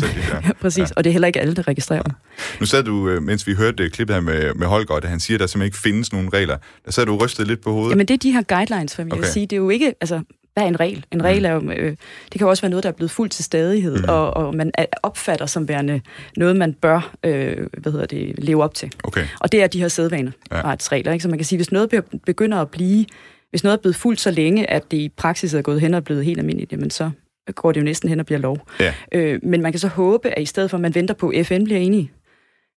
Præcis, 0.63 0.79
ja. 0.79 0.87
og 0.97 1.05
det 1.05 1.11
er 1.11 1.13
heller 1.13 1.27
ikke 1.27 1.41
alle, 1.41 1.55
der 1.55 1.69
registrerer 1.69 2.03
dem. 2.03 2.13
Nu 2.61 2.67
sad 2.67 2.83
du, 2.83 3.09
øh, 3.09 3.23
mens 3.23 3.47
vi 3.47 3.55
hørte 3.55 3.91
klippet 3.91 4.17
her 4.17 4.21
med, 4.21 4.55
med 4.55 4.67
Holger, 4.67 4.95
at 4.95 5.05
han 5.05 5.21
siger, 5.21 5.37
at 5.37 5.41
der 5.41 5.47
simpelthen 5.47 5.67
ikke 5.67 5.79
findes 5.79 6.13
nogen 6.13 6.33
regler. 6.33 6.57
Der 6.85 6.91
sad 6.93 7.07
du 7.07 7.17
rystet 7.17 7.47
lidt 7.47 7.61
på 7.61 7.73
hovedet. 7.73 7.91
Jamen, 7.91 8.09
det 8.09 8.15
er 8.15 8.19
de 8.19 8.33
her 8.33 8.43
guidelines, 8.43 8.97
for 8.97 9.05
mig 9.05 9.13
okay. 9.13 9.23
at 9.23 9.29
sige. 9.29 9.47
Det 9.47 9.57
er 9.57 9.61
jo 9.61 9.71
ikke, 9.71 9.95
altså, 10.01 10.23
hvad 10.55 10.65
er 10.65 10.69
en 10.69 10.81
regel? 10.81 11.05
En 11.13 11.25
regel 11.25 11.61
mm. 11.61 11.69
er 11.69 11.75
jo, 11.75 11.81
øh, 11.81 11.91
det 11.91 12.33
kan 12.33 12.41
jo 12.41 12.49
også 12.49 12.63
være 12.63 12.71
noget, 12.71 12.83
der 12.83 12.89
er 12.89 12.95
blevet 12.95 13.11
fuldt 13.11 13.33
til 13.33 13.45
stadighed, 13.45 13.97
mm. 13.97 14.09
og, 14.09 14.37
og 14.37 14.55
man 14.55 14.73
opfatter 15.03 15.47
som 15.47 15.69
værende 15.69 16.01
noget, 16.37 16.57
man 16.57 16.73
bør 16.73 17.15
øh, 17.25 17.57
hvad 17.79 17.93
hedder 17.93 18.07
det, 18.07 18.35
leve 18.39 18.65
op 18.65 18.75
til. 18.75 18.93
Okay. 19.05 19.27
Og 19.41 19.53
det 19.53 19.63
er 19.63 19.67
de 19.67 19.81
her 19.81 19.89
sædvaner, 19.89 20.31
ja. 20.53 20.61
retsregler. 20.65 21.13
Ikke? 21.13 21.23
Så 21.23 21.29
man 21.29 21.39
kan 21.39 21.45
sige, 21.45 21.57
hvis 21.59 21.73
noget 21.73 22.05
begynder 22.27 22.59
at 22.59 22.71
blive 22.71 23.05
hvis 23.53 23.65
noget 23.65 23.77
er 23.77 23.81
blevet 23.81 23.97
fuldt 23.97 24.21
så 24.21 24.31
længe, 24.31 24.71
at 24.71 24.91
det 24.91 24.97
i 24.97 25.09
praksis 25.09 25.55
er 25.55 25.63
gået 25.63 25.81
hen 25.81 25.95
og 25.95 26.05
blevet 26.05 26.25
helt 26.25 26.39
almindeligt, 26.39 26.73
jamen 26.73 26.91
så 26.91 27.11
går 27.55 27.73
det 27.73 27.81
jo 27.81 27.85
næsten 27.85 28.09
hen 28.09 28.21
og 28.21 28.27
bliver 28.27 28.39
lov. 28.39 28.59
Ja. 28.81 28.95
Øh, 29.13 29.41
men 29.43 29.63
man 29.63 29.73
kan 29.73 29.79
så 29.79 29.89
håbe, 29.89 30.31
at 30.31 30.43
i 30.43 30.47
stedet 30.47 30.71
for, 30.71 30.77
at 30.77 30.81
man 30.81 30.95
venter 30.95 31.15
på, 31.15 31.29
at 31.29 31.47
FN 31.47 31.65
bliver 31.65 31.81
enige, 31.81 32.11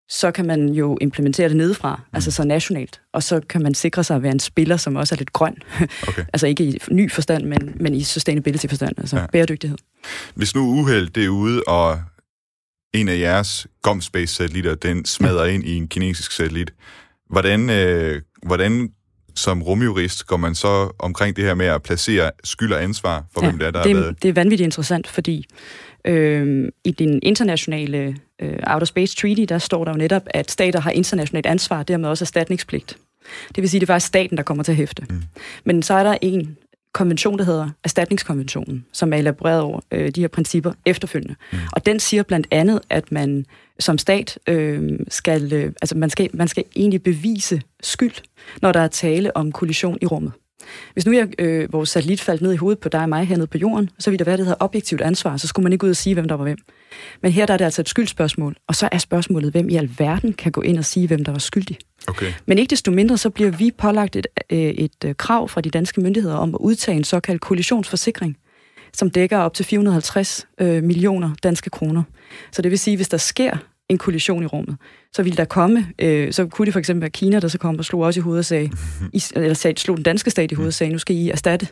så 0.10 0.32
kan 0.32 0.46
man 0.46 0.70
jo 0.70 0.98
implementere 1.02 1.50
det 1.50 1.58
nedefra, 1.58 1.96
mm. 1.96 2.16
altså 2.16 2.32
så 2.32 2.44
nationalt. 2.44 3.02
Og 3.14 3.24
så 3.24 3.40
kan 3.50 3.64
man 3.64 3.74
sikre 3.74 4.04
sig 4.04 4.16
at 4.16 4.24
være 4.24 4.32
en 4.32 4.40
spiller, 4.40 4.78
som 4.78 4.96
også 4.96 5.16
er 5.16 5.18
lidt 5.18 5.34
grøn. 5.34 5.56
Okay. 6.08 6.26
altså 6.34 6.48
ikke 6.48 6.64
i 6.64 6.80
ny 6.92 7.12
forstand, 7.12 7.46
men, 7.46 7.74
men 7.76 7.94
i 7.94 8.04
sustainability 8.04 8.68
forstand, 8.68 9.00
altså 9.00 9.18
ja. 9.18 9.26
bæredygtighed. 9.28 9.78
Hvis 10.36 10.56
nu 10.56 10.62
uheld 10.62 11.10
det 11.10 11.26
er 11.26 11.30
ude, 11.30 11.64
og 11.68 12.02
en 12.94 13.08
af 13.08 13.20
jeres 13.20 13.68
GOM-space-satellitter, 13.82 14.76
den 14.76 15.06
smadrer 15.06 15.46
ja. 15.46 15.52
ind 15.52 15.64
i 15.64 15.76
en 15.76 15.88
kinesisk 15.88 16.32
satellit, 16.32 16.74
hvordan, 17.30 17.70
øh, 17.70 18.22
hvordan 18.44 18.90
som 19.36 19.64
rumjurist 19.64 20.28
går 20.28 20.38
man 20.38 20.56
så 20.56 20.96
omkring 21.00 21.36
det 21.36 21.44
her 21.44 21.54
med 21.54 21.66
at 21.66 21.84
placere 21.84 22.32
skyld 22.44 22.74
og 22.74 22.84
ansvar 22.84 23.24
for, 23.34 23.42
ja, 23.42 23.50
hvem 23.50 23.60
det 23.60 23.68
er, 23.68 23.72
der 23.72 23.84
det, 23.84 23.96
har 23.96 24.02
været... 24.02 24.24
det 24.24 24.30
er 24.30 24.34
vanvittigt 24.34 24.66
interessant, 24.66 25.08
fordi 25.08 25.46
øh, 26.06 26.68
i 26.84 26.92
den 26.92 27.20
internationale 27.24 28.16
øh, 28.42 28.60
Outer 28.68 28.86
Space 28.86 29.16
Treaty, 29.16 29.46
der 29.50 29.58
står 29.58 29.86
der 29.86 29.92
jo 29.92 29.98
netop, 29.98 30.24
at 30.26 30.52
stater 30.52 30.80
har 30.80 30.92
internationalt 30.92 31.46
ansvar, 31.46 31.84
dermed 31.84 32.10
også 32.10 32.24
erstatningspligt. 32.24 32.98
Det 33.56 33.62
vil 33.62 33.70
sige, 33.70 33.78
at 33.78 33.82
det 33.82 33.90
er 33.90 33.94
faktisk 33.94 34.08
staten, 34.08 34.38
der 34.38 34.44
kommer 34.44 34.64
til 34.64 34.72
at 34.72 34.76
hæfte. 34.76 35.06
Mm. 35.10 35.24
Men 35.64 35.84
så 35.84 35.94
er 35.94 36.04
der 36.04 36.18
en 36.22 36.58
konvention, 36.96 37.38
der 37.38 37.46
hedder 37.46 37.70
Erstatningskonventionen, 37.84 38.86
som 38.94 39.14
er 39.14 39.18
elaboreret 39.18 39.62
over 39.62 39.80
øh, 39.92 40.12
de 40.12 40.22
her 40.22 40.28
principper 40.28 40.74
efterfølgende. 40.86 41.36
Mm. 41.52 41.58
Og 41.72 41.86
den 41.86 42.00
siger 42.00 42.24
blandt 42.24 42.48
andet, 42.52 42.80
at 42.90 43.12
man 43.12 43.46
som 43.80 43.98
stat 43.98 44.40
øh, 44.48 45.00
skal, 45.08 45.54
øh, 45.54 45.74
altså 45.82 45.98
man 45.98 46.10
skal, 46.10 46.30
man 46.34 46.48
skal 46.48 46.64
egentlig 46.76 47.04
bevise 47.04 47.62
skyld, 47.82 48.14
når 48.62 48.72
der 48.72 48.80
er 48.80 48.88
tale 48.88 49.38
om 49.38 49.52
kollision 49.52 49.98
i 50.02 50.06
rummet. 50.06 50.32
Hvis 50.94 51.06
nu 51.06 51.12
jeg, 51.12 51.28
øh, 51.40 51.74
vores 51.74 51.90
satellit 51.90 52.22
faldt 52.22 52.42
ned 52.42 52.54
i 52.54 52.56
hovedet 52.56 52.80
på 52.80 52.90
dig 52.90 53.02
og 53.02 53.10
mig 53.10 53.28
hernede 53.28 53.48
på 53.48 53.58
jorden, 53.58 53.90
så 54.00 54.10
ville 54.10 54.20
der 54.20 54.32
være 54.32 54.38
det 54.38 54.46
her 54.46 54.56
objektivt 54.60 55.02
ansvar, 55.02 55.38
så 55.38 55.48
skulle 55.48 55.64
man 55.64 55.74
ikke 55.74 55.86
ud 55.86 55.90
og 55.90 55.96
sige, 55.96 56.14
hvem 56.14 56.28
der 56.28 56.36
var 56.36 56.44
hvem. 56.44 56.58
Men 57.22 57.32
her 57.32 57.46
der 57.46 57.54
er 57.54 57.58
det 57.58 57.66
altså 57.66 57.82
et 57.82 57.90
skyldspørgsmål, 57.90 58.56
og 58.68 58.76
så 58.76 58.90
er 58.92 58.98
spørgsmålet, 58.98 59.52
hvem 59.52 59.70
i 59.70 59.76
alverden 59.76 60.34
kan 60.34 60.52
gå 60.52 60.62
ind 60.62 60.78
og 60.78 60.86
sige, 60.86 61.08
hvem 61.08 61.24
der 61.24 61.32
var 61.32 61.40
skyldig. 61.40 61.78
Okay. 62.08 62.34
Men 62.46 62.58
ikke 62.58 62.70
desto 62.70 62.92
mindre, 62.92 63.18
så 63.18 63.30
bliver 63.30 63.52
vi 63.52 63.72
pålagt 63.78 64.16
et, 64.16 64.28
øh, 64.50 64.60
et, 64.60 65.06
øh, 65.06 65.16
krav 65.16 65.50
fra 65.50 65.62
de 65.62 65.70
danske 65.70 66.02
myndigheder 66.02 66.36
om 66.36 66.56
at 66.56 66.60
udtage 66.60 66.98
en 66.98 67.04
såkaldt 67.04 67.42
kollisionsforsikring, 67.42 68.38
som 68.94 69.10
dækker 69.10 69.38
op 69.38 69.54
til 69.54 69.66
450 69.66 70.48
øh, 70.62 70.84
millioner 70.84 71.32
danske 71.44 71.70
kroner. 71.70 72.04
Så 72.52 72.62
det 72.62 72.72
vil 72.72 72.80
sige, 72.80 72.96
hvis 72.96 73.10
der 73.10 73.18
sker 73.18 73.58
en 73.90 73.98
kollision 73.98 74.44
i 74.44 74.46
rummet, 74.46 74.78
så 75.14 75.24
ville 75.24 75.38
der 75.38 75.46
komme, 75.46 75.88
øh, 76.00 76.34
så 76.34 76.46
kunne 76.46 76.66
det 76.66 76.74
for 76.74 76.80
eksempel 76.80 77.02
være 77.02 77.10
Kina, 77.10 77.40
der 77.40 77.48
så 77.48 77.58
kom 77.58 77.80
og 77.80 77.86
slog 77.86 78.02
også 78.02 78.20
i 78.20 78.22
hovedet 78.22 78.40
og 78.40 78.46
sagde, 78.46 78.72
I, 79.14 79.24
eller 79.36 79.54
sagde, 79.54 79.80
slog 79.80 79.98
den 79.98 80.04
danske 80.04 80.30
stat 80.30 80.52
i 80.52 80.56
hovedet 80.56 80.70
og 80.70 80.74
sagde, 80.74 80.94
nu 80.94 81.00
skal 81.00 81.16
I 81.16 81.30
erstatte. 81.30 81.68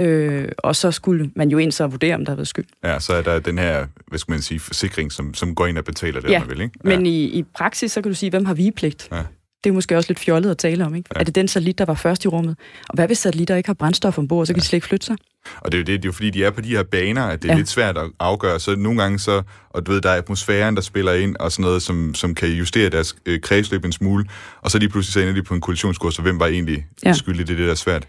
Øh, 0.00 0.48
og 0.58 0.76
så 0.76 0.90
skulle 0.90 1.30
man 1.36 1.48
jo 1.48 1.58
ind 1.58 1.72
så 1.72 1.86
vurdere, 1.86 2.14
om 2.14 2.24
der 2.24 2.30
har 2.30 2.36
været 2.36 2.48
skyld. 2.48 2.64
Ja, 2.84 2.98
så 2.98 3.14
er 3.14 3.22
der 3.22 3.38
den 3.38 3.58
her, 3.58 3.86
hvad 4.06 4.18
skal 4.18 4.32
man 4.32 4.42
sige, 4.42 4.60
forsikring, 4.60 5.12
som, 5.12 5.34
som 5.34 5.54
går 5.54 5.66
ind 5.66 5.78
og 5.78 5.84
betaler 5.84 6.20
det, 6.20 6.30
ja, 6.30 6.38
man 6.38 6.48
vil, 6.48 6.60
ikke? 6.60 6.78
Ja. 6.84 6.96
men 6.96 7.06
i, 7.06 7.24
i 7.24 7.42
praksis, 7.42 7.92
så 7.92 8.02
kan 8.02 8.10
du 8.10 8.14
sige, 8.14 8.30
hvem 8.30 8.44
har 8.44 8.54
vigepligt? 8.54 9.08
Ja. 9.12 9.22
Det 9.66 9.70
er 9.70 9.74
måske 9.74 9.96
også 9.96 10.10
lidt 10.10 10.18
fjollet 10.18 10.50
at 10.50 10.58
tale 10.58 10.84
om, 10.84 10.94
ikke? 10.94 11.08
Ja. 11.14 11.20
Er 11.20 11.24
det 11.24 11.34
den 11.34 11.48
satellit, 11.48 11.78
der 11.78 11.84
var 11.84 11.94
først 11.94 12.24
i 12.24 12.28
rummet? 12.28 12.56
Og 12.88 12.94
hvad 12.94 13.06
hvis 13.06 13.18
satellitter 13.18 13.56
ikke 13.56 13.68
har 13.68 13.74
brændstof 13.74 14.18
ombord, 14.18 14.46
så 14.46 14.52
kan 14.52 14.58
ja. 14.58 14.60
de 14.60 14.66
slet 14.66 14.76
ikke 14.76 14.86
flytte 14.86 15.06
sig? 15.06 15.16
Og 15.60 15.72
det 15.72 15.78
er 15.78 15.78
jo, 15.78 15.84
det, 15.84 15.86
det 15.86 16.04
er 16.04 16.08
jo 16.08 16.12
fordi, 16.12 16.30
de 16.30 16.44
er 16.44 16.50
på 16.50 16.60
de 16.60 16.68
her 16.68 16.82
baner, 16.82 17.22
at 17.22 17.42
det 17.42 17.48
er 17.48 17.52
ja. 17.52 17.58
lidt 17.58 17.68
svært 17.68 17.98
at 17.98 18.10
afgøre. 18.20 18.60
Så 18.60 18.76
nogle 18.76 19.02
gange 19.02 19.18
så, 19.18 19.42
og 19.70 19.86
du 19.86 19.92
ved, 19.92 20.00
der 20.00 20.10
er 20.10 20.16
atmosfæren, 20.16 20.76
der 20.76 20.82
spiller 20.82 21.12
ind, 21.12 21.36
og 21.36 21.52
sådan 21.52 21.62
noget, 21.62 21.82
som, 21.82 22.14
som 22.14 22.34
kan 22.34 22.48
justere 22.48 22.90
deres 22.90 23.16
øh, 23.26 23.40
kredsløb 23.40 23.84
en 23.84 23.92
smule. 23.92 24.24
Og 24.60 24.70
så 24.70 24.78
de 24.78 24.88
pludselig 24.88 25.12
så 25.12 25.20
ender 25.20 25.34
de 25.34 25.42
på 25.42 25.54
en 25.54 25.60
kollisionskurs, 25.60 26.14
så 26.14 26.22
hvem 26.22 26.40
var 26.40 26.46
egentlig 26.46 26.86
ja. 27.04 27.12
skyldig? 27.12 27.46
Det 27.46 27.52
er 27.52 27.56
det, 27.56 27.66
der 27.66 27.72
er 27.72 27.76
svært. 27.76 28.06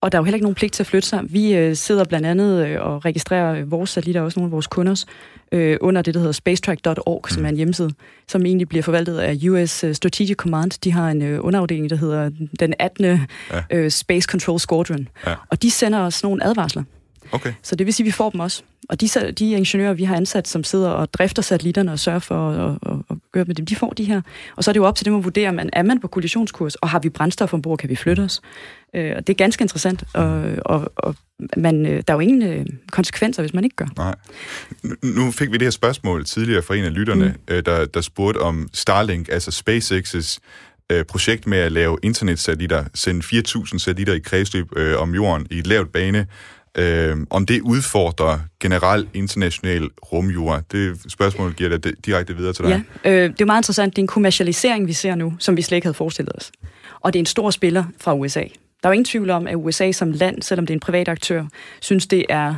Og 0.00 0.12
der 0.12 0.18
er 0.18 0.20
jo 0.20 0.24
heller 0.24 0.36
ikke 0.36 0.44
nogen 0.44 0.54
pligt 0.54 0.72
til 0.72 0.82
at 0.82 0.86
flytte 0.86 1.08
sig. 1.08 1.20
Vi 1.28 1.54
øh, 1.54 1.76
sidder 1.76 2.04
blandt 2.04 2.26
andet 2.26 2.66
øh, 2.66 2.80
og 2.80 3.04
registrerer 3.04 3.64
vores 3.64 3.90
satellitter, 3.90 4.20
også 4.20 4.40
nogle 4.40 4.48
af 4.48 4.52
vores 4.52 4.66
kunders, 4.66 5.06
øh, 5.52 5.76
under 5.80 6.02
det, 6.02 6.14
der 6.14 6.20
hedder 6.20 6.32
spacetrack.org, 6.32 7.30
som 7.30 7.44
er 7.44 7.48
en 7.48 7.56
hjemmeside, 7.56 7.90
som 8.28 8.46
egentlig 8.46 8.68
bliver 8.68 8.82
forvaltet 8.82 9.18
af 9.18 9.36
US 9.48 9.84
øh, 9.84 9.94
Strategic 9.94 10.36
Command. 10.36 10.70
De 10.84 10.92
har 10.92 11.10
en 11.10 11.22
øh, 11.22 11.44
underafdeling, 11.44 11.90
der 11.90 11.96
hedder 11.96 12.30
den 12.60 12.74
18. 12.78 13.04
Ja. 13.04 13.18
Øh, 13.70 13.90
Space 13.90 14.26
Control 14.26 14.60
Squadron. 14.60 15.08
Ja. 15.26 15.34
Og 15.50 15.62
de 15.62 15.70
sender 15.70 15.98
os 15.98 16.22
nogle 16.22 16.44
advarsler. 16.44 16.82
Okay. 17.32 17.52
Så 17.62 17.76
det 17.76 17.86
vil 17.86 17.94
sige, 17.94 18.04
at 18.04 18.06
vi 18.06 18.10
får 18.10 18.30
dem 18.30 18.40
også. 18.40 18.62
Og 18.88 19.00
de, 19.00 19.08
de 19.38 19.50
ingeniører, 19.50 19.92
vi 19.92 20.04
har 20.04 20.16
ansat, 20.16 20.48
som 20.48 20.64
sidder 20.64 20.90
og 20.90 21.12
drifter 21.12 21.42
satellitterne 21.42 21.92
og 21.92 21.98
sørger 21.98 22.18
for 22.18 22.50
at, 22.50 22.78
at, 22.86 22.98
at 23.10 23.16
gøre 23.32 23.44
med 23.44 23.54
dem, 23.54 23.66
de 23.66 23.76
får 23.76 23.90
de 23.90 24.04
her. 24.04 24.20
Og 24.56 24.64
så 24.64 24.70
er 24.70 24.72
det 24.72 24.80
jo 24.80 24.84
op 24.84 24.96
til 24.96 25.06
dem 25.06 25.16
at 25.16 25.24
vurdere, 25.24 25.52
man, 25.52 25.70
er 25.72 25.82
man 25.82 26.00
på 26.00 26.08
kollisionskurs, 26.08 26.74
og 26.74 26.88
har 26.88 26.98
vi 26.98 27.08
brændstof 27.08 27.54
ombord, 27.54 27.78
kan 27.78 27.88
vi 27.88 27.96
flytte 27.96 28.20
os? 28.20 28.40
Øh, 28.94 29.12
og 29.16 29.26
det 29.26 29.32
er 29.32 29.36
ganske 29.36 29.62
interessant, 29.62 30.04
og, 30.14 30.42
og, 30.64 30.92
og 30.96 31.14
man, 31.56 31.86
øh, 31.86 32.02
der 32.08 32.14
er 32.14 32.14
jo 32.14 32.20
ingen 32.20 32.42
øh, 32.42 32.66
konsekvenser, 32.92 33.42
hvis 33.42 33.54
man 33.54 33.64
ikke 33.64 33.76
gør. 33.76 33.86
Nej. 33.96 34.14
Nu 35.02 35.30
fik 35.30 35.48
vi 35.48 35.56
det 35.56 35.62
her 35.62 35.70
spørgsmål 35.70 36.24
tidligere 36.24 36.62
fra 36.62 36.74
en 36.74 36.84
af 36.84 36.94
lytterne, 36.94 37.34
mm. 37.48 37.64
der, 37.64 37.86
der 37.86 38.00
spurgte 38.00 38.38
om 38.38 38.68
Starlink, 38.72 39.28
altså 39.28 39.62
SpaceX's 39.68 40.38
projekt 41.08 41.46
med 41.46 41.58
at 41.58 41.72
lave 41.72 41.98
internetsatellitter, 42.02 42.84
sende 42.94 43.20
4.000 43.24 43.78
satellitter 43.78 44.14
i 44.14 44.18
kredsløb 44.18 44.66
øh, 44.76 45.00
om 45.00 45.14
jorden 45.14 45.46
i 45.50 45.58
et 45.58 45.66
lavt 45.66 45.92
bane, 45.92 46.26
øh, 46.78 47.16
om 47.30 47.46
det 47.46 47.60
udfordrer 47.60 48.38
generelt 48.60 49.08
international 49.14 49.88
rumjura, 50.12 50.62
Det 50.72 51.12
spørgsmål 51.12 51.52
giver 51.52 51.70
jeg 51.70 52.06
direkte 52.06 52.36
videre 52.36 52.52
til 52.52 52.64
dig. 52.64 52.84
Ja, 53.04 53.10
øh, 53.10 53.30
det 53.32 53.40
er 53.40 53.44
meget 53.44 53.60
interessant. 53.60 53.96
Det 53.96 53.98
er 53.98 54.04
en 54.04 54.06
kommercialisering, 54.06 54.86
vi 54.86 54.92
ser 54.92 55.14
nu, 55.14 55.34
som 55.38 55.56
vi 55.56 55.62
slet 55.62 55.76
ikke 55.76 55.84
havde 55.84 55.94
forestillet 55.94 56.32
os. 56.36 56.52
Og 57.00 57.12
det 57.12 57.18
er 57.18 57.22
en 57.22 57.26
stor 57.26 57.50
spiller 57.50 57.84
fra 58.00 58.14
USA. 58.14 58.40
Der 58.82 58.88
er 58.88 58.88
jo 58.88 58.92
ingen 58.92 59.04
tvivl 59.04 59.30
om, 59.30 59.46
at 59.46 59.54
USA 59.56 59.92
som 59.92 60.12
land, 60.12 60.42
selvom 60.42 60.66
det 60.66 60.74
er 60.74 60.76
en 60.76 60.80
privat 60.80 61.08
aktør, 61.08 61.44
synes 61.80 62.06
det 62.06 62.24
er 62.28 62.54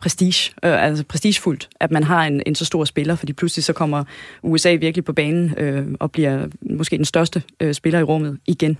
prestige, 0.00 0.52
øh, 0.64 0.84
altså 0.84 1.04
prestigefuldt, 1.04 1.68
at 1.80 1.90
man 1.90 2.02
har 2.02 2.26
en, 2.26 2.42
en 2.46 2.54
så 2.54 2.64
stor 2.64 2.84
spiller, 2.84 3.16
fordi 3.16 3.32
pludselig 3.32 3.64
så 3.64 3.72
kommer 3.72 4.04
USA 4.42 4.74
virkelig 4.74 5.04
på 5.04 5.12
banen 5.12 5.54
øh, 5.58 5.86
og 6.00 6.12
bliver 6.12 6.46
måske 6.62 6.96
den 6.96 7.04
største 7.04 7.42
øh, 7.60 7.74
spiller 7.74 7.98
i 7.98 8.02
rummet 8.02 8.38
igen. 8.46 8.78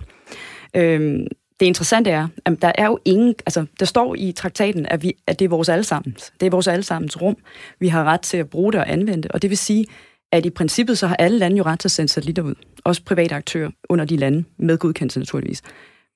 Øh, 0.75 1.19
det 1.59 1.65
interessante 1.65 2.09
er, 2.09 2.27
at 2.45 2.61
der 2.61 2.71
er 2.75 2.85
jo 2.85 2.99
ingen, 3.05 3.35
altså 3.45 3.65
der 3.79 3.85
står 3.85 4.15
i 4.15 4.31
traktaten, 4.31 4.85
at, 4.85 5.03
vi, 5.03 5.13
at 5.27 5.39
det 5.39 5.45
er 5.45 5.49
vores 5.49 5.69
allesammens. 5.69 6.33
Det 6.39 6.45
er 6.45 6.49
vores 6.49 6.67
allesammens 6.67 7.21
rum. 7.21 7.37
Vi 7.79 7.87
har 7.87 8.03
ret 8.03 8.21
til 8.21 8.37
at 8.37 8.49
bruge 8.49 8.73
det 8.73 8.81
og 8.81 8.91
anvende 8.91 9.23
det, 9.23 9.31
og 9.31 9.41
det 9.41 9.49
vil 9.49 9.57
sige, 9.57 9.85
at 10.31 10.45
i 10.45 10.49
princippet 10.49 10.97
så 10.97 11.07
har 11.07 11.15
alle 11.15 11.37
lande 11.37 11.57
jo 11.57 11.63
ret 11.63 11.79
til 11.79 11.87
at 11.87 11.91
sende 11.91 12.09
satellitter 12.09 12.43
ud. 12.43 12.55
Også 12.83 13.03
private 13.03 13.35
aktører 13.35 13.69
under 13.89 14.05
de 14.05 14.17
lande, 14.17 14.43
med 14.57 14.77
godkendelse 14.77 15.19
naturligvis. 15.19 15.61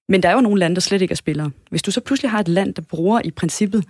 Men 0.09 0.23
der 0.23 0.29
er 0.29 0.33
jo 0.33 0.41
nogle 0.41 0.59
lande, 0.59 0.75
der 0.75 0.81
slet 0.81 1.01
ikke 1.01 1.11
er 1.11 1.15
spillere. 1.15 1.51
Hvis 1.69 1.81
du 1.81 1.91
så 1.91 2.01
pludselig 2.01 2.31
har 2.31 2.39
et 2.39 2.47
land, 2.47 2.73
der 2.73 2.81
bruger 2.81 3.21
i 3.23 3.31
princippet 3.31 3.85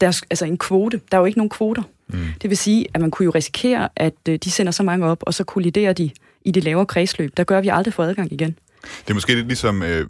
der, 0.00 0.22
altså 0.30 0.44
en 0.44 0.58
kvote, 0.58 1.00
der 1.10 1.16
er 1.16 1.20
jo 1.20 1.26
ikke 1.26 1.38
nogen 1.38 1.50
kvoter. 1.50 1.82
Mm. 2.08 2.18
Det 2.42 2.50
vil 2.50 2.56
sige, 2.56 2.86
at 2.94 3.00
man 3.00 3.10
kunne 3.10 3.24
jo 3.24 3.30
risikere, 3.30 3.88
at 3.96 4.14
øh, 4.28 4.38
de 4.44 4.50
sender 4.50 4.72
så 4.72 4.82
mange 4.82 5.06
op, 5.06 5.22
og 5.26 5.34
så 5.34 5.44
kolliderer 5.44 5.92
de 5.92 6.10
i 6.44 6.50
det 6.50 6.64
lavere 6.64 6.86
kredsløb. 6.86 7.36
Der 7.36 7.44
gør, 7.44 7.60
vi 7.60 7.68
aldrig 7.68 7.94
får 7.94 8.04
adgang 8.04 8.32
igen. 8.32 8.58
Det 8.82 9.10
er 9.10 9.14
måske 9.14 9.34
lidt 9.34 9.46
ligesom 9.46 9.82
øh, 9.82 10.06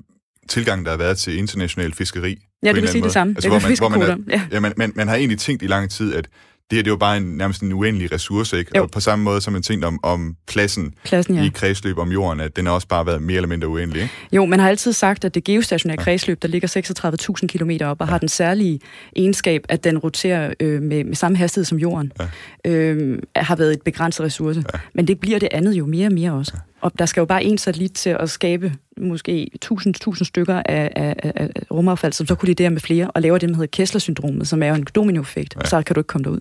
tilgang, 0.50 0.84
der 0.84 0.90
har 0.90 0.98
været 0.98 1.18
til 1.18 1.38
international 1.38 1.94
fiskeri. 1.94 2.36
Ja, 2.62 2.72
det 2.72 2.82
vil 2.82 2.88
sige 2.88 3.02
det 3.02 3.12
samme. 3.12 3.34
Altså, 3.36 3.50
det 3.50 3.78
hvor 3.78 3.88
man, 3.88 3.98
hvor 3.98 4.06
man, 4.06 4.24
er, 4.28 4.36
ja. 4.36 4.42
Ja, 4.52 4.60
man, 4.60 4.72
man, 4.76 4.92
man 4.94 5.08
har 5.08 5.16
egentlig 5.16 5.38
tænkt 5.38 5.62
i 5.62 5.66
lang 5.66 5.90
tid, 5.90 6.14
at 6.14 6.28
det 6.70 6.76
her 6.76 6.82
det 6.82 6.88
er 6.90 6.92
jo 6.92 6.96
bare 6.96 7.16
en, 7.16 7.22
nærmest 7.22 7.62
en 7.62 7.72
uendelig 7.72 8.12
ressource, 8.12 8.58
ikke? 8.58 8.70
Jo. 8.76 8.82
Og 8.82 8.90
på 8.90 9.00
samme 9.00 9.24
måde 9.24 9.40
som 9.40 9.52
man 9.52 9.62
tænkt 9.62 9.84
om, 9.84 10.00
om 10.02 10.36
pladsen, 10.46 10.94
pladsen 11.04 11.34
ja. 11.34 11.44
i 11.44 11.50
kredsløb 11.54 11.98
om 11.98 12.12
jorden, 12.12 12.40
at 12.40 12.56
den 12.56 12.66
har 12.66 12.72
også 12.72 12.88
bare 12.88 13.06
været 13.06 13.22
mere 13.22 13.36
eller 13.36 13.48
mindre 13.48 13.68
uendelig, 13.68 14.02
ikke? 14.02 14.14
Jo, 14.32 14.44
man 14.44 14.60
har 14.60 14.68
altid 14.68 14.92
sagt, 14.92 15.24
at 15.24 15.34
det 15.34 15.44
geostationære 15.44 15.96
ja. 15.98 16.04
kredsløb, 16.04 16.42
der 16.42 16.48
ligger 16.48 16.68
36.000 17.40 17.46
km 17.46 17.70
op, 17.84 18.00
og 18.00 18.06
ja. 18.06 18.10
har 18.10 18.18
den 18.18 18.28
særlige 18.28 18.80
egenskab, 19.16 19.64
at 19.68 19.84
den 19.84 19.98
roterer 19.98 20.54
øh, 20.60 20.82
med, 20.82 21.04
med 21.04 21.14
samme 21.14 21.38
hastighed 21.38 21.64
som 21.64 21.78
jorden, 21.78 22.12
ja. 22.64 22.70
øh, 22.70 23.18
har 23.36 23.56
været 23.56 23.72
et 23.72 23.82
begrænset 23.82 24.26
ressource. 24.26 24.64
Ja. 24.74 24.78
Men 24.94 25.08
det 25.08 25.20
bliver 25.20 25.38
det 25.38 25.48
andet 25.52 25.72
jo 25.72 25.86
mere 25.86 26.06
og 26.06 26.12
mere 26.12 26.32
også. 26.32 26.52
Ja. 26.54 26.60
Og 26.80 26.92
der 26.98 27.06
skal 27.06 27.20
jo 27.20 27.24
bare 27.24 27.44
en 27.44 27.58
satellit 27.58 27.92
til 27.92 28.16
at 28.20 28.30
skabe 28.30 28.72
måske 28.96 29.50
1000, 29.54 30.24
stykker 30.24 30.62
af, 30.66 30.92
af, 30.96 31.14
af 31.22 31.48
rumaffald, 31.70 32.12
som 32.12 32.26
så 32.26 32.34
kolliderer 32.34 32.70
med 32.70 32.80
flere, 32.80 33.10
og 33.10 33.22
laver 33.22 33.38
det, 33.38 33.48
der 33.48 33.54
hedder 33.54 33.70
Kessler-syndromet, 33.72 34.48
som 34.48 34.62
er 34.62 34.68
jo 34.68 34.74
en 34.74 34.86
dominoeffekt, 34.94 35.54
ja. 35.62 35.68
så 35.68 35.82
kan 35.82 35.94
du 35.94 36.00
ikke 36.00 36.08
komme 36.08 36.24
derud. 36.24 36.40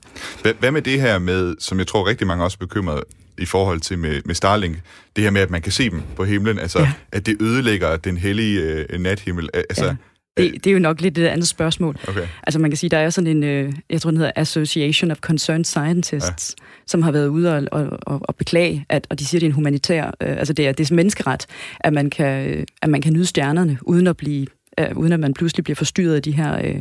Hvad 0.60 0.72
med 0.72 0.82
det 0.82 1.02
her 1.02 1.20
med, 1.20 1.56
som 1.60 1.80
jeg 1.80 1.88
tror 1.88 2.08
rigtig 2.08 2.28
mange 2.28 2.44
også 2.44 2.58
er 2.62 2.66
bekymret 2.66 3.04
i 3.38 3.46
forhold 3.46 3.80
til 3.80 4.00
med, 4.00 4.22
med 4.26 4.36
Starlink, 4.36 4.78
det 5.16 5.24
her 5.24 5.32
med, 5.32 5.42
at 5.42 5.50
man 5.50 5.62
kan 5.62 5.72
se 5.72 5.90
dem 5.90 6.02
på 6.16 6.24
himlen, 6.24 6.60
altså 6.60 6.80
ja. 6.80 6.92
at 7.12 7.26
det 7.26 7.42
ødelægger 7.42 7.98
den 7.98 8.18
hellige 8.18 8.62
øh, 8.62 9.00
nathimmel. 9.00 9.50
Altså, 9.54 9.86
ja. 9.86 9.96
Det, 10.42 10.64
det 10.64 10.70
er 10.70 10.74
jo 10.74 10.80
nok 10.80 11.02
lidt 11.02 11.18
et 11.18 11.26
andet 11.26 11.48
spørgsmål. 11.48 11.98
Okay. 12.08 12.28
Altså 12.44 12.60
man 12.60 12.72
kan 12.72 12.78
sige, 12.78 12.90
der 12.90 12.98
er 12.98 13.10
sådan 13.10 13.28
en, 13.28 13.44
øh, 13.44 13.74
jeg 13.90 14.02
tror 14.02 14.12
den 14.12 14.18
hedder 14.18 14.32
Association 14.36 15.12
of 15.12 15.18
Concerned 15.18 15.66
Scientists, 15.66 16.56
ja. 16.60 16.66
som 16.88 17.02
har 17.02 17.12
været 17.12 17.28
ude 17.28 17.56
og, 17.56 17.64
og, 17.72 17.88
og, 18.02 18.20
og 18.24 18.36
beklage, 18.36 18.86
at, 18.90 19.08
og 19.10 19.20
de 19.20 19.26
siger, 19.26 19.40
at 19.40 19.42
det 19.42 19.48
er 19.48 19.50
en 19.50 19.56
humanitær, 19.56 20.06
øh, 20.06 20.38
altså 20.38 20.54
det 20.54 20.68
er, 20.68 20.72
det 20.72 20.92
er 20.92 20.96
menneskeret, 20.96 21.46
at 21.80 21.94
man, 21.94 22.10
kan, 22.10 22.66
at 22.82 22.90
man 22.90 23.02
kan 23.02 23.14
nyde 23.14 23.26
stjernerne, 23.26 23.78
uden 23.82 24.08
at 24.08 24.18
blive 24.18 24.48
øh, 24.80 24.98
uden 24.98 25.14
at 25.14 25.20
man 25.20 25.34
pludselig 25.34 25.64
bliver 25.64 25.76
forstyrret 25.76 26.16
af 26.16 26.22
de 26.22 26.32
her 26.32 26.62
øh, 26.64 26.76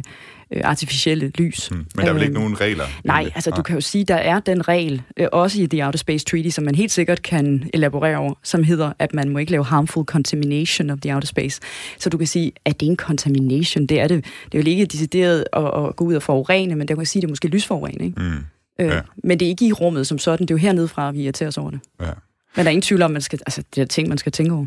øh, 0.50 0.60
artificielle 0.64 1.28
lys. 1.28 1.68
Hmm. 1.68 1.86
Men 1.94 2.04
der 2.04 2.08
er 2.08 2.12
vel 2.12 2.22
ikke 2.22 2.34
øh, 2.34 2.40
nogen 2.40 2.60
regler? 2.60 2.84
Nej, 3.04 3.30
altså 3.34 3.50
du 3.50 3.62
kan 3.62 3.74
jo 3.74 3.80
sige, 3.80 4.04
der 4.04 4.14
er 4.14 4.40
den 4.40 4.68
regel, 4.68 5.02
øh, 5.16 5.28
også 5.32 5.62
i 5.62 5.66
The 5.66 5.84
Outer 5.84 5.98
Space 5.98 6.24
Treaty, 6.24 6.48
som 6.48 6.64
man 6.64 6.74
helt 6.74 6.92
sikkert 6.92 7.22
kan 7.22 7.70
elaborere 7.74 8.16
over, 8.16 8.34
som 8.42 8.64
hedder, 8.64 8.92
at 8.98 9.14
man 9.14 9.28
må 9.28 9.38
ikke 9.38 9.52
lave 9.52 9.64
harmful 9.64 10.04
contamination 10.04 10.90
of 10.90 10.98
the 11.02 11.14
outer 11.14 11.26
space. 11.26 11.60
Så 11.98 12.10
du 12.10 12.18
kan 12.18 12.26
sige, 12.26 12.52
at 12.64 12.80
det 12.80 12.86
er 12.86 12.90
en 12.90 12.96
contamination. 12.96 13.86
Det 13.86 14.00
er 14.00 14.08
det. 14.08 14.24
Det 14.52 14.58
er 14.58 14.62
jo 14.62 14.70
ikke 14.70 14.86
decideret 14.86 15.44
at, 15.52 15.64
at 15.64 15.96
gå 15.96 16.04
ud 16.04 16.14
og 16.14 16.22
forurene, 16.22 16.74
men 16.74 16.88
der 16.88 16.94
kan 16.94 17.06
sige, 17.06 17.20
at 17.20 17.22
det 17.22 17.28
er 17.28 17.32
måske 17.32 17.48
lysforurening. 17.48 18.14
Hmm. 18.16 18.44
Øh, 18.80 18.86
ja. 18.86 19.00
Men 19.24 19.40
det 19.40 19.46
er 19.46 19.50
ikke 19.50 19.66
i 19.66 19.72
rummet 19.72 20.06
som 20.06 20.18
sådan. 20.18 20.46
Det 20.46 20.50
er 20.50 20.54
jo 20.54 20.58
hernede 20.58 20.88
fra, 20.88 21.10
vi 21.10 21.22
irriterer 21.22 21.48
os 21.48 21.58
over 21.58 21.70
det. 21.70 21.80
Ja. 22.00 22.10
Men 22.56 22.64
der 22.64 22.64
er 22.64 22.70
ingen 22.70 22.82
tvivl 22.82 23.02
om, 23.02 23.10
man 23.10 23.22
skal, 23.22 23.38
altså, 23.46 23.62
det 23.74 23.80
er 23.80 23.86
ting, 23.86 24.08
man 24.08 24.18
skal 24.18 24.32
tænke 24.32 24.54
over. 24.54 24.66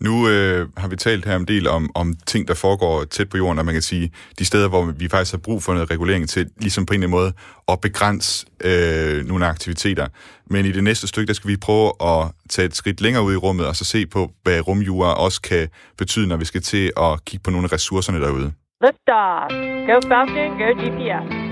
Nu 0.00 0.28
øh, 0.28 0.68
har 0.76 0.88
vi 0.88 0.96
talt 0.96 1.24
her 1.24 1.36
en 1.36 1.44
del 1.44 1.68
om, 1.68 1.90
om 1.94 2.14
ting, 2.26 2.48
der 2.48 2.54
foregår 2.54 3.04
tæt 3.04 3.28
på 3.28 3.36
jorden, 3.36 3.58
og 3.58 3.64
man 3.64 3.74
kan 3.74 3.82
sige, 3.82 4.12
de 4.38 4.44
steder, 4.44 4.68
hvor 4.68 4.84
vi 4.84 5.08
faktisk 5.08 5.32
har 5.32 5.38
brug 5.38 5.62
for 5.62 5.72
noget 5.72 5.90
regulering 5.90 6.28
til, 6.28 6.50
ligesom 6.60 6.86
på 6.86 6.94
en 6.94 7.02
eller 7.02 7.06
anden 7.06 7.20
måde, 7.20 7.32
at 7.68 7.80
begrænse 7.80 8.46
øh, 8.64 9.26
nogle 9.26 9.46
aktiviteter. 9.46 10.06
Men 10.46 10.66
i 10.66 10.72
det 10.72 10.84
næste 10.84 11.06
stykke, 11.06 11.26
der 11.26 11.34
skal 11.34 11.50
vi 11.50 11.56
prøve 11.56 11.92
at 12.02 12.26
tage 12.48 12.66
et 12.66 12.76
skridt 12.76 13.00
længere 13.00 13.24
ud 13.24 13.32
i 13.32 13.36
rummet, 13.36 13.66
og 13.66 13.76
så 13.76 13.84
se 13.84 14.06
på, 14.06 14.30
hvad 14.42 14.68
rumjura 14.68 15.14
også 15.14 15.42
kan 15.42 15.68
betyde, 15.98 16.26
når 16.26 16.36
vi 16.36 16.44
skal 16.44 16.62
til 16.62 16.92
at 16.96 17.24
kigge 17.24 17.42
på 17.44 17.50
nogle 17.50 17.64
af 17.64 17.72
ressourcerne 17.72 18.20
derude. 18.20 18.52
Liftoff. 18.84 19.52
Go 19.88 20.08
Falcon, 20.08 20.50
go 20.60 20.68
GPS. 20.80 21.48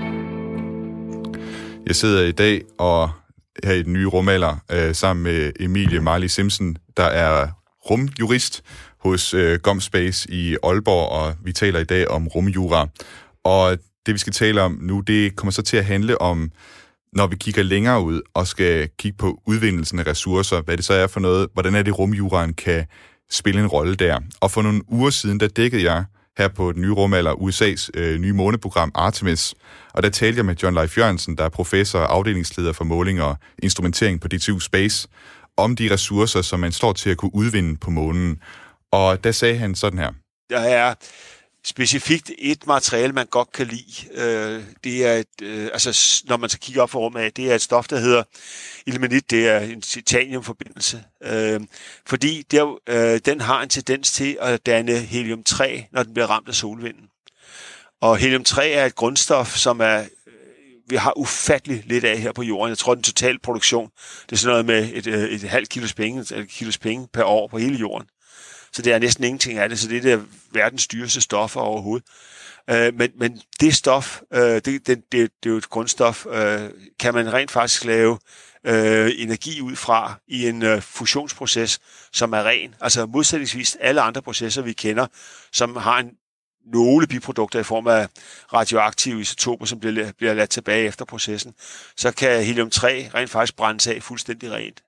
Jeg 1.87 1.95
sidder 1.95 2.23
i 2.23 2.31
dag 2.31 2.61
og 2.79 3.09
her 3.63 3.73
i 3.73 3.83
den 3.83 3.93
nye 3.93 4.07
rumalder 4.07 4.55
øh, 4.71 4.95
sammen 4.95 5.23
med 5.23 5.51
Emilie 5.59 5.99
Marley 5.99 6.27
Simpson, 6.27 6.77
der 6.97 7.03
er 7.03 7.47
rumjurist 7.89 8.63
hos 8.99 9.33
øh, 9.33 9.59
GomSpace 9.59 10.31
i 10.31 10.57
Aalborg, 10.63 11.09
og 11.09 11.35
vi 11.43 11.53
taler 11.53 11.79
i 11.79 11.83
dag 11.83 12.07
om 12.07 12.27
rumjura. 12.27 12.87
Og 13.43 13.77
det, 14.05 14.13
vi 14.13 14.19
skal 14.19 14.33
tale 14.33 14.61
om 14.61 14.77
nu, 14.81 14.99
det 14.99 15.35
kommer 15.35 15.51
så 15.51 15.61
til 15.61 15.77
at 15.77 15.85
handle 15.85 16.21
om, 16.21 16.51
når 17.13 17.27
vi 17.27 17.35
kigger 17.35 17.63
længere 17.63 18.01
ud 18.01 18.21
og 18.33 18.47
skal 18.47 18.89
kigge 18.99 19.17
på 19.17 19.41
udvindelsen 19.45 19.99
af 19.99 20.07
ressourcer, 20.07 20.61
hvad 20.61 20.77
det 20.77 20.85
så 20.85 20.93
er 20.93 21.07
for 21.07 21.19
noget, 21.19 21.47
hvordan 21.53 21.75
er 21.75 21.81
det, 21.81 21.99
rumjuraen 21.99 22.53
kan 22.53 22.85
spille 23.29 23.61
en 23.61 23.67
rolle 23.67 23.95
der. 23.95 24.19
Og 24.41 24.51
for 24.51 24.61
nogle 24.61 24.81
uger 24.87 25.09
siden, 25.09 25.39
der 25.39 25.47
dækkede 25.47 25.83
jeg 25.83 26.05
her 26.37 26.47
på 26.47 26.71
den 26.71 26.81
nye 26.81 26.91
rumalder 26.91 27.33
USA's 27.33 27.89
øh, 27.93 28.19
nye 28.19 28.33
måneprogram 28.33 28.91
Artemis. 28.95 29.55
Og 29.93 30.03
der 30.03 30.09
talte 30.09 30.37
jeg 30.37 30.45
med 30.45 30.55
John 30.63 30.75
Leif 30.75 30.97
Jørgensen, 30.97 31.37
der 31.37 31.43
er 31.43 31.49
professor 31.49 31.99
og 31.99 32.13
afdelingsleder 32.13 32.73
for 32.73 32.83
måling 32.83 33.21
og 33.21 33.37
instrumentering 33.63 34.21
på 34.21 34.27
DTU 34.27 34.59
Space 34.59 35.07
om 35.57 35.75
de 35.75 35.93
ressourcer, 35.93 36.41
som 36.41 36.59
man 36.59 36.71
står 36.71 36.93
til 36.93 37.09
at 37.09 37.17
kunne 37.17 37.35
udvinde 37.35 37.77
på 37.77 37.89
månen. 37.89 38.41
Og 38.91 39.23
der 39.23 39.31
sagde 39.31 39.57
han 39.57 39.75
sådan 39.75 39.99
her. 39.99 40.11
Der 40.49 40.59
er 40.59 40.93
specifikt 41.67 42.31
et 42.39 42.67
materiale, 42.67 43.13
man 43.13 43.25
godt 43.25 43.51
kan 43.51 43.67
lide. 43.67 44.13
Øh, 44.13 44.63
det 44.83 45.05
er 45.05 45.13
et, 45.13 45.41
øh, 45.41 45.69
altså, 45.73 46.23
når 46.27 46.37
man 46.37 46.49
skal 46.49 46.59
kigge 46.59 46.81
op 46.81 46.89
for 46.89 46.99
rummet, 46.99 47.37
det 47.37 47.51
er 47.51 47.55
et 47.55 47.61
stof, 47.61 47.87
der 47.87 47.99
hedder 47.99 48.23
ilmenit. 48.85 49.31
Det 49.31 49.47
er 49.47 49.59
en 49.59 49.81
titaniumforbindelse. 49.81 51.03
Øh, 51.23 51.61
fordi 52.05 52.43
der, 52.51 52.79
øh, 52.89 53.19
den 53.25 53.41
har 53.41 53.61
en 53.61 53.69
tendens 53.69 54.11
til 54.11 54.37
at 54.41 54.65
danne 54.65 54.99
helium-3, 54.99 55.89
når 55.91 56.03
den 56.03 56.13
bliver 56.13 56.27
ramt 56.27 56.47
af 56.47 56.55
solvinden. 56.55 57.03
Og 58.01 58.17
helium-3 58.17 58.61
er 58.61 58.85
et 58.85 58.95
grundstof, 58.95 59.55
som 59.55 59.79
er 59.79 60.03
vi 60.89 60.95
har 60.95 61.17
ufattelig 61.17 61.83
lidt 61.85 62.03
af 62.03 62.19
her 62.19 62.31
på 62.31 62.43
jorden. 62.43 62.69
Jeg 62.69 62.77
tror, 62.77 62.93
den 62.95 63.03
totale 63.03 63.39
produktion, 63.43 63.89
det 64.25 64.31
er 64.31 64.35
sådan 64.35 64.51
noget 64.51 64.65
med 64.65 64.89
et, 64.93 65.07
et, 65.07 65.33
et 65.33 65.49
halvt 65.49 65.69
kilos 65.69 65.93
penge, 65.93 66.35
et 66.35 66.49
kilos 66.49 66.77
penge 66.77 67.07
per 67.13 67.23
år 67.23 67.47
på 67.47 67.57
hele 67.57 67.75
jorden. 67.77 68.07
Så 68.73 68.81
det 68.81 68.93
er 68.93 68.99
næsten 68.99 69.23
ingenting 69.23 69.59
af 69.59 69.69
det, 69.69 69.79
så 69.79 69.87
det 69.87 69.97
er 69.97 70.01
det 70.01 70.25
verdens 70.51 70.87
dyreste 70.87 71.21
stoffer 71.21 71.61
overhovedet. 71.61 72.07
Øh, 72.69 72.93
men, 72.93 73.11
men 73.15 73.41
det 73.59 73.75
stof, 73.75 74.21
øh, 74.33 74.41
det, 74.41 74.65
det, 74.65 74.87
det, 74.87 75.11
det 75.11 75.29
er 75.45 75.49
jo 75.49 75.57
et 75.57 75.69
grundstof, 75.69 76.25
øh, 76.25 76.69
kan 76.99 77.13
man 77.13 77.33
rent 77.33 77.51
faktisk 77.51 77.85
lave 77.85 78.19
øh, 78.65 79.11
energi 79.17 79.61
ud 79.61 79.75
fra 79.75 80.19
i 80.27 80.47
en 80.47 80.63
øh, 80.63 80.81
fusionsproces, 80.81 81.79
som 82.13 82.33
er 82.33 82.43
ren. 82.43 82.75
Altså 82.81 83.05
modsætningsvis 83.05 83.77
alle 83.79 84.01
andre 84.01 84.21
processer, 84.21 84.61
vi 84.61 84.73
kender, 84.73 85.07
som 85.51 85.75
har 85.75 85.99
en 85.99 86.11
nogle 86.73 87.07
biprodukter 87.07 87.59
i 87.59 87.63
form 87.63 87.87
af 87.87 88.07
radioaktive 88.53 89.21
isotoper, 89.21 89.65
som 89.65 89.79
bliver, 89.79 90.11
bliver 90.17 90.33
ladt 90.33 90.49
tilbage 90.49 90.85
efter 90.85 91.05
processen, 91.05 91.53
så 91.97 92.11
kan 92.11 92.43
helium-3 92.43 92.85
rent 92.87 93.29
faktisk 93.29 93.55
brændes 93.55 93.87
af 93.87 94.03
fuldstændig 94.03 94.51
rent. 94.51 94.83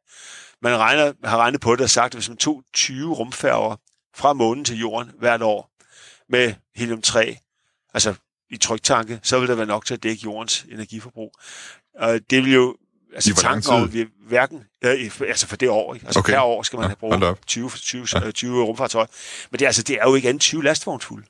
Man 0.61 0.77
regner, 0.77 1.13
har 1.23 1.38
regnet 1.38 1.61
på 1.61 1.75
det 1.75 1.82
og 1.82 1.89
sagt, 1.89 2.05
at 2.05 2.13
hvis 2.13 2.30
man 2.30 2.38
tog 2.38 2.63
20 2.73 3.13
rumfærger 3.13 3.75
fra 4.15 4.34
månen 4.34 4.65
til 4.65 4.80
jorden 4.80 5.11
hvert 5.19 5.41
år 5.41 5.71
med 6.30 6.53
helium-3, 6.75 7.89
altså 7.93 8.13
i 8.49 8.57
tryktanke, 8.57 9.19
så 9.23 9.39
vil 9.39 9.49
det 9.49 9.57
være 9.57 9.65
nok 9.65 9.86
til 9.86 9.93
at 9.93 10.03
dække 10.03 10.21
jordens 10.23 10.65
energiforbrug. 10.71 11.34
Og 11.95 12.19
det 12.30 12.43
vil 12.43 12.53
jo 12.53 12.75
altså 13.13 13.36
tanken 13.36 13.73
om, 13.73 13.93
vi 13.93 14.07
hverken, 14.27 14.63
øh, 14.82 15.11
altså 15.27 15.47
for 15.47 15.55
det 15.55 15.69
år, 15.69 15.93
ikke? 15.93 16.05
altså 16.05 16.19
okay. 16.19 16.34
per 16.34 16.39
år 16.41 16.63
skal 16.63 16.80
man 16.80 16.88
have 16.88 16.95
brugt 16.95 17.47
20, 17.47 17.69
20, 17.69 18.07
ja. 18.13 18.32
20 18.32 18.63
rumfartøjer. 18.63 19.07
Men 19.51 19.59
det, 19.59 19.65
altså, 19.65 19.84
det 19.84 19.95
er 19.95 20.03
jo 20.09 20.15
ikke 20.15 20.30
andet 20.30 20.41
20 20.41 20.63
lastvognsfulde. 20.63 21.25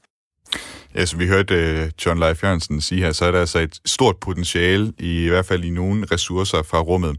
Ja, 0.96 1.06
som 1.06 1.20
vi 1.20 1.28
hørte 1.28 1.56
øh, 1.56 1.92
John 2.06 2.20
Leif 2.20 2.44
Jørgensen 2.44 2.82
sige 2.82 3.02
her, 3.02 3.12
så 3.12 3.26
er 3.26 3.32
der 3.32 3.40
altså 3.40 3.60
et 3.60 3.80
stort 3.86 4.18
potentiale, 4.18 4.94
i, 5.00 5.26
i 5.26 5.28
hvert 5.28 5.46
fald 5.46 5.64
i 5.64 5.70
nogle 5.70 6.06
ressourcer 6.12 6.64
fra 6.64 6.80
rummet. 6.80 7.18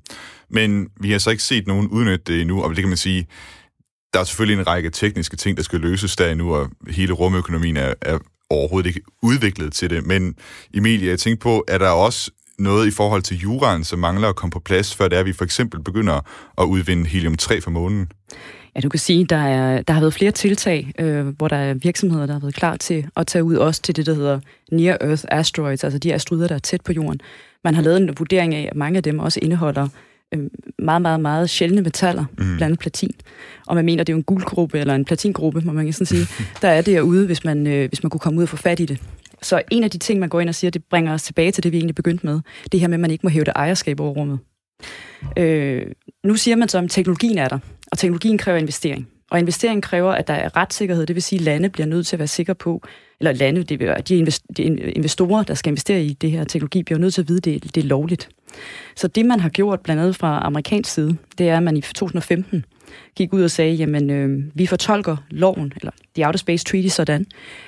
Men 0.50 0.88
vi 1.00 1.12
har 1.12 1.18
så 1.18 1.30
ikke 1.30 1.42
set 1.42 1.66
nogen 1.66 1.88
udnytte 1.88 2.32
det 2.32 2.40
endnu, 2.40 2.62
og 2.62 2.70
det 2.70 2.78
kan 2.78 2.88
man 2.88 2.96
sige, 2.96 3.26
der 4.12 4.20
er 4.20 4.24
selvfølgelig 4.24 4.60
en 4.60 4.66
række 4.66 4.90
tekniske 4.90 5.36
ting, 5.36 5.56
der 5.56 5.62
skal 5.62 5.80
løses 5.80 6.16
der 6.16 6.30
endnu, 6.30 6.54
og 6.54 6.70
hele 6.88 7.12
rumøkonomien 7.12 7.76
er, 7.76 7.94
er 8.02 8.18
overhovedet 8.50 8.88
ikke 8.88 9.00
udviklet 9.22 9.72
til 9.72 9.90
det. 9.90 10.06
Men 10.06 10.34
Emilie, 10.74 11.08
jeg 11.08 11.18
tænkte 11.18 11.42
på, 11.42 11.64
er 11.68 11.78
der 11.78 11.88
også 11.88 12.30
noget 12.60 12.86
i 12.86 12.90
forhold 12.90 13.22
til 13.22 13.38
juraen, 13.38 13.84
som 13.84 13.98
mangler 13.98 14.28
at 14.28 14.36
komme 14.36 14.50
på 14.50 14.60
plads, 14.60 14.94
før 14.94 15.08
det 15.08 15.16
er, 15.16 15.20
at 15.20 15.26
vi 15.26 15.32
for 15.32 15.44
eksempel 15.44 15.82
begynder 15.82 16.20
at 16.58 16.64
udvinde 16.64 17.06
helium-3 17.06 17.60
fra 17.60 17.70
månen? 17.70 18.12
Ja, 18.76 18.80
du 18.80 18.88
kan 18.88 19.00
sige, 19.00 19.24
der 19.24 19.36
er 19.36 19.82
der 19.82 19.94
har 19.94 20.00
været 20.00 20.14
flere 20.14 20.30
tiltag, 20.30 20.92
øh, 20.98 21.26
hvor 21.26 21.48
der 21.48 21.56
er 21.56 21.74
virksomheder, 21.74 22.26
der 22.26 22.32
har 22.32 22.40
været 22.40 22.54
klar 22.54 22.76
til 22.76 23.06
at 23.16 23.26
tage 23.26 23.44
ud 23.44 23.56
også 23.56 23.82
til 23.82 23.96
det, 23.96 24.06
der 24.06 24.14
hedder 24.14 24.40
Near 24.72 24.96
Earth 25.00 25.24
Asteroids, 25.28 25.84
altså 25.84 25.98
de 25.98 26.14
asteroider, 26.14 26.48
der 26.48 26.54
er 26.54 26.58
tæt 26.58 26.80
på 26.80 26.92
jorden. 26.92 27.20
Man 27.64 27.74
har 27.74 27.82
lavet 27.82 27.96
en 27.96 28.14
vurdering 28.18 28.54
af, 28.54 28.68
at 28.70 28.76
mange 28.76 28.96
af 28.96 29.02
dem 29.02 29.18
også 29.18 29.40
indeholder 29.42 29.88
øh, 30.34 30.40
meget, 30.78 31.02
meget, 31.02 31.20
meget 31.20 31.50
sjældne 31.50 31.82
metaller, 31.82 32.24
mm. 32.30 32.36
blandt 32.36 32.62
andet 32.62 32.78
platin. 32.78 33.14
Og 33.66 33.76
man 33.76 33.84
mener, 33.84 34.04
det 34.04 34.12
er 34.12 34.14
jo 34.14 34.18
en 34.18 34.24
guldgruppe, 34.24 34.78
eller 34.78 34.94
en 34.94 35.04
platingruppe, 35.04 35.60
må 35.64 35.72
man 35.72 35.92
sådan 35.92 36.06
sige, 36.06 36.26
der 36.62 36.68
er 36.68 36.82
derude, 36.82 37.26
hvis 37.26 37.44
man, 37.44 37.66
øh, 37.66 37.88
hvis 37.88 38.02
man 38.02 38.10
kunne 38.10 38.20
komme 38.20 38.38
ud 38.38 38.42
og 38.42 38.48
få 38.48 38.56
fat 38.56 38.80
i 38.80 38.86
det. 38.86 38.98
Så 39.42 39.62
en 39.70 39.84
af 39.84 39.90
de 39.90 39.98
ting, 39.98 40.20
man 40.20 40.28
går 40.28 40.40
ind 40.40 40.48
og 40.48 40.54
siger, 40.54 40.70
det 40.70 40.84
bringer 40.84 41.12
os 41.12 41.22
tilbage 41.22 41.50
til 41.52 41.62
det, 41.62 41.72
vi 41.72 41.76
egentlig 41.76 41.94
begyndte 41.94 42.26
med. 42.26 42.40
Det 42.72 42.80
her 42.80 42.88
med, 42.88 42.94
at 42.94 43.00
man 43.00 43.10
ikke 43.10 43.26
må 43.26 43.30
hæve 43.30 43.44
det 43.44 43.52
ejerskab 43.56 44.00
over 44.00 44.12
rummet. 44.12 44.38
Øh, 45.36 45.86
nu 46.24 46.34
siger 46.34 46.56
man 46.56 46.68
så, 46.68 46.78
at 46.78 46.90
teknologien 46.90 47.38
er 47.38 47.48
der, 47.48 47.58
og 47.92 47.98
teknologien 47.98 48.38
kræver 48.38 48.58
investering. 48.58 49.08
Og 49.30 49.38
investeringen 49.38 49.82
kræver, 49.82 50.12
at 50.12 50.28
der 50.28 50.34
er 50.34 50.56
retssikkerhed, 50.56 51.06
det 51.06 51.16
vil 51.16 51.22
sige, 51.22 51.38
at 51.38 51.44
lande 51.44 51.68
bliver 51.68 51.86
nødt 51.86 52.06
til 52.06 52.16
at 52.16 52.18
være 52.18 52.28
sikre 52.28 52.54
på, 52.54 52.82
eller 53.20 53.32
lande, 53.32 53.62
det 53.62 53.80
vil, 53.80 53.94
de 54.56 54.62
investorer, 54.92 55.42
der 55.42 55.54
skal 55.54 55.70
investere 55.70 56.04
i 56.04 56.12
det 56.12 56.30
her 56.30 56.44
teknologi, 56.44 56.82
bliver 56.82 56.98
nødt 56.98 57.14
til 57.14 57.22
at 57.22 57.28
vide, 57.28 57.38
at 57.38 57.44
det, 57.44 57.74
det 57.74 57.84
er 57.84 57.88
lovligt. 57.88 58.28
Så 58.96 59.08
det, 59.08 59.26
man 59.26 59.40
har 59.40 59.48
gjort, 59.48 59.80
blandt 59.80 60.02
andet 60.02 60.16
fra 60.16 60.46
amerikansk 60.46 60.94
side, 60.94 61.16
det 61.38 61.48
er, 61.48 61.56
at 61.56 61.62
man 61.62 61.76
i 61.76 61.80
2015 61.80 62.64
gik 63.16 63.32
ud 63.32 63.42
og 63.42 63.50
sagde, 63.50 63.74
jamen, 63.74 64.10
øh, 64.10 64.44
vi 64.54 64.66
fortolker 64.66 65.16
loven, 65.30 65.72
eller 65.76 65.92
The 66.14 66.26
Outer 66.26 66.38
Space 66.38 66.64
Treaty, 66.64 66.88
sådan, 66.88 67.26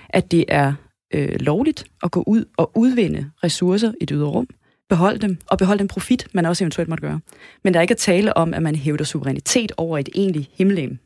at 0.08 0.32
det 0.32 0.44
er 0.48 0.72
øh, 1.12 1.40
lovligt 1.40 1.84
at 2.02 2.10
gå 2.10 2.24
ud 2.26 2.44
og 2.56 2.70
udvinde 2.74 3.30
ressourcer 3.44 3.92
i 4.00 4.04
det 4.04 4.14
ydre 4.16 4.26
rum, 4.26 4.46
beholde 4.88 5.18
dem, 5.18 5.38
og 5.46 5.58
beholde 5.58 5.78
den 5.78 5.88
profit, 5.88 6.26
man 6.32 6.46
også 6.46 6.64
eventuelt 6.64 6.88
måtte 6.88 7.02
gøre. 7.02 7.20
Men 7.64 7.74
der 7.74 7.80
er 7.80 7.82
ikke 7.82 7.92
at 7.92 7.98
tale 7.98 8.36
om, 8.36 8.54
at 8.54 8.62
man 8.62 8.74
hævder 8.74 9.04
suverænitet 9.04 9.72
over 9.76 9.98
et 9.98 10.08
egentligt 10.14 10.50
himmellegeme. 10.54 10.98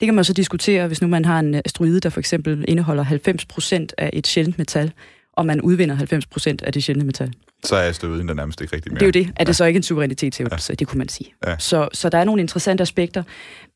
Det 0.00 0.06
kan 0.06 0.14
man 0.14 0.24
så 0.24 0.32
diskutere, 0.32 0.86
hvis 0.86 1.02
nu 1.02 1.08
man 1.08 1.24
har 1.24 1.38
en 1.38 1.54
asteroide, 1.54 2.00
der 2.00 2.08
for 2.08 2.20
eksempel 2.20 2.64
indeholder 2.68 3.04
90% 3.04 3.86
af 3.98 4.10
et 4.12 4.26
sjældent 4.26 4.58
metal, 4.58 4.92
og 5.32 5.46
man 5.46 5.60
udvinder 5.60 5.96
90% 5.96 6.56
af 6.62 6.72
det 6.72 6.84
sjældne 6.84 7.04
metal. 7.04 7.32
Så 7.64 7.76
er 7.76 7.88
asteroiden 7.88 8.28
der 8.28 8.34
nærmest 8.34 8.60
ikke 8.60 8.76
rigtig 8.76 8.92
mere. 8.92 9.00
Det 9.00 9.16
er 9.16 9.20
jo 9.20 9.24
det. 9.26 9.32
Er 9.36 9.44
det 9.44 9.48
ja. 9.48 9.52
så 9.52 9.64
ikke 9.64 9.76
en 9.76 9.82
suverænitetshævdelse? 9.82 10.72
Ja. 10.72 10.74
Det 10.74 10.88
kunne 10.88 10.98
man 10.98 11.08
sige. 11.08 11.34
Ja. 11.46 11.58
Så, 11.58 11.88
så 11.92 12.08
der 12.08 12.18
er 12.18 12.24
nogle 12.24 12.40
interessante 12.40 12.82
aspekter. 12.82 13.22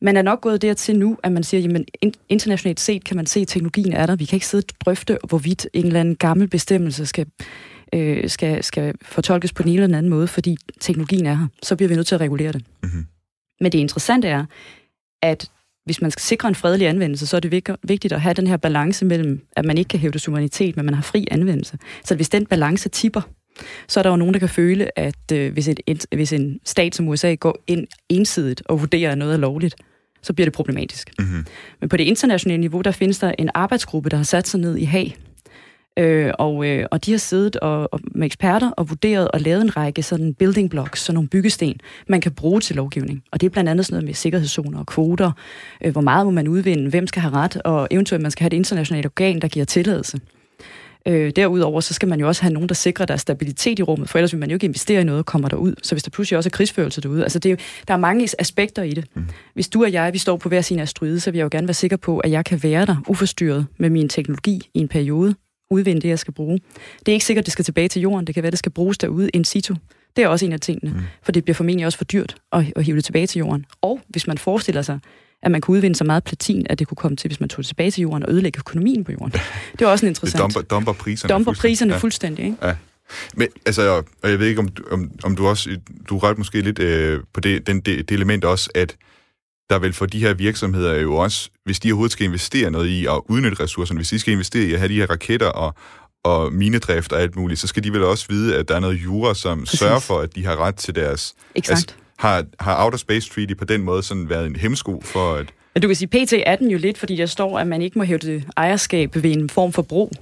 Man 0.03 0.16
er 0.16 0.22
nok 0.22 0.41
gået 0.41 0.62
dertil 0.62 0.99
nu, 0.99 1.18
at 1.22 1.32
man 1.32 1.43
siger, 1.43 1.61
jamen 1.61 1.84
internationalt 2.28 2.80
set 2.80 3.05
kan 3.05 3.16
man 3.16 3.26
se, 3.26 3.41
at 3.41 3.49
teknologien 3.49 3.93
er 3.93 4.07
der. 4.07 4.16
Vi 4.16 4.24
kan 4.24 4.36
ikke 4.36 4.47
sidde 4.47 4.64
og 4.68 4.84
drøfte, 4.84 5.18
hvorvidt 5.28 5.68
en 5.72 5.86
eller 5.86 6.01
anden 6.01 6.16
gammel 6.16 6.49
bestemmelse 6.49 7.07
skal 7.07 7.26
øh, 7.95 8.30
skal, 8.30 8.64
skal 8.64 8.95
fortolkes 9.03 9.53
på 9.53 9.62
en 9.62 9.68
eller 9.68 9.99
anden 9.99 10.11
måde, 10.11 10.26
fordi 10.26 10.57
teknologien 10.80 11.26
er 11.26 11.34
her. 11.34 11.47
Så 11.62 11.76
bliver 11.76 11.89
vi 11.89 11.95
nødt 11.95 12.07
til 12.07 12.14
at 12.14 12.20
regulere 12.20 12.53
det. 12.53 12.64
Mm-hmm. 12.82 13.07
Men 13.61 13.72
det 13.72 13.78
interessante 13.78 14.28
er, 14.28 14.45
at 15.22 15.51
hvis 15.84 16.01
man 16.03 16.11
skal 16.11 16.22
sikre 16.22 16.49
en 16.49 16.55
fredelig 16.55 16.89
anvendelse, 16.89 17.26
så 17.26 17.36
er 17.36 17.41
det 17.41 17.53
vigtigt 17.82 18.12
at 18.12 18.20
have 18.20 18.34
den 18.34 18.47
her 18.47 18.57
balance 18.57 19.05
mellem, 19.05 19.47
at 19.57 19.64
man 19.64 19.78
ikke 19.78 19.89
kan 19.89 20.01
hævde 20.01 20.18
suverænitet, 20.18 20.76
men 20.76 20.84
man 20.84 20.95
har 20.95 21.03
fri 21.03 21.28
anvendelse. 21.30 21.78
Så 22.05 22.14
hvis 22.14 22.28
den 22.28 22.47
balance 22.47 22.89
tipper, 22.89 23.20
så 23.88 24.00
er 24.00 24.02
der 24.02 24.11
jo 24.11 24.16
nogen, 24.16 24.34
der 24.34 24.40
kan 24.40 24.48
føle, 24.48 24.98
at 24.98 25.32
øh, 25.32 25.52
hvis, 25.52 25.68
et, 25.68 26.06
hvis 26.14 26.32
en 26.32 26.61
stat 26.64 26.94
som 26.94 27.09
USA 27.09 27.34
går 27.34 27.62
ind 27.66 27.86
ensidigt 28.09 28.62
og 28.64 28.80
vurderer, 28.80 29.12
at 29.12 29.18
noget 29.18 29.34
er 29.34 29.38
lovligt, 29.38 29.74
så 30.22 30.32
bliver 30.32 30.46
det 30.46 30.52
problematisk. 30.52 31.11
Mm-hmm. 31.18 31.46
Men 31.80 31.88
på 31.88 31.96
det 31.96 32.04
internationale 32.04 32.61
niveau, 32.61 32.80
der 32.80 32.90
findes 32.90 33.18
der 33.18 33.32
en 33.38 33.50
arbejdsgruppe, 33.54 34.11
der 34.11 34.16
har 34.16 34.24
sat 34.24 34.48
sig 34.48 34.61
ned 34.61 34.76
i 34.76 34.84
Haag, 34.84 35.16
Øh, 35.98 36.32
og, 36.38 36.66
øh, 36.66 36.86
og 36.90 37.06
de 37.06 37.11
har 37.11 37.18
siddet 37.18 37.56
og, 37.56 37.88
og, 37.92 38.00
med 38.14 38.26
eksperter 38.26 38.70
og 38.70 38.88
vurderet 38.88 39.28
og 39.30 39.40
lavet 39.40 39.62
en 39.62 39.76
række 39.76 40.02
sådan 40.02 40.34
building 40.34 40.70
blocks, 40.70 41.02
sådan 41.02 41.14
nogle 41.14 41.28
byggesten, 41.28 41.80
man 42.09 42.20
kan 42.20 42.32
bruge 42.32 42.61
til 42.61 42.76
lovgivning. 42.76 43.22
Og 43.32 43.40
det 43.40 43.46
er 43.46 43.50
blandt 43.50 43.70
andet 43.70 43.86
sådan 43.86 43.94
noget 43.94 44.04
med 44.04 44.14
sikkerhedszoner 44.14 44.78
og 44.78 44.86
kvoter, 44.86 45.32
øh, 45.84 45.92
hvor 45.92 46.00
meget 46.00 46.26
må 46.26 46.30
man 46.30 46.48
udvinde, 46.48 46.90
hvem 46.90 47.06
skal 47.06 47.22
have 47.22 47.34
ret, 47.34 47.62
og 47.64 47.88
eventuelt 47.90 48.22
man 48.22 48.30
skal 48.30 48.42
have 48.42 48.46
et 48.46 48.56
internationalt 48.56 49.06
organ, 49.06 49.40
der 49.40 49.48
giver 49.48 49.64
tilladelse. 49.64 50.20
Øh, 51.09 51.32
derudover 51.36 51.80
så 51.80 51.94
skal 51.94 52.09
man 52.09 52.20
jo 52.20 52.28
også 52.28 52.42
have 52.42 52.52
nogen, 52.52 52.68
der 52.68 52.74
sikrer, 52.74 53.06
der 53.06 53.14
er 53.14 53.18
stabilitet 53.18 53.78
i 53.78 53.82
rummet, 53.82 54.09
for 54.09 54.18
ellers 54.18 54.32
vil 54.32 54.40
man 54.40 54.50
jo 54.50 54.54
ikke 54.54 54.64
investere 54.64 55.00
i 55.00 55.04
noget, 55.04 55.18
der 55.18 55.22
kommer 55.22 55.48
derud. 55.48 55.74
Så 55.82 55.94
hvis 55.94 56.02
der 56.02 56.11
pludselig 56.11 56.36
også 56.36 56.48
er 56.48 56.50
krigsførelse 56.50 57.00
derude, 57.00 57.22
altså 57.22 57.38
det 57.38 57.48
er 57.48 57.50
jo, 57.50 57.56
der 57.88 57.94
er 57.94 57.98
mange 57.98 58.28
aspekter 58.38 58.82
i 58.82 58.90
det. 58.90 59.04
Mm. 59.14 59.24
Hvis 59.54 59.68
du 59.68 59.84
og 59.84 59.92
jeg, 59.92 60.12
vi 60.12 60.18
står 60.18 60.36
på 60.36 60.48
hver 60.48 60.61
sin 60.61 60.78
asteroide, 60.78 61.20
så 61.20 61.30
vil 61.30 61.38
jeg 61.38 61.44
jo 61.44 61.48
gerne 61.52 61.68
være 61.68 61.74
sikker 61.74 61.96
på, 61.96 62.18
at 62.18 62.30
jeg 62.30 62.44
kan 62.44 62.62
være 62.62 62.86
der 62.86 62.96
uforstyrret 63.09 63.66
med 63.78 63.90
min 63.90 64.09
teknologi 64.09 64.70
i 64.74 64.78
en 64.78 64.88
periode, 64.88 65.34
udvinde 65.70 66.00
det, 66.00 66.09
jeg 66.09 66.18
skal 66.18 66.34
bruge. 66.34 66.59
Det 66.98 67.09
er 67.09 67.12
ikke 67.12 67.24
sikkert, 67.24 67.42
at 67.42 67.46
det 67.46 67.52
skal 67.52 67.64
tilbage 67.64 67.88
til 67.88 68.02
jorden. 68.02 68.26
Det 68.26 68.34
kan 68.34 68.42
være, 68.42 68.48
at 68.48 68.52
det 68.52 68.59
skal 68.59 68.72
bruges 68.72 68.98
derude 68.98 69.28
in 69.30 69.44
situ. 69.44 69.74
Det 70.16 70.24
er 70.24 70.28
også 70.28 70.46
en 70.46 70.52
af 70.52 70.61
tingene, 70.61 70.92
mm. 70.92 71.00
for 71.22 71.32
det 71.32 71.44
bliver 71.44 71.54
formentlig 71.54 71.86
også 71.86 71.98
for 71.98 72.04
dyrt 72.04 72.36
at, 72.52 72.64
at 72.76 72.84
hive 72.84 72.96
det 72.96 73.04
tilbage 73.04 73.26
til 73.26 73.38
jorden. 73.38 73.64
Og 73.82 74.00
hvis 74.09 74.26
man 74.26 74.38
forestiller 74.38 74.82
sig, 74.82 74.98
at 75.43 75.51
man 75.51 75.61
kunne 75.61 75.76
udvinde 75.76 75.97
så 75.97 76.05
meget 76.05 76.24
platin, 76.24 76.66
at 76.70 76.78
det 76.78 76.89
kunne 76.89 76.97
komme 76.97 77.16
til, 77.16 77.28
hvis 77.28 77.41
man 77.41 77.49
tog 77.49 77.59
det 77.59 77.66
tilbage 77.66 77.91
til 77.91 78.03
jorden 78.03 78.22
og 78.22 78.32
ødelægge 78.32 78.59
økonomien 78.59 79.05
på 79.05 79.12
jorden. 79.12 79.32
Det 79.72 79.82
er 79.82 79.86
også 79.86 80.07
en 80.07 80.11
interessant... 80.11 80.43
Det 80.43 80.55
dumper, 80.55 80.68
dumper 80.68 80.93
priserne 80.93 81.32
dumper 81.32 81.45
fuldstændig. 81.53 81.70
priserne 81.70 81.93
ja. 81.93 81.99
fuldstændig, 81.99 82.45
ikke? 82.45 82.57
Ja. 82.62 82.74
Men 83.34 83.49
altså, 83.66 84.03
og 84.22 84.30
jeg 84.30 84.39
ved 84.39 84.47
ikke, 84.47 84.61
om, 84.61 84.68
om, 84.91 85.11
om 85.24 85.36
du 85.36 85.47
også, 85.47 85.76
du 86.09 86.18
ret 86.18 86.39
måske 86.39 86.61
lidt 86.61 86.78
øh, 86.78 87.20
på 87.32 87.41
det, 87.41 87.66
den, 87.66 87.80
det, 87.80 88.09
det 88.09 88.14
element 88.14 88.45
også, 88.45 88.70
at 88.74 88.97
der 89.70 89.78
vil 89.78 89.93
for 89.93 90.07
de 90.07 90.20
her 90.20 90.34
virksomheder 90.34 90.95
jo 90.95 91.16
også, 91.16 91.51
hvis 91.64 91.80
de 91.80 91.89
overhovedet 91.89 92.12
skal 92.12 92.26
investere 92.26 92.70
noget 92.70 92.89
i 92.89 93.07
at 93.07 93.20
udnytte 93.28 93.62
ressourcerne, 93.62 93.99
hvis 93.99 94.09
de 94.09 94.18
skal 94.18 94.32
investere 94.32 94.64
i 94.64 94.72
at 94.72 94.78
have 94.78 94.89
de 94.89 94.95
her 94.95 95.11
raketter 95.11 95.47
og, 95.47 95.74
og 96.24 96.53
minedrift 96.53 97.12
og 97.12 97.20
alt 97.20 97.36
muligt, 97.36 97.61
så 97.61 97.66
skal 97.66 97.84
de 97.84 97.93
vel 97.93 98.03
også 98.03 98.26
vide, 98.28 98.57
at 98.57 98.68
der 98.68 98.76
er 98.76 98.80
noget 98.80 99.05
jura, 99.05 99.34
som 99.34 99.59
Præcis. 99.61 99.78
sørger 99.78 99.99
for, 99.99 100.20
at 100.20 100.34
de 100.34 100.45
har 100.45 100.57
ret 100.57 100.74
til 100.74 100.95
deres... 100.95 101.34
Exakt. 101.55 101.70
Altså, 101.70 101.95
har, 102.18 102.44
har 102.60 102.84
Outer 102.84 102.98
Space 102.98 103.30
Treaty 103.30 103.54
på 103.54 103.64
den 103.64 103.82
måde 103.82 104.02
sådan 104.02 104.28
været 104.28 104.46
en 104.46 104.56
hemsko 104.56 105.00
for, 105.04 105.44
at 105.74 105.82
du 105.82 105.88
kan 105.88 105.96
sige, 105.96 106.08
PT 106.08 106.34
er 106.46 106.56
den 106.56 106.70
jo 106.70 106.78
lidt, 106.78 106.98
fordi 106.98 107.16
der 107.16 107.26
står, 107.26 107.58
at 107.58 107.66
man 107.66 107.82
ikke 107.82 107.98
må 107.98 108.04
hæve 108.04 108.18
det 108.18 108.44
ejerskab 108.56 109.14
ved 109.14 109.36
en 109.36 109.50
form 109.50 109.72
for 109.72 109.82
brug. 109.82 110.12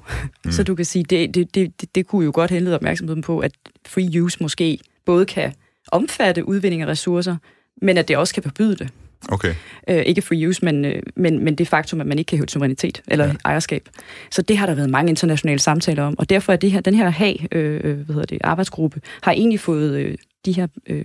Mm. 0.44 0.52
Så 0.52 0.62
du 0.62 0.74
kan 0.74 0.84
sige, 0.84 1.04
det, 1.04 1.34
det, 1.34 1.54
det, 1.54 1.94
det, 1.94 2.06
kunne 2.06 2.24
jo 2.24 2.30
godt 2.34 2.50
hente 2.50 2.74
opmærksomheden 2.74 3.22
på, 3.22 3.38
at 3.38 3.52
free 3.86 4.22
use 4.22 4.38
måske 4.40 4.78
både 5.04 5.26
kan 5.26 5.52
omfatte 5.92 6.48
udvinding 6.48 6.82
af 6.82 6.86
ressourcer, 6.86 7.36
men 7.82 7.98
at 7.98 8.08
det 8.08 8.16
også 8.16 8.34
kan 8.34 8.42
forbyde 8.42 8.76
det. 8.76 8.88
Okay. 9.28 9.54
Øh, 9.88 10.02
ikke 10.02 10.22
free 10.22 10.48
use, 10.48 10.64
men, 10.64 10.84
øh, 10.84 11.02
men, 11.16 11.44
men 11.44 11.54
det 11.54 11.68
faktum, 11.68 12.00
at 12.00 12.06
man 12.06 12.18
ikke 12.18 12.28
kan 12.28 12.38
hæve 12.38 12.48
suverænitet 12.48 13.02
eller 13.08 13.26
ja. 13.26 13.32
ejerskab. 13.44 13.88
Så 14.30 14.42
det 14.42 14.58
har 14.58 14.66
der 14.66 14.74
været 14.74 14.90
mange 14.90 15.10
internationale 15.10 15.58
samtaler 15.58 16.02
om, 16.02 16.18
og 16.18 16.30
derfor 16.30 16.52
er 16.52 16.56
det 16.56 16.70
her, 16.70 16.80
den 16.80 16.94
her 16.94 17.08
HAG, 17.08 17.46
øh, 17.52 17.80
øh, 17.84 17.96
hvad 17.96 18.14
hedder 18.14 18.26
det, 18.26 18.38
arbejdsgruppe, 18.44 19.00
har 19.22 19.32
egentlig 19.32 19.60
fået 19.60 19.98
øh, 19.98 20.14
de 20.44 20.52
her 20.52 20.66
øh, 20.86 21.04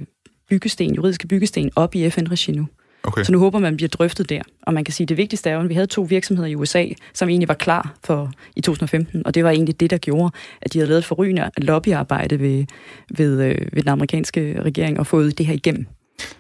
byggesten, 0.52 0.95
juridiske 0.95 1.28
byggesten, 1.28 1.72
op 1.76 1.95
i 1.95 2.10
FN-regi 2.10 2.52
nu. 2.52 2.68
Okay. 3.04 3.24
Så 3.24 3.32
nu 3.32 3.39
håber 3.39 3.60
man 3.60 3.76
bliver 3.76 3.89
drøftet 3.89 4.30
der. 4.30 4.41
Og 4.62 4.74
man 4.74 4.84
kan 4.84 4.93
sige, 4.93 5.06
at 5.06 5.10
det 5.10 5.18
vigtigste 5.18 5.49
er 5.49 5.54
jo, 5.54 5.60
at 5.62 5.70
vi 5.70 5.74
havde 5.74 5.88
to 5.88 6.02
virksomheder 6.02 6.47
i 6.47 6.56
USA, 6.56 6.86
som 7.14 7.30
egentlig 7.30 7.47
var 7.47 7.54
klar 7.54 7.93
for 8.04 8.32
i 8.56 8.62
2015, 8.62 9.26
og 9.26 9.36
det 9.36 9.43
var 9.43 9.49
egentlig 9.49 9.80
det, 9.80 9.89
der 9.89 9.97
gjorde, 9.97 10.32
at 10.62 10.74
de 10.74 10.80
havde 10.80 10.88
lavet 10.88 10.99
et 10.99 11.06
forrygende 11.06 11.52
lobbyarbejde 11.58 12.39
ved, 12.39 12.66
ved, 13.10 13.41
øh, 13.41 13.56
ved 13.74 13.82
den 13.82 13.89
amerikanske 13.89 14.62
regering 14.62 14.99
og 14.99 15.08
fået 15.08 15.38
det 15.38 15.45
her 15.45 15.54
igennem. 15.54 15.88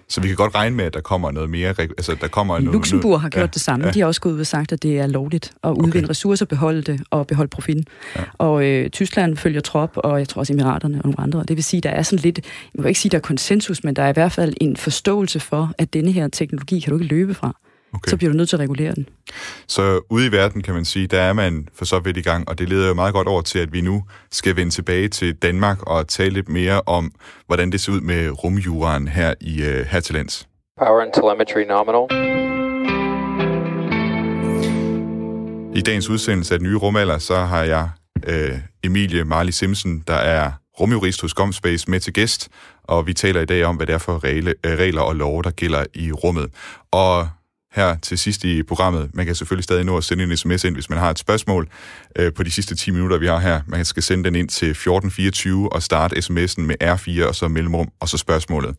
Så 0.07 0.21
vi 0.21 0.27
kan 0.27 0.35
godt 0.35 0.55
regne 0.55 0.75
med, 0.75 0.85
at 0.85 0.93
der 0.93 1.01
kommer 1.01 1.31
noget 1.31 1.49
mere... 1.49 1.69
Altså, 1.79 2.15
der 2.21 2.27
kommer 2.27 2.59
Luxembourg 2.59 3.09
noget, 3.09 3.21
har 3.21 3.29
gjort 3.29 3.41
ja, 3.41 3.47
det 3.53 3.61
samme. 3.61 3.85
Ja. 3.85 3.91
De 3.91 3.99
har 3.99 4.07
også 4.07 4.21
gået 4.21 4.33
ud 4.33 4.39
og 4.39 4.47
sagt, 4.47 4.71
at 4.71 4.83
det 4.83 4.99
er 4.99 5.07
lovligt 5.07 5.53
at 5.63 5.69
udvinde 5.69 5.97
okay. 5.97 6.09
ressourcer, 6.09 6.45
beholde 6.45 6.81
det 6.81 7.01
og 7.09 7.27
beholde 7.27 7.49
profitten. 7.49 7.85
Ja. 8.15 8.21
Og 8.37 8.65
øh, 8.65 8.89
Tyskland 8.89 9.37
følger 9.37 9.61
trop, 9.61 9.91
og 9.95 10.19
jeg 10.19 10.27
tror 10.27 10.39
også 10.39 10.53
Emiraterne 10.53 10.97
og 10.97 11.03
nogle 11.03 11.19
andre. 11.19 11.43
Det 11.47 11.55
vil 11.55 11.63
sige, 11.63 11.81
der 11.81 11.89
er 11.89 12.01
sådan 12.01 12.23
lidt... 12.23 12.39
Jeg 12.75 12.81
må 12.81 12.87
ikke 12.87 12.99
sige, 12.99 13.09
der 13.09 13.17
er 13.17 13.21
konsensus, 13.21 13.83
men 13.83 13.95
der 13.95 14.03
er 14.03 14.09
i 14.09 14.13
hvert 14.13 14.31
fald 14.31 14.53
en 14.61 14.77
forståelse 14.77 15.39
for, 15.39 15.73
at 15.77 15.93
denne 15.93 16.11
her 16.11 16.27
teknologi 16.27 16.79
kan 16.79 16.93
du 16.93 16.99
ikke 16.99 17.15
løbe 17.15 17.33
fra. 17.33 17.55
Okay. 17.93 18.09
Så 18.09 18.17
bliver 18.17 18.31
du 18.31 18.37
nødt 18.37 18.49
til 18.49 18.55
at 18.55 18.59
regulere 18.59 18.95
den. 18.95 19.09
Så 19.67 20.01
ude 20.09 20.27
i 20.27 20.31
verden, 20.31 20.61
kan 20.61 20.73
man 20.73 20.85
sige, 20.85 21.07
der 21.07 21.21
er 21.21 21.33
man 21.33 21.67
for 21.73 21.85
så 21.85 21.99
vidt 21.99 22.17
i 22.17 22.21
gang, 22.21 22.49
og 22.49 22.59
det 22.59 22.69
leder 22.69 22.87
jo 22.87 22.93
meget 22.93 23.13
godt 23.13 23.27
over 23.27 23.41
til, 23.41 23.59
at 23.59 23.73
vi 23.73 23.81
nu 23.81 24.03
skal 24.31 24.55
vende 24.55 24.71
tilbage 24.71 25.07
til 25.07 25.35
Danmark 25.35 25.81
og 25.81 26.07
tale 26.07 26.33
lidt 26.33 26.49
mere 26.49 26.81
om, 26.85 27.11
hvordan 27.47 27.71
det 27.71 27.81
ser 27.81 27.91
ud 27.91 28.01
med 28.01 28.43
rumjuraen 28.43 29.07
her, 29.07 29.33
i, 29.41 29.61
uh, 29.61 29.67
her 29.67 29.99
til 29.99 30.15
lands. 30.15 30.47
Power 30.79 31.01
and 31.01 31.11
telemetry 31.13 31.61
nominal. 31.67 32.05
I 35.75 35.81
dagens 35.81 36.09
udsendelse 36.09 36.53
af 36.53 36.59
den 36.59 36.67
nye 36.69 36.77
rumalder, 36.77 37.17
så 37.17 37.35
har 37.35 37.63
jeg 37.63 37.89
uh, 38.27 38.57
Emilie 38.83 39.23
Marley 39.23 39.51
Simpson, 39.51 40.03
der 40.07 40.13
er 40.13 40.51
rumjurist 40.79 41.21
hos 41.21 41.33
Gomspace, 41.33 41.91
med 41.91 41.99
til 41.99 42.13
gæst, 42.13 42.49
og 42.83 43.07
vi 43.07 43.13
taler 43.13 43.41
i 43.41 43.45
dag 43.45 43.65
om, 43.65 43.75
hvad 43.75 43.87
det 43.87 43.93
er 43.93 43.97
for 43.97 44.19
regler 44.65 45.01
og 45.01 45.15
love, 45.15 45.41
der 45.43 45.51
gælder 45.51 45.85
i 45.93 46.11
rummet. 46.11 46.49
Og 46.91 47.29
her 47.71 47.97
til 47.97 48.17
sidst 48.17 48.43
i 48.43 48.63
programmet. 48.63 49.09
Man 49.13 49.25
kan 49.25 49.35
selvfølgelig 49.35 49.63
stadig 49.63 49.85
nå 49.85 49.97
at 49.97 50.03
sende 50.03 50.23
en 50.23 50.37
sms 50.37 50.63
ind, 50.63 50.75
hvis 50.75 50.89
man 50.89 50.99
har 50.99 51.09
et 51.09 51.19
spørgsmål 51.19 51.69
øh, 52.15 52.33
på 52.33 52.43
de 52.43 52.51
sidste 52.51 52.75
10 52.75 52.91
minutter, 52.91 53.17
vi 53.17 53.27
har 53.27 53.39
her. 53.39 53.61
Man 53.67 53.85
skal 53.85 54.03
sende 54.03 54.23
den 54.23 54.35
ind 54.35 54.49
til 54.49 54.69
1424 54.69 55.73
og 55.73 55.83
starte 55.83 56.15
sms'en 56.15 56.61
med 56.61 56.75
R4 56.83 57.27
og 57.27 57.35
så 57.35 57.47
mellemrum 57.47 57.89
og 57.99 58.09
så 58.09 58.17
spørgsmålet. 58.17 58.75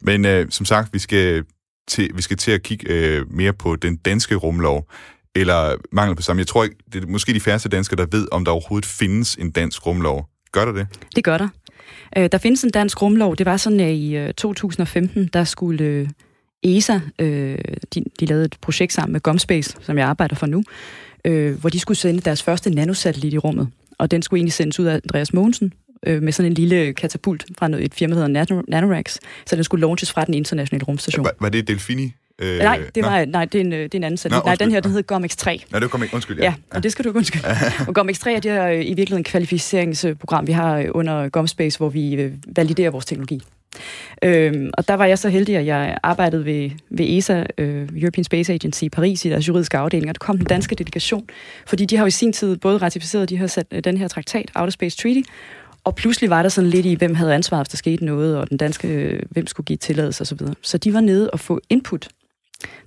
Men 0.00 0.24
øh, 0.24 0.46
som 0.50 0.66
sagt, 0.66 0.92
vi 0.92 0.98
skal 0.98 1.44
til, 1.88 2.10
vi 2.14 2.22
skal 2.22 2.36
til 2.36 2.50
at 2.50 2.62
kigge 2.62 2.88
øh, 2.88 3.32
mere 3.32 3.52
på 3.52 3.76
den 3.76 3.96
danske 3.96 4.34
rumlov, 4.34 4.90
eller 5.34 5.74
mangel 5.92 6.16
på 6.16 6.22
samme. 6.22 6.40
Jeg 6.40 6.46
tror 6.46 6.64
ikke, 6.64 6.76
det 6.92 7.04
er 7.04 7.06
måske 7.06 7.34
de 7.34 7.40
færreste 7.40 7.68
danskere, 7.68 7.96
der 7.96 8.06
ved, 8.10 8.28
om 8.32 8.44
der 8.44 8.52
overhovedet 8.52 8.86
findes 8.86 9.34
en 9.34 9.50
dansk 9.50 9.86
rumlov. 9.86 10.28
Gør 10.52 10.64
der 10.64 10.72
det? 10.72 10.86
Det 11.16 11.24
gør 11.24 11.38
der. 11.38 11.48
Øh, 12.16 12.28
der 12.32 12.38
findes 12.38 12.64
en 12.64 12.70
dansk 12.70 13.02
rumlov. 13.02 13.36
Det 13.36 13.46
var 13.46 13.56
sådan, 13.56 13.80
at 13.80 13.92
i 13.94 14.16
øh, 14.16 14.34
2015, 14.34 15.26
der 15.32 15.44
skulle... 15.44 15.84
Øh, 15.84 16.08
Øh, 16.66 16.72
ESA, 16.72 17.00
øh, 17.18 17.58
de, 17.94 18.04
de 18.20 18.26
lavede 18.26 18.44
et 18.44 18.56
projekt 18.60 18.92
sammen 18.92 19.12
med 19.12 19.20
Gomspace, 19.20 19.76
som 19.80 19.98
jeg 19.98 20.06
arbejder 20.06 20.36
for 20.36 20.46
nu, 20.46 20.64
øh, 21.24 21.60
hvor 21.60 21.70
de 21.70 21.78
skulle 21.78 21.98
sende 21.98 22.20
deres 22.20 22.42
første 22.42 22.70
nanosatellit 22.70 23.34
i 23.34 23.38
rummet. 23.38 23.68
Og 23.98 24.10
den 24.10 24.22
skulle 24.22 24.38
egentlig 24.38 24.52
sendes 24.52 24.80
ud 24.80 24.84
af 24.84 24.94
Andreas 24.94 25.32
Mogensen, 25.32 25.72
øh, 26.06 26.22
med 26.22 26.32
sådan 26.32 26.52
en 26.52 26.54
lille 26.54 26.92
katapult 26.92 27.46
fra 27.58 27.68
noget, 27.68 27.84
et 27.84 27.94
firma, 27.94 28.14
der 28.14 28.26
hedder 28.26 28.62
Nanorax, 28.68 29.16
så 29.46 29.56
den 29.56 29.64
skulle 29.64 29.80
launches 29.80 30.12
fra 30.12 30.24
den 30.24 30.34
internationale 30.34 30.84
rumstation. 30.84 31.24
Var, 31.24 31.32
var 31.40 31.48
det 31.48 31.68
Delfini? 31.68 32.12
Øh, 32.42 32.58
nej, 32.58 32.82
det 32.94 33.04
var, 33.04 33.24
nej, 33.24 33.44
det 33.44 33.60
er 33.60 33.64
en, 33.64 33.72
det 33.72 33.94
er 33.94 33.98
en 33.98 34.04
anden 34.04 34.16
satellit. 34.16 34.44
Nej, 34.44 34.54
den 34.54 34.70
her, 34.70 34.80
den 34.80 34.90
hedder 34.90 35.16
GOMX-3. 35.16 35.44
Nej, 35.44 35.80
det 35.80 35.86
er 35.86 35.88
GOMX, 35.88 36.12
undskyld, 36.12 36.38
ja. 36.38 36.44
ja. 36.44 36.54
og 36.70 36.82
det 36.82 36.92
skal 36.92 37.04
du 37.04 37.10
undskylde. 37.10 37.44
og 37.88 37.98
GOMX-3 37.98 38.30
er 38.30 38.40
det 38.40 38.52
her, 38.52 38.68
i 38.68 38.76
virkeligheden 38.76 39.20
en 39.20 39.24
kvalificeringsprogram, 39.24 40.46
vi 40.46 40.52
har 40.52 40.86
under 40.90 41.28
GOMSpace, 41.28 41.78
hvor 41.78 41.88
vi 41.88 42.14
øh, 42.14 42.32
validerer 42.56 42.90
vores 42.90 43.04
teknologi. 43.04 43.42
Øhm, 44.24 44.70
og 44.78 44.88
der 44.88 44.94
var 44.94 45.06
jeg 45.06 45.18
så 45.18 45.28
heldig, 45.28 45.56
at 45.56 45.66
jeg 45.66 45.98
arbejdede 46.02 46.44
ved, 46.44 46.70
ved 46.90 47.18
ESA, 47.18 47.44
øh, 47.58 47.88
European 47.96 48.24
Space 48.24 48.52
Agency 48.52 48.82
i 48.82 48.88
Paris, 48.88 49.24
i 49.24 49.28
deres 49.28 49.48
juridiske 49.48 49.78
afdeling, 49.78 50.08
og 50.08 50.14
der 50.14 50.26
kom 50.26 50.38
den 50.38 50.46
danske 50.46 50.74
delegation, 50.74 51.26
fordi 51.66 51.84
de 51.84 51.96
har 51.96 52.04
jo 52.04 52.06
i 52.06 52.10
sin 52.10 52.32
tid 52.32 52.56
både 52.56 52.78
ratificeret 52.78 53.28
de 53.28 53.36
her, 53.36 53.64
øh, 53.70 53.84
den 53.84 53.96
her 53.96 54.08
traktat, 54.08 54.50
Outer 54.54 54.70
Space 54.70 54.96
Treaty, 54.96 55.22
og 55.84 55.94
pludselig 55.94 56.30
var 56.30 56.42
der 56.42 56.48
sådan 56.48 56.70
lidt 56.70 56.86
i, 56.86 56.94
hvem 56.94 57.14
havde 57.14 57.34
ansvar, 57.34 57.58
hvis 57.58 57.68
der 57.68 57.76
skete 57.76 58.04
noget, 58.04 58.38
og 58.38 58.50
den 58.50 58.56
danske, 58.56 58.88
øh, 58.88 59.22
hvem 59.30 59.46
skulle 59.46 59.64
give 59.64 59.76
tilladelse 59.76 60.22
osv. 60.22 60.38
Så, 60.38 60.54
så 60.62 60.78
de 60.78 60.94
var 60.94 61.00
nede 61.00 61.30
og 61.30 61.40
få 61.40 61.60
input 61.70 62.08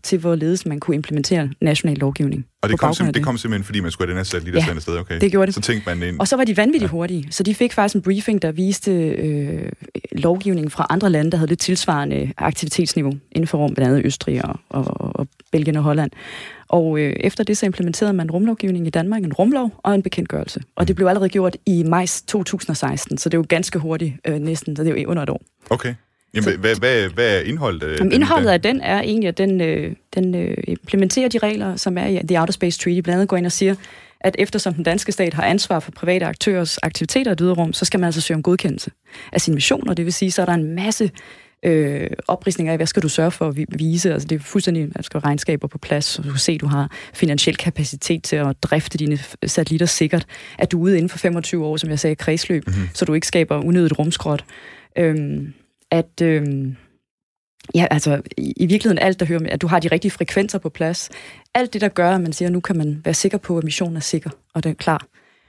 til, 0.04 0.20
hvorledes 0.20 0.66
man 0.66 0.80
kunne 0.80 0.96
implementere 0.96 1.50
national 1.62 1.98
lovgivning. 1.98 2.46
Og 2.62 2.70
det 2.70 2.80
kom, 2.80 2.92
sim- 2.92 3.06
det. 3.06 3.16
det 3.16 3.24
kom 3.24 3.38
simpelthen, 3.38 3.64
fordi 3.64 3.80
man 3.80 3.92
skulle 3.92 4.08
have 4.08 4.12
den 4.12 4.18
her 4.18 4.24
satellit 4.24 4.56
ja, 4.56 4.80
sted, 4.80 4.98
okay? 4.98 5.22
det 5.22 5.32
gjorde 5.32 5.46
det. 5.46 5.56
Så 5.56 5.62
tænkte 5.62 5.96
man 5.96 6.10
ind. 6.10 6.20
Og 6.20 6.28
så 6.28 6.36
var 6.36 6.44
de 6.44 6.58
vanvittigt 6.58 6.84
ja. 6.84 6.92
hurtige, 6.92 7.28
så 7.30 7.44
de 7.44 7.56
fik 7.56 7.74
faktisk 7.74 7.96
en 7.96 8.02
briefing, 8.02 8.42
der 8.42 8.52
viste 8.52 8.92
øh, 8.92 9.72
lovgivning 10.12 10.72
fra 10.72 10.88
andre 10.90 11.10
lande, 11.10 11.32
der 11.32 11.38
havde 11.38 11.50
lidt 11.50 11.60
tilsvarende 11.60 12.34
aktivitetsniveau 12.38 13.14
inden 13.32 13.48
for 13.48 13.58
rum, 13.58 13.74
blandt 13.74 13.94
andet 13.94 14.06
Østrig 14.06 14.46
og, 14.46 14.60
og, 14.70 15.16
og 15.16 15.28
Belgien 15.52 15.76
og 15.76 15.84
Holland. 15.84 16.12
Og 16.68 17.00
øh, 17.00 17.14
efter 17.20 17.44
det 17.44 17.58
så 17.58 17.66
implementerede 17.66 18.14
man 18.14 18.32
rumlovgivning 18.32 18.88
i 18.88 18.90
Danmark, 18.90 19.24
en 19.24 19.34
rumlov 19.34 19.72
og 19.78 19.96
en 19.96 20.04
bekendtgørelse. 20.04 20.62
Og 20.76 20.88
det 20.88 20.96
blev 20.96 21.08
allerede 21.08 21.30
gjort 21.30 21.58
i 21.66 21.84
maj 21.84 22.06
2016, 22.28 23.18
så 23.18 23.30
det 23.30 23.34
er 23.34 23.40
jo 23.40 23.46
ganske 23.50 23.80
hurtigt, 23.80 24.14
øh, 24.28 24.40
næsten, 24.40 24.76
så 24.76 24.84
det 24.84 24.98
er 24.98 25.02
jo 25.02 25.10
under 25.10 25.24
et 25.24 25.30
år. 25.30 25.42
Okay. 25.70 25.96
Jamen, 26.34 26.60
hvad, 26.60 26.76
hvad, 26.76 27.10
hvad 27.10 27.38
er 27.38 27.42
indholdet? 27.42 28.00
Jamen, 28.00 28.12
indholdet 28.12 28.50
af 28.50 28.62
den 28.62 28.82
er 28.82 29.02
egentlig, 29.02 29.28
at 29.28 29.38
den, 29.38 29.62
øh, 29.62 29.94
den 30.16 30.36
øh, 30.36 30.58
implementerer 30.68 31.30
de 31.30 31.38
regler, 31.38 31.76
som 31.76 31.98
er 31.98 32.06
i 32.06 32.20
The 32.28 32.40
Outer 32.40 32.54
Space 32.54 32.80
Treaty. 32.80 33.00
Blandt 33.02 33.16
andet 33.16 33.30
går 33.30 33.38
ind 33.38 33.46
og 33.46 33.52
siger, 33.52 33.76
at 34.22 34.36
eftersom 34.40 34.74
den 34.74 34.84
danske 34.84 35.12
stat 35.12 35.34
har 35.34 35.44
ansvar 35.44 35.80
for 35.80 35.92
private 35.92 36.26
aktørers 36.26 36.78
aktiviteter 36.78 37.32
i 37.32 37.52
rum, 37.52 37.74
så 37.74 37.86
skal 37.86 38.00
man 38.00 38.06
altså 38.06 38.22
søge 38.22 38.36
om 38.36 38.44
godkendelse 38.44 38.92
af 39.32 39.42
sin 39.42 39.54
mission, 39.54 39.90
og 39.90 39.98
det 39.98 40.06
vil 40.06 40.14
sige, 40.14 40.32
så 40.32 40.42
er 40.42 40.46
der 40.46 40.54
en 40.54 40.76
masse 40.76 41.12
øh, 41.64 42.10
oprisninger 42.28 42.74
af, 42.74 42.78
hvad 42.78 42.88
skal 42.88 43.04
du 43.04 43.10
sørge 43.10 43.32
for 43.32 43.48
at 43.48 43.58
vise. 43.80 44.14
Altså 44.14 44.28
det 44.28 44.36
er 44.36 44.40
fuldstændig, 44.40 44.90
at 44.96 45.06
skal 45.06 45.20
regnskaber 45.20 45.68
på 45.68 45.78
plads, 45.78 46.06
så 46.06 46.22
du 46.22 46.30
kan 46.30 46.40
se, 46.40 46.52
at 46.52 46.62
du 46.62 46.68
har 46.68 46.92
finansiel 47.14 47.58
kapacitet 47.58 48.24
til 48.24 48.36
at 48.36 48.64
drifte 48.64 48.98
dine 48.98 49.20
satellitter 49.46 49.86
sikkert. 49.86 50.26
At 50.60 50.72
du 50.72 50.78
er 50.78 50.82
ude 50.82 50.98
inden 50.98 51.10
for 51.10 51.18
25 51.18 51.66
år, 51.66 51.78
som 51.78 51.90
jeg 51.90 52.00
sagde, 52.00 52.16
kredsløb, 52.16 52.68
mm-hmm. 52.68 52.90
så 52.94 53.06
du 53.06 53.14
ikke 53.14 53.28
skaber 53.28 53.58
unødigt 53.58 54.00
rumskrot. 54.00 54.46
Øhm, 54.98 55.54
at... 55.94 56.22
Øh, 56.22 56.74
Ja, 57.76 57.88
altså 57.92 58.22
i, 58.38 58.54
i 58.58 58.66
virkeligheden 58.66 59.00
alt, 59.00 59.20
der 59.20 59.26
hører 59.26 59.40
med, 59.40 59.50
at 59.50 59.62
du 59.62 59.68
har 59.68 59.80
de 59.80 59.88
rigtige 59.88 60.12
frekvenser 60.12 60.60
på 60.60 60.70
plads. 60.70 61.10
Alt 61.56 61.74
det, 61.74 61.82
der 61.82 61.88
gør, 61.88 62.16
at 62.16 62.22
man 62.22 62.34
siger, 62.34 62.50
at 62.50 62.54
nu 62.54 62.60
kan 62.60 62.78
man 62.78 63.02
være 63.04 63.14
sikker 63.14 63.38
på, 63.38 63.58
at 63.58 63.64
missionen 63.64 63.96
er 63.96 64.02
sikker, 64.02 64.30
og 64.54 64.64
den 64.64 64.72
er 64.72 64.76
klar. 64.76 65.08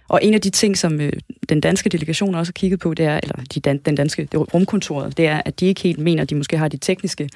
Og 0.09 0.25
en 0.25 0.35
af 0.35 0.41
de 0.41 0.51
ting, 0.51 0.79
som 0.79 1.01
øh, 1.01 1.13
den 1.49 1.61
danske 1.61 1.89
delegation 1.89 2.35
også 2.35 2.51
har 2.51 2.53
kigget 2.53 2.81
på, 2.81 2.95
det 2.95 3.07
er, 3.07 3.21
eller 3.23 3.37
de 3.55 3.61
dan, 3.61 3.79
den 3.79 3.95
danske 3.95 4.29
det 4.33 4.55
rumkontoret, 4.55 5.17
det 5.17 5.27
er, 5.27 5.43
at 5.45 5.61
de 5.61 5.67
ikke 5.67 5.81
helt 5.81 5.99
mener, 5.99 6.23
at 6.23 6.31
de 6.31 6.35
måske 6.35 6.59
har 6.59 6.69
de 6.69 6.77
tekniske 6.77 7.29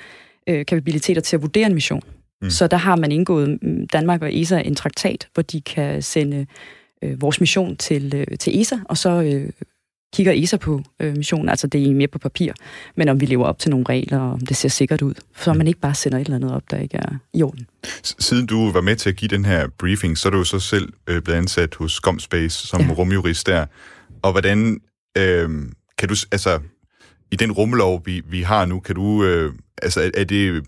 øh, 0.46 0.66
kapabiliteter 0.66 1.20
til 1.20 1.36
at 1.36 1.42
vurdere 1.42 1.66
en 1.66 1.74
mission. 1.74 2.02
Mm. 2.42 2.50
Så 2.50 2.66
der 2.66 2.76
har 2.76 2.96
man 2.96 3.12
indgået, 3.12 3.62
mm, 3.62 3.86
Danmark 3.86 4.22
og 4.22 4.34
ESA, 4.34 4.60
en 4.60 4.74
traktat, 4.74 5.28
hvor 5.34 5.42
de 5.42 5.60
kan 5.60 6.02
sende 6.02 6.46
øh, 7.02 7.22
vores 7.22 7.40
mission 7.40 7.76
til, 7.76 8.14
øh, 8.14 8.38
til 8.38 8.60
ESA, 8.60 8.76
og 8.84 8.98
så 8.98 9.22
øh, 9.22 9.50
kigger 10.14 10.32
ESA 10.32 10.56
på 10.56 10.82
øh, 11.00 11.16
missionen, 11.16 11.48
altså 11.48 11.66
det 11.66 11.90
er 11.90 11.94
mere 11.94 12.08
på 12.08 12.18
papir, 12.18 12.52
men 12.96 13.08
om 13.08 13.20
vi 13.20 13.26
lever 13.26 13.44
op 13.44 13.58
til 13.58 13.70
nogle 13.70 13.86
regler, 13.88 14.18
og 14.18 14.32
om 14.32 14.40
det 14.40 14.56
ser 14.56 14.68
sikkert 14.68 15.02
ud, 15.02 15.14
så 15.36 15.52
man 15.52 15.66
ikke 15.66 15.80
bare 15.80 15.94
sender 15.94 16.18
et 16.18 16.24
eller 16.24 16.36
andet 16.36 16.54
op, 16.54 16.70
der 16.70 16.78
ikke 16.78 16.96
er 16.96 17.16
i 17.34 17.42
orden. 17.42 17.66
Siden 18.02 18.46
du 18.46 18.70
var 18.70 18.80
med 18.80 18.96
til 18.96 19.08
at 19.08 19.16
give 19.16 19.28
den 19.28 19.44
her 19.44 19.68
briefing, 19.78 20.18
så 20.18 20.28
er 20.28 20.30
du 20.30 20.44
så 20.44 20.58
selv 20.58 20.92
øh, 21.06 21.22
blevet 21.22 21.38
ansat 21.38 21.74
hos 21.74 22.00
Gomspace 22.00 22.66
som 22.66 22.80
ja. 22.80 22.92
rumjurist 22.92 23.46
der. 23.46 23.66
Og 24.22 24.32
hvordan 24.32 24.80
øh, 25.18 25.50
kan 25.98 26.08
du, 26.08 26.14
altså 26.32 26.60
i 27.30 27.36
den 27.36 27.52
rumlov, 27.52 28.02
vi, 28.04 28.22
vi 28.30 28.42
har 28.42 28.66
nu, 28.66 28.80
kan 28.80 28.94
du, 28.94 29.24
øh, 29.24 29.52
altså 29.82 30.00
er, 30.00 30.10
er 30.14 30.24
det 30.24 30.64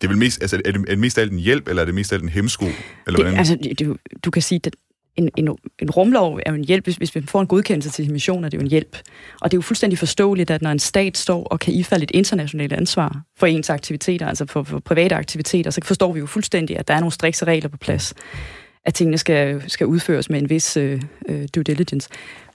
det 0.00 0.06
er 0.06 0.08
vel 0.08 0.18
mest, 0.18 0.42
altså, 0.42 0.60
er 0.64 0.72
det, 0.72 0.80
er 0.80 0.90
det 0.90 0.98
mest 0.98 1.18
af 1.18 1.22
alt 1.22 1.32
en 1.32 1.38
hjælp, 1.38 1.68
eller 1.68 1.82
er 1.82 1.86
det 1.86 1.94
mest 1.94 2.12
af 2.12 2.16
alt 2.16 2.22
en 2.22 2.28
hemsko? 2.28 2.64
Eller 2.64 2.74
det, 3.06 3.16
hvordan? 3.16 3.38
Altså, 3.38 3.74
du, 3.80 3.96
du 4.24 4.30
kan 4.30 4.42
sige, 4.42 4.60
at 4.64 4.76
en, 5.18 5.30
en, 5.36 5.48
en 5.78 5.90
rumlov 5.90 6.40
er 6.46 6.50
jo 6.50 6.54
en 6.54 6.64
hjælp. 6.64 6.84
Hvis, 6.84 6.96
hvis 6.96 7.14
vi 7.14 7.22
får 7.26 7.40
en 7.40 7.46
godkendelse 7.46 7.90
til 7.90 8.12
mission, 8.12 8.44
er 8.44 8.48
det 8.48 8.56
jo 8.56 8.62
en 8.62 8.68
hjælp. 8.68 8.96
Og 9.40 9.50
det 9.50 9.56
er 9.56 9.58
jo 9.58 9.62
fuldstændig 9.62 9.98
forståeligt, 9.98 10.50
at 10.50 10.62
når 10.62 10.70
en 10.70 10.78
stat 10.78 11.18
står 11.18 11.44
og 11.44 11.60
kan 11.60 11.74
ifalde 11.74 12.02
et 12.02 12.10
internationalt 12.10 12.72
ansvar 12.72 13.22
for 13.36 13.46
ens 13.46 13.70
aktiviteter, 13.70 14.26
altså 14.26 14.46
for, 14.46 14.62
for 14.62 14.78
private 14.78 15.14
aktiviteter, 15.14 15.70
så 15.70 15.80
forstår 15.84 16.12
vi 16.12 16.20
jo 16.20 16.26
fuldstændig, 16.26 16.78
at 16.78 16.88
der 16.88 16.94
er 16.94 17.00
nogle 17.00 17.12
strikse 17.12 17.44
regler 17.44 17.68
på 17.68 17.76
plads. 17.76 18.14
At 18.84 18.94
tingene 18.94 19.18
skal, 19.18 19.70
skal 19.70 19.86
udføres 19.86 20.30
med 20.30 20.42
en 20.42 20.50
vis 20.50 20.76
øh, 20.76 21.02
øh 21.28 21.48
due 21.54 21.64
diligence. 21.64 22.08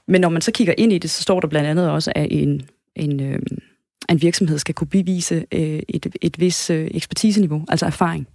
Men 0.07 0.21
når 0.21 0.29
man 0.29 0.41
så 0.41 0.51
kigger 0.51 0.73
ind 0.77 0.93
i 0.93 0.97
det, 0.97 1.09
så 1.09 1.21
står 1.21 1.39
der 1.39 1.47
blandt 1.47 1.69
andet 1.69 1.89
også, 1.91 2.11
at 2.15 2.27
en, 2.31 2.61
en, 2.95 3.19
øh, 3.19 3.39
en 4.09 4.21
virksomhed 4.21 4.59
skal 4.59 4.75
kunne 4.75 4.87
bevise 4.87 5.45
øh, 5.51 5.79
et, 5.89 6.15
et 6.21 6.39
vis 6.39 6.69
øh, 6.69 6.87
ekspertiseniveau, 6.93 7.65
altså 7.69 7.85
erfaring. 7.85 8.27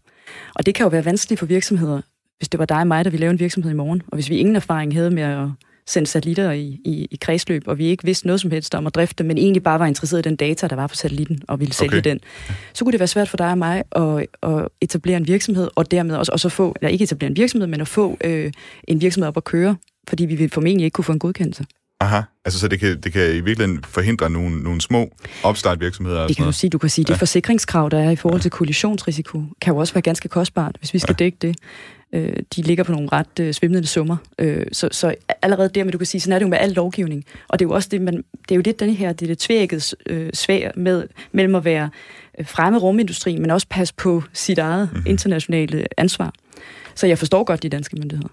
Og 0.55 0.67
det 0.67 0.75
kan 0.75 0.85
jo 0.85 0.89
være 0.89 1.05
vanskeligt 1.05 1.39
for 1.39 1.47
virksomheder 1.47 2.01
hvis 2.39 2.49
det 2.49 2.59
var 2.59 2.65
dig 2.65 2.81
og 2.81 2.87
mig, 2.87 3.05
der 3.05 3.11
ville 3.11 3.21
lave 3.21 3.31
en 3.31 3.41
virksomhed 3.41 3.71
i 3.71 3.75
morgen, 3.75 4.03
og 4.09 4.17
hvis 4.17 4.31
vi 4.31 4.37
ingen 4.37 4.57
erfaring 4.57 4.95
havde 4.95 5.11
med 5.11 5.23
at 5.23 5.49
sende 5.87 6.07
satellitter 6.07 6.51
i, 6.51 6.81
i, 6.85 7.09
i 7.11 7.19
kredsløb, 7.21 7.63
og 7.67 7.79
vi 7.79 7.87
ikke 7.87 8.05
vidste 8.05 8.27
noget 8.27 8.41
som 8.41 8.51
helst 8.51 8.75
om 8.75 8.87
at 8.87 8.95
drifte, 8.95 9.25
men 9.25 9.39
egentlig 9.39 9.63
bare 9.63 9.79
var 9.79 9.87
interesseret 9.87 10.27
i 10.27 10.29
den 10.29 10.37
data, 10.37 10.67
der 10.67 10.77
var 10.77 10.87
på 10.87 10.95
satellitten, 10.95 11.43
og 11.49 11.61
ville 11.61 11.75
sælge 11.75 11.99
okay. 11.99 12.11
den, 12.11 12.21
så 12.73 12.85
kunne 12.85 12.93
det 12.93 13.01
være 13.01 13.07
svært 13.07 13.29
for 13.29 13.37
dig 13.37 13.51
og 13.51 13.59
mig 13.59 13.83
at, 13.93 14.27
at 14.43 14.69
etablere 14.81 15.17
en 15.17 15.27
virksomhed, 15.27 15.71
og 15.75 15.91
dermed 15.91 16.17
også, 16.17 16.33
også 16.33 16.49
at 16.49 16.53
få, 16.53 16.75
eller 16.81 16.89
ikke 16.89 17.03
etablere 17.03 17.31
en 17.31 17.37
virksomhed, 17.37 17.67
men 17.67 17.81
at 17.81 17.89
få 17.89 18.17
øh, 18.25 18.53
en 18.89 19.01
virksomhed 19.01 19.29
op 19.29 19.37
at 19.37 19.45
køre, 19.45 19.77
fordi 20.09 20.25
vi 20.25 20.35
ville 20.35 20.51
formentlig 20.51 20.85
ikke 20.85 20.95
kunne 20.95 21.05
få 21.05 21.13
en 21.13 21.19
godkendelse. 21.19 21.65
Aha, 22.01 22.21
altså 22.45 22.61
så 22.61 22.69
det 22.69 22.81
kan, 22.81 23.01
det 23.01 23.13
kan 23.13 23.23
i 23.23 23.41
virkeligheden 23.41 23.85
forhindre 23.85 24.31
nogle, 24.31 24.63
nogle 24.63 24.81
små 24.81 25.11
opstartvirksomheder? 25.43 26.27
Det 26.27 26.37
kan 26.37 26.45
du 26.45 26.53
sige. 26.53 26.71
Du 26.71 26.79
kan 26.79 26.91
sige, 26.91 27.05
ja. 27.09 27.13
det 27.13 27.19
forsikringskrav, 27.19 27.89
der 27.91 27.99
er 27.99 28.11
i 28.11 28.17
forhold 28.17 28.41
til 28.41 28.51
kollisionsrisiko, 28.51 29.43
kan 29.61 29.73
jo 29.73 29.79
også 29.79 29.95
være 29.95 30.03
ganske 30.03 30.29
kostbart, 30.29 30.77
hvis 30.79 30.95
vi 30.95 30.99
skal 30.99 31.17
ja. 31.19 31.25
dække 31.25 31.39
det. 31.43 31.57
Øh, 32.15 32.37
de 32.57 32.63
ligger 32.63 32.85
på 32.85 32.93
nogle 32.93 33.09
ret 33.13 33.41
øh, 33.41 33.55
svimlende 33.55 33.89
summer. 33.89 34.17
Øh, 34.39 34.67
så, 34.73 34.89
så 34.93 35.15
allerede 35.43 35.69
der, 35.69 35.85
men 35.85 35.93
du 35.93 35.99
kan 35.99 36.07
sige, 36.07 36.21
sådan 36.21 36.33
er 36.33 36.39
det 36.39 36.45
jo 36.45 36.51
med 36.51 36.59
al 36.59 36.71
lovgivning. 36.71 37.25
Og 37.49 37.59
det 37.59 37.65
er 37.65 37.69
jo 37.69 37.75
også 37.75 37.89
det, 37.89 38.03
man, 38.03 38.17
det 38.17 38.51
er 38.51 38.55
jo 38.57 38.61
det, 38.61 38.81
den 38.81 38.91
her, 38.91 39.13
det 39.13 39.23
er 39.23 39.27
det 39.27 39.39
tvækket 39.39 39.95
øh, 40.07 40.31
svær 40.35 40.71
med, 40.77 41.07
mellem 41.33 41.55
at 41.55 41.65
være 41.65 41.91
øh, 42.39 42.47
fremme 42.47 42.79
rumindustri, 42.79 43.37
men 43.37 43.51
også 43.51 43.67
passe 43.71 43.95
på 43.95 44.23
sit 44.33 44.59
eget 44.59 44.89
mm-hmm. 44.93 45.07
internationale 45.07 45.87
ansvar. 45.97 46.33
Så 46.95 47.07
jeg 47.07 47.19
forstår 47.19 47.45
godt 47.45 47.63
de 47.63 47.69
danske 47.69 47.97
myndigheder. 47.97 48.29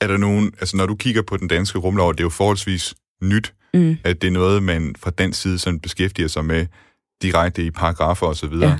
Er 0.00 0.06
der 0.06 0.16
nogen, 0.16 0.52
altså 0.60 0.76
når 0.76 0.86
du 0.86 0.94
kigger 0.94 1.22
på 1.22 1.36
den 1.36 1.48
danske 1.48 1.78
rumlov, 1.78 2.12
det 2.12 2.20
er 2.20 2.24
jo 2.24 2.28
forholdsvis 2.28 2.94
nyt, 3.22 3.54
mm. 3.74 3.96
at 4.04 4.22
det 4.22 4.28
er 4.28 4.32
noget, 4.32 4.62
man 4.62 4.94
fra 4.98 5.10
den 5.10 5.32
side 5.32 5.58
sådan 5.58 5.80
beskæftiger 5.80 6.28
sig 6.28 6.44
med 6.44 6.66
direkte 7.22 7.64
i 7.64 7.70
paragrafer 7.70 8.26
og 8.26 8.36
så 8.36 8.46
videre. 8.46 8.70
Ja. 8.70 8.76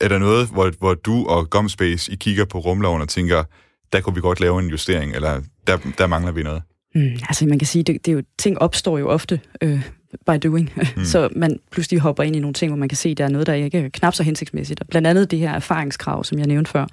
Er 0.00 0.08
der 0.08 0.18
noget, 0.18 0.48
hvor, 0.48 0.72
hvor 0.78 0.94
du 0.94 1.26
og 1.26 1.50
Gomspace, 1.50 2.12
I 2.12 2.14
kigger 2.14 2.44
på 2.44 2.58
rumloven 2.58 3.02
og 3.02 3.08
tænker, 3.08 3.44
der 3.92 4.00
kunne 4.00 4.14
vi 4.14 4.20
godt 4.20 4.40
lave 4.40 4.58
en 4.58 4.68
justering, 4.68 5.14
eller 5.14 5.40
der, 5.66 5.78
der 5.98 6.06
mangler 6.06 6.32
vi 6.32 6.42
noget? 6.42 6.62
Mm, 6.94 7.10
altså 7.28 7.46
man 7.46 7.58
kan 7.58 7.66
sige, 7.66 7.82
det, 7.82 8.06
det 8.06 8.12
er 8.12 8.16
jo, 8.16 8.22
ting 8.38 8.58
opstår 8.58 8.98
jo 8.98 9.08
ofte 9.08 9.40
øh, 9.60 9.82
by 10.26 10.32
doing, 10.42 10.72
mm. 10.96 11.04
så 11.04 11.28
man 11.36 11.60
pludselig 11.70 12.00
hopper 12.00 12.22
ind 12.22 12.36
i 12.36 12.38
nogle 12.38 12.54
ting, 12.54 12.70
hvor 12.72 12.78
man 12.78 12.88
kan 12.88 12.96
se, 12.96 13.08
at 13.08 13.18
der 13.18 13.24
er 13.24 13.28
noget, 13.28 13.46
der 13.46 13.54
ikke 13.54 13.78
er 13.78 13.88
knap 13.88 14.14
så 14.14 14.22
hensigtsmæssigt. 14.22 14.80
Og 14.80 14.86
blandt 14.86 15.08
andet 15.08 15.30
det 15.30 15.38
her 15.38 15.52
erfaringskrav, 15.52 16.24
som 16.24 16.38
jeg 16.38 16.46
nævnte 16.46 16.70
før, 16.70 16.86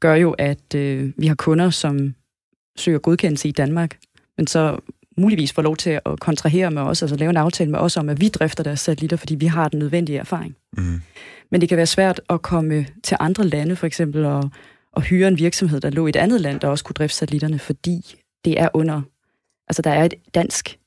gør 0.00 0.14
jo, 0.14 0.30
at 0.30 0.74
øh, 0.74 1.12
vi 1.16 1.26
har 1.26 1.34
kunder, 1.34 1.70
som 1.70 2.14
søger 2.76 2.98
godkendelse 2.98 3.48
i 3.48 3.52
Danmark, 3.52 3.96
men 4.36 4.46
så 4.46 4.78
muligvis 5.18 5.52
får 5.52 5.62
lov 5.62 5.76
til 5.76 5.90
at 5.90 6.20
kontrahere 6.20 6.70
med 6.70 6.82
os, 6.82 7.02
altså 7.02 7.16
lave 7.16 7.30
en 7.30 7.36
aftale 7.36 7.70
med 7.70 7.78
os 7.78 7.96
om, 7.96 8.08
at 8.08 8.20
vi 8.20 8.28
drifter 8.28 8.62
deres 8.62 8.80
satellitter, 8.80 9.16
fordi 9.16 9.34
vi 9.34 9.46
har 9.46 9.68
den 9.68 9.78
nødvendige 9.78 10.18
erfaring. 10.18 10.56
Mm. 10.76 11.00
Men 11.50 11.60
det 11.60 11.68
kan 11.68 11.76
være 11.76 11.86
svært 11.86 12.20
at 12.30 12.42
komme 12.42 12.86
til 13.04 13.16
andre 13.20 13.44
lande, 13.44 13.76
for 13.76 13.86
eksempel, 13.86 14.24
og, 14.24 14.50
og 14.96 15.02
hyre 15.02 15.28
en 15.28 15.38
virksomhed, 15.38 15.80
der 15.80 15.90
lå 15.90 16.06
i 16.06 16.08
et 16.08 16.16
andet 16.16 16.40
land, 16.40 16.60
der 16.60 16.68
også 16.68 16.84
kunne 16.84 16.94
drifte 16.94 17.16
satellitterne, 17.16 17.58
fordi 17.58 18.00
det 18.44 18.60
er 18.60 18.68
under... 18.74 19.02
Altså, 19.68 19.82
der 19.82 19.90
er 19.90 20.04
et 20.04 20.14
dansk... 20.34 20.78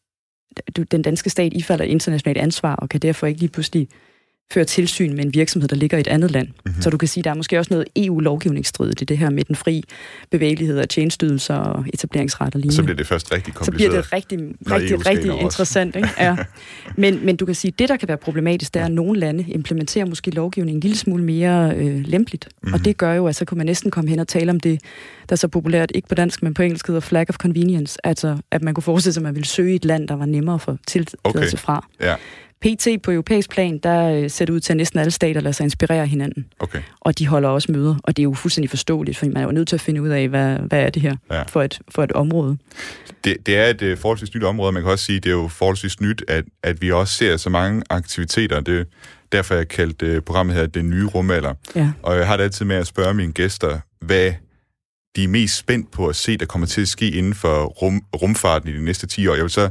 Den 0.92 1.02
danske 1.02 1.30
stat 1.30 1.54
ifalder 1.54 1.86
internationalt 1.86 2.38
ansvar, 2.38 2.76
og 2.76 2.90
kan 2.90 3.00
derfor 3.00 3.28
ikke 3.28 3.40
lige 3.40 3.52
pludselig 3.52 3.90
føre 4.54 4.66
tilsyn 4.66 5.16
med 5.16 5.26
en 5.26 5.34
virksomhed, 5.34 5.70
der 5.70 5.76
ligger 5.76 5.98
i 5.98 6.02
et 6.02 6.08
andet 6.08 6.32
land. 6.32 6.48
Mm-hmm. 6.48 6.82
Så 6.82 6.90
du 6.90 6.98
kan 6.98 7.08
sige, 7.08 7.24
der 7.24 7.30
er 7.30 7.34
måske 7.34 7.60
også 7.60 7.74
noget 7.74 7.88
EU-lovgivningsstridigt 7.96 9.02
i 9.02 9.06
det 9.06 9.18
her 9.18 9.30
med 9.30 9.44
den 9.44 9.56
fri 9.56 9.84
bevægelighed 10.32 10.78
af 10.78 10.88
tjenesteydelser 10.88 11.56
og 11.56 11.86
etableringsret 11.94 12.56
og 12.56 12.60
lignende. 12.60 12.76
Så 12.76 12.84
bliver 12.84 12.98
det 12.98 13.08
først 13.08 13.32
rigtig 13.32 13.54
kompliceret. 13.54 13.82
Så 13.82 13.90
bliver 13.90 14.02
det 14.02 14.14
rigtig, 14.14 14.40
rigtig, 14.72 15.06
rigtig 15.06 15.42
interessant. 15.42 15.96
Ikke? 15.96 16.10
Ja. 16.20 16.36
Men, 16.96 17.26
men 17.26 17.36
du 17.36 17.46
kan 17.46 17.56
sige, 17.56 17.74
det 17.80 17.90
der 17.90 17.98
kan 17.98 18.08
være 18.08 18.18
problematisk, 18.18 18.74
det 18.74 18.82
er, 18.82 18.86
at 18.86 18.92
nogle 18.92 19.20
lande 19.20 19.46
implementerer 19.48 20.06
måske 20.06 20.32
lovgivningen 20.32 20.78
en 20.78 20.82
lille 20.82 20.98
smule 20.98 21.24
mere 21.24 21.74
øh, 21.76 22.06
lempeligt. 22.06 22.50
Mm-hmm. 22.52 22.74
Og 22.74 22.86
det 22.86 22.98
gør 22.98 23.14
jo, 23.14 23.28
at 23.28 23.36
så 23.36 23.46
kunne 23.46 23.58
man 23.58 23.66
næsten 23.66 23.92
komme 23.92 24.10
hen 24.10 24.20
og 24.20 24.28
tale 24.28 24.52
om 24.52 24.60
det, 24.60 24.82
der 25.30 25.34
er 25.34 25.38
så 25.38 25.48
populært, 25.48 25.92
ikke 25.96 26.08
på 26.08 26.16
dansk, 26.16 26.44
men 26.44 26.54
på 26.54 26.62
engelsk 26.62 26.88
hedder 26.88 27.02
flag 27.02 27.26
of 27.30 27.36
convenience. 27.36 28.06
Altså, 28.06 28.38
at 28.52 28.62
man 28.62 28.74
kunne 28.74 28.84
forestille 28.84 29.14
sig, 29.14 29.22
at 29.22 29.24
man 29.24 29.36
ville 29.36 29.48
søge 29.48 29.76
et 29.76 29.86
land, 29.86 30.08
der 30.08 30.16
var 30.16 30.26
nemmere 30.26 30.56
at 30.56 30.62
få 30.62 30.78
tilladelse 30.88 31.18
okay. 31.24 31.58
fra. 31.58 31.88
Ja. 32.02 32.16
PT 32.62 33.02
på 33.04 33.12
europæisk 33.12 33.50
plan, 33.50 33.78
der 33.78 34.10
øh, 34.10 34.30
ser 34.30 34.46
det 34.46 34.54
ud 34.54 34.60
til, 34.60 34.74
at 34.74 34.78
næsten 34.78 35.00
alle 35.00 35.12
stater 35.12 35.42
lader 35.42 35.52
sig 35.52 35.64
inspirere 35.64 36.08
hinanden. 36.08 36.46
Okay. 36.60 36.82
Og 37.00 37.20
de 37.20 37.28
holder 37.28 37.50
også 37.50 37.72
møder, 37.72 37.96
og 38.04 38.18
det 38.18 38.22
er 38.22 38.24
jo 38.24 38.34
fuldstændig 38.34 38.70
forståeligt, 38.70 39.18
for 39.18 39.26
man 39.26 39.38
er 39.38 39.44
jo 39.44 39.52
nødt 39.52 39.68
til 39.68 39.76
at 39.76 39.82
finde 39.82 40.02
ud 40.02 40.10
af, 40.10 40.28
hvad, 40.28 40.56
hvad 40.56 40.80
er 40.80 40.90
det 40.90 41.02
her 41.02 41.16
ja. 41.32 41.42
for, 41.42 41.64
et, 41.64 41.80
for 41.90 42.04
et 42.04 42.12
område. 42.12 42.58
Det, 43.24 43.38
det 43.46 43.58
er 43.58 43.66
et 43.66 43.82
uh, 43.82 43.98
forholdsvis 43.98 44.36
nyt 44.36 44.44
område, 44.44 44.72
man 44.72 44.84
kan 44.84 44.92
også 44.92 45.06
sige, 45.06 45.20
det 45.20 45.30
er 45.30 45.34
jo 45.34 45.48
forholdsvis 45.48 46.02
nyt, 46.02 46.24
at, 46.28 46.46
at 46.64 46.82
vi 46.82 46.92
også 46.92 47.14
ser 47.14 47.38
så 47.38 47.50
mange 47.50 47.84
aktiviteter. 47.90 48.60
Det 48.60 48.80
er 48.80 48.84
derfor, 49.32 49.56
jeg 49.56 49.68
kaldte 49.68 50.18
uh, 50.18 50.24
programmet 50.24 50.56
her 50.56 50.66
Den 50.66 50.90
Nye 50.90 51.06
Rumalder. 51.06 51.54
Ja. 51.76 51.92
Og 52.04 52.18
jeg 52.18 52.28
har 52.28 52.38
det 52.38 52.44
altid 52.44 52.66
med 52.66 52.76
at 52.76 52.88
spørge 52.88 53.14
mine 53.14 53.34
gæster, 53.34 53.80
hvad 54.02 54.34
de 55.16 55.24
er 55.24 55.28
mest 55.28 55.58
spændt 55.58 55.92
på 55.92 56.08
at 56.08 56.16
se, 56.16 56.38
der 56.38 56.46
kommer 56.46 56.68
til 56.68 56.82
at 56.82 56.88
ske 56.88 57.12
inden 57.12 57.34
for 57.34 57.64
rum, 57.66 58.02
rumfarten 58.22 58.70
i 58.70 58.74
de 58.74 58.86
næste 58.86 59.08
10 59.08 59.28
år. 59.28 59.36
Jeg 59.36 59.44
vil 59.44 59.52
så 59.52 59.70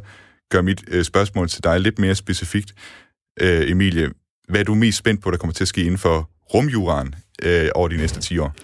gør 0.50 0.62
mit 0.62 0.84
øh, 0.88 1.04
spørgsmål 1.04 1.48
til 1.48 1.64
dig 1.64 1.80
lidt 1.80 1.98
mere 1.98 2.14
specifikt. 2.14 2.74
Øh, 3.40 3.70
Emilie, 3.70 4.10
hvad 4.48 4.60
er 4.60 4.64
du 4.64 4.74
mest 4.74 4.98
spændt 4.98 5.22
på, 5.22 5.30
der 5.30 5.36
kommer 5.36 5.54
til 5.54 5.64
at 5.64 5.68
ske 5.68 5.80
inden 5.80 5.98
for 5.98 6.30
rumjuraen 6.54 7.14
øh, 7.42 7.68
over 7.74 7.88
de 7.88 7.96
næste 7.96 8.20
10 8.20 8.38
år? 8.38 8.54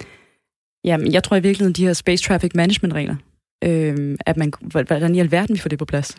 Jamen, 0.84 1.12
jeg 1.12 1.24
tror 1.24 1.36
i 1.36 1.40
virkeligheden, 1.40 1.72
de 1.72 1.86
her 1.86 1.92
Space 1.92 2.24
Traffic 2.24 2.50
Management-regler, 2.54 3.16
øh, 3.64 4.18
at 4.26 4.36
man, 4.36 4.52
hvordan 4.60 5.14
i 5.14 5.20
alverden 5.20 5.54
vi 5.54 5.60
får 5.60 5.68
det 5.68 5.78
på 5.78 5.84
plads, 5.84 6.16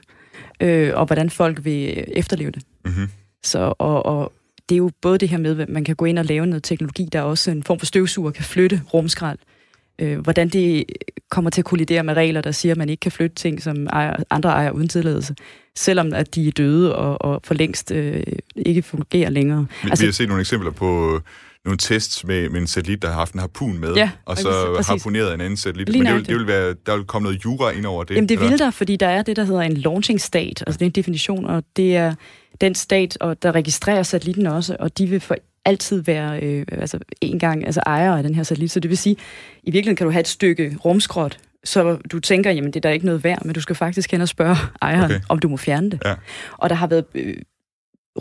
øh, 0.61 0.91
og 0.95 1.05
hvordan 1.05 1.29
folk 1.29 1.65
vil 1.65 2.05
efterleve 2.07 2.51
det. 2.51 2.63
Mm-hmm. 2.85 3.09
Så, 3.43 3.73
og, 3.79 4.05
og 4.05 4.33
det 4.69 4.75
er 4.75 4.77
jo 4.77 4.91
både 5.01 5.17
det 5.17 5.29
her 5.29 5.37
med, 5.37 5.59
at 5.59 5.69
man 5.69 5.83
kan 5.83 5.95
gå 5.95 6.05
ind 6.05 6.19
og 6.19 6.25
lave 6.25 6.45
noget 6.45 6.63
teknologi, 6.63 7.09
der 7.11 7.21
også 7.21 7.51
en 7.51 7.63
form 7.63 7.79
for 7.79 7.85
støvsuger 7.85 8.31
kan 8.31 8.43
flytte 8.43 8.81
rumskrald, 8.93 9.39
øh, 9.39 9.54
hvordan 9.99 10.49
det 10.49 10.85
kommer 11.31 11.49
til 11.49 11.61
at 11.61 11.65
kollidere 11.65 12.03
med 12.03 12.13
regler, 12.13 12.41
der 12.41 12.51
siger, 12.51 12.73
at 12.73 12.77
man 12.77 12.89
ikke 12.89 13.01
kan 13.01 13.11
flytte 13.11 13.35
ting, 13.35 13.61
som 13.61 13.87
ejer, 13.87 14.15
andre 14.29 14.49
ejer 14.49 14.71
uden 14.71 14.87
tilladelse, 14.87 15.35
selvom 15.75 16.13
at 16.13 16.35
de 16.35 16.47
er 16.47 16.51
døde 16.51 16.95
og, 16.95 17.21
og 17.21 17.41
for 17.43 17.53
længst 17.53 17.91
øh, 17.91 18.23
ikke 18.55 18.81
fungerer 18.81 19.29
længere. 19.29 19.67
Vi, 19.83 19.89
altså, 19.89 20.03
vi 20.03 20.07
har 20.07 20.13
set 20.13 20.27
nogle 20.27 20.41
eksempler 20.41 20.71
på 20.71 21.19
nogle 21.65 21.77
tests 21.77 22.23
med, 22.23 22.49
med 22.49 22.61
en 22.61 22.67
satellit, 22.67 23.01
der 23.01 23.07
har 23.07 23.15
haft 23.15 23.33
en 23.33 23.39
harpun 23.39 23.77
med, 23.79 23.93
ja, 23.93 24.09
og 24.25 24.37
så 24.37 24.73
præcis. 24.75 24.89
harpuneret 24.89 25.33
en 25.33 25.41
anden 25.41 25.57
satellit. 25.57 25.89
Lige 25.89 26.03
Men 26.03 26.07
det 26.07 26.15
vil, 26.15 26.27
det 26.27 26.35
vil 26.35 26.47
være, 26.47 26.75
der 26.85 26.95
vil 26.95 27.05
komme 27.05 27.23
noget 27.23 27.45
jura 27.45 27.71
ind 27.71 27.85
over 27.85 28.03
det. 28.03 28.15
Jamen 28.15 28.29
det 28.29 28.37
eller? 28.37 28.49
vil 28.49 28.59
der, 28.59 28.71
fordi 28.71 28.95
der 28.95 29.07
er 29.07 29.21
det, 29.21 29.35
der 29.35 29.43
hedder 29.43 29.61
en 29.61 29.73
launching 29.73 30.21
state, 30.21 30.63
altså 30.67 30.77
det 30.77 30.81
er 30.81 30.85
en 30.85 30.91
definition, 30.91 31.45
og 31.45 31.63
det 31.75 31.95
er 31.95 32.15
den 32.61 32.75
stat, 32.75 33.17
og 33.19 33.43
der 33.43 33.51
registrerer 33.51 34.03
satellitten 34.03 34.47
også, 34.47 34.75
og 34.79 34.97
de 34.97 35.05
vil 35.05 35.19
for 35.19 35.35
altid 35.65 36.01
være 36.01 36.39
øh, 36.39 36.65
altså 36.71 36.99
en 37.21 37.39
gang 37.39 37.65
altså 37.65 37.81
ejer 37.85 38.15
af 38.17 38.23
den 38.23 38.35
her 38.35 38.43
satellit. 38.43 38.71
Så 38.71 38.79
det 38.79 38.89
vil 38.89 38.97
sige, 38.97 39.15
i 39.63 39.71
virkeligheden 39.71 39.95
kan 39.95 40.05
du 40.05 40.11
have 40.11 40.19
et 40.19 40.27
stykke 40.27 40.77
rumskrot, 40.85 41.37
så 41.63 41.97
du 42.11 42.19
tænker, 42.19 42.51
jamen 42.51 42.73
det 42.73 42.75
er 42.75 42.81
der 42.81 42.89
ikke 42.89 43.05
noget 43.05 43.23
værd, 43.23 43.45
men 43.45 43.55
du 43.55 43.61
skal 43.61 43.75
faktisk 43.75 44.11
hen 44.11 44.21
og 44.21 44.27
spørge 44.27 44.55
ejeren, 44.81 45.11
okay. 45.11 45.19
om 45.29 45.39
du 45.39 45.49
må 45.49 45.57
fjerne 45.57 45.91
det. 45.91 46.01
Ja. 46.05 46.13
Og 46.57 46.69
der 46.69 46.75
har 46.75 46.87
været... 46.87 47.05
Øh, 47.15 47.37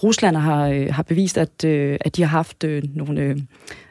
Rusland 0.02 0.36
har, 0.36 0.68
øh, 0.68 0.86
har 0.90 1.02
bevist, 1.02 1.38
at, 1.38 1.64
øh, 1.64 1.98
at 2.00 2.16
de 2.16 2.22
har 2.22 2.28
haft 2.28 2.64
øh, 2.64 2.82
nogle, 2.94 3.20
øh, 3.20 3.38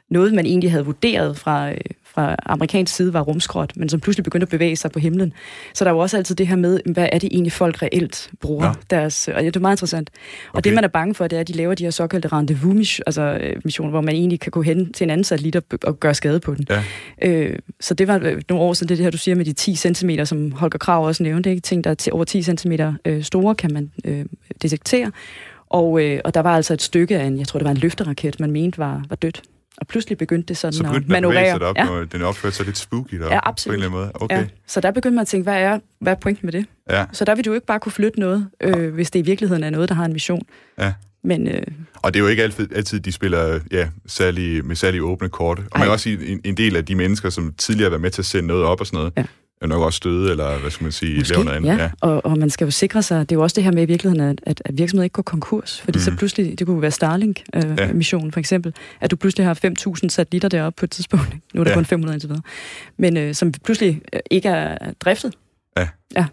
noget, 0.09 0.33
man 0.33 0.45
egentlig 0.45 0.71
havde 0.71 0.85
vurderet 0.85 1.37
fra, 1.37 1.71
øh, 1.71 1.77
fra 2.13 2.35
amerikansk 2.45 2.95
side 2.95 3.13
var 3.13 3.21
rumskrot, 3.21 3.71
men 3.75 3.89
som 3.89 3.99
pludselig 3.99 4.23
begyndte 4.23 4.45
at 4.45 4.49
bevæge 4.49 4.75
sig 4.75 4.91
på 4.91 4.99
himlen. 4.99 5.33
Så 5.73 5.83
der 5.83 5.91
er 5.91 5.95
jo 5.95 5.99
også 5.99 6.17
altid 6.17 6.35
det 6.35 6.47
her 6.47 6.55
med, 6.55 6.79
hvad 6.85 7.09
er 7.11 7.19
det 7.19 7.29
egentlig 7.31 7.51
folk 7.51 7.81
reelt 7.81 8.29
bruger 8.41 8.65
ja. 8.65 8.73
deres... 8.89 9.27
Og 9.27 9.41
ja, 9.41 9.45
det 9.45 9.55
er 9.55 9.59
meget 9.59 9.73
interessant. 9.73 10.09
Og 10.49 10.57
okay. 10.57 10.63
det, 10.63 10.73
man 10.73 10.83
er 10.83 10.87
bange 10.87 11.15
for, 11.15 11.27
det 11.27 11.35
er, 11.35 11.39
at 11.39 11.47
de 11.47 11.53
laver 11.53 11.75
de 11.75 11.83
her 11.83 11.91
såkaldte 11.91 12.27
rendezvous 12.27 12.99
altså, 12.99 13.21
øh, 13.21 13.55
missioner, 13.63 13.91
hvor 13.91 14.01
man 14.01 14.15
egentlig 14.15 14.39
kan 14.39 14.51
gå 14.51 14.61
hen 14.61 14.93
til 14.93 15.03
en 15.03 15.09
anden 15.09 15.23
satellit 15.23 15.55
og, 15.55 15.63
og 15.83 15.99
gøre 15.99 16.13
skade 16.13 16.39
på 16.39 16.55
den. 16.55 16.67
Ja. 16.69 16.83
Øh, 17.21 17.59
så 17.79 17.93
det 17.93 18.07
var 18.07 18.19
øh, 18.23 18.41
nogle 18.49 18.63
år 18.63 18.73
siden, 18.73 18.89
det, 18.89 18.97
det 18.97 19.03
her, 19.03 19.11
du 19.11 19.17
siger 19.17 19.35
med 19.35 19.45
de 19.45 19.53
10 19.53 19.75
cm, 19.75 20.09
som 20.23 20.51
Holger 20.51 20.77
Krav 20.77 21.05
også 21.05 21.23
nævnte. 21.23 21.49
Ikke? 21.49 21.61
Ting, 21.61 21.83
der 21.83 21.89
er 21.89 22.09
over 22.11 22.23
10 22.23 22.43
cm 22.43 22.71
øh, 23.05 23.23
store, 23.23 23.55
kan 23.55 23.73
man 23.73 23.91
øh, 24.05 24.25
detektere. 24.61 25.11
Og, 25.69 26.03
øh, 26.03 26.19
og 26.25 26.33
der 26.33 26.39
var 26.39 26.55
altså 26.55 26.73
et 26.73 26.81
stykke 26.81 27.19
af 27.19 27.25
en, 27.25 27.39
jeg 27.39 27.47
tror 27.47 27.59
det 27.59 27.65
var 27.65 27.71
en 27.71 27.77
løfteraket, 27.77 28.39
man 28.39 28.51
mente 28.51 28.77
var, 28.77 29.03
var 29.09 29.15
dødt. 29.15 29.41
Og 29.83 29.87
pludselig 29.87 30.17
begyndte 30.17 30.47
det 30.47 30.57
sådan 30.57 30.73
så 30.73 30.83
begyndte 30.83 31.05
at 31.05 31.09
manøvrere. 31.09 31.59
Så 31.59 31.65
op, 31.65 31.75
ja. 31.77 31.89
og 31.89 32.11
den 32.11 32.21
opførte 32.21 32.55
sig 32.55 32.65
lidt 32.65 32.77
spooky 32.77 33.15
der, 33.15 33.27
ja, 33.27 33.39
absolut. 33.43 33.71
på 33.71 33.75
en 33.75 33.83
eller 33.83 33.97
anden 33.97 33.99
måde. 33.99 34.23
Okay. 34.23 34.37
Ja. 34.37 34.47
Så 34.67 34.81
der 34.81 34.91
begyndte 34.91 35.15
man 35.15 35.21
at 35.21 35.27
tænke, 35.27 35.43
hvad 35.43 35.61
er, 35.61 35.79
hvad 35.99 36.13
er 36.13 36.17
pointen 36.17 36.45
med 36.45 36.53
det? 36.53 36.65
Ja. 36.89 37.05
Så 37.11 37.25
der 37.25 37.35
vil 37.35 37.45
du 37.45 37.53
ikke 37.53 37.65
bare 37.65 37.79
kunne 37.79 37.91
flytte 37.91 38.19
noget, 38.19 38.47
øh, 38.61 38.93
hvis 38.93 39.11
det 39.11 39.19
i 39.19 39.21
virkeligheden 39.21 39.63
er 39.63 39.69
noget, 39.69 39.89
der 39.89 39.95
har 39.95 40.05
en 40.05 40.13
mission. 40.13 40.41
Ja. 40.79 40.93
Men, 41.23 41.47
øh, 41.47 41.61
og 41.95 42.13
det 42.13 42.19
er 42.19 42.23
jo 42.23 42.29
ikke 42.29 42.43
altid, 42.43 42.75
altid 42.75 42.99
de 42.99 43.11
spiller 43.11 43.59
ja, 43.71 43.89
særlig, 44.07 44.65
med 44.65 44.75
særlig 44.75 45.01
åbne 45.01 45.29
kort. 45.29 45.59
Og 45.59 45.79
man 45.79 45.81
kan 45.81 45.91
også 45.91 46.03
sige, 46.03 46.27
en, 46.27 46.41
en 46.43 46.57
del 46.57 46.75
af 46.75 46.85
de 46.85 46.95
mennesker, 46.95 47.29
som 47.29 47.53
tidligere 47.57 47.85
har 47.85 47.89
været 47.89 48.01
med 48.01 48.11
til 48.11 48.21
at 48.21 48.25
sende 48.25 48.47
noget 48.47 48.63
op 48.63 48.79
og 48.79 48.85
sådan 48.87 48.97
noget, 48.97 49.13
ja 49.17 49.23
er 49.63 49.67
nok 49.67 49.81
også 49.81 49.97
støde, 49.97 50.31
eller 50.31 50.59
hvad 50.59 50.71
skal 50.71 50.83
man 50.83 50.91
sige, 50.91 51.19
Måske, 51.19 51.33
lave 51.33 51.43
noget 51.43 51.57
andet. 51.57 51.69
Ja, 51.69 51.83
ja. 51.83 51.89
Og, 52.01 52.25
og 52.25 52.37
man 52.37 52.49
skal 52.49 52.65
jo 52.65 52.71
sikre 52.71 53.03
sig, 53.03 53.29
det 53.29 53.35
er 53.35 53.39
jo 53.39 53.43
også 53.43 53.53
det 53.53 53.63
her 53.63 53.71
med 53.71 53.83
i 53.83 53.85
virkeligheden, 53.85 54.29
at, 54.29 54.41
at, 54.43 54.61
at 54.65 54.77
virksomheder 54.77 55.03
ikke 55.03 55.13
går 55.13 55.23
konkurs, 55.23 55.81
fordi 55.81 55.97
mm. 55.97 56.03
så 56.03 56.15
pludselig, 56.17 56.59
det 56.59 56.67
kunne 56.67 56.81
være 56.81 56.91
Starlink-missionen 56.91 58.25
øh, 58.27 58.31
ja. 58.31 58.33
for 58.33 58.39
eksempel, 58.39 58.73
at 59.01 59.11
du 59.11 59.15
pludselig 59.15 59.45
har 59.45 59.59
5.000 60.03 60.09
satellitter 60.09 60.49
deroppe 60.49 60.79
på 60.79 60.85
et 60.85 60.91
tidspunkt, 60.91 61.37
nu 61.53 61.59
er 61.59 61.63
der 61.63 61.71
ja. 61.71 61.75
kun 61.75 61.85
500 61.85 62.15
indtil 62.15 62.29
videre, 62.29 62.43
men 62.97 63.17
øh, 63.17 63.35
som 63.35 63.51
pludselig 63.51 64.01
øh, 64.13 64.19
ikke 64.31 64.49
er 64.49 64.91
driftet. 64.99 65.33
Ja. 65.77 65.87
ja 66.15 66.25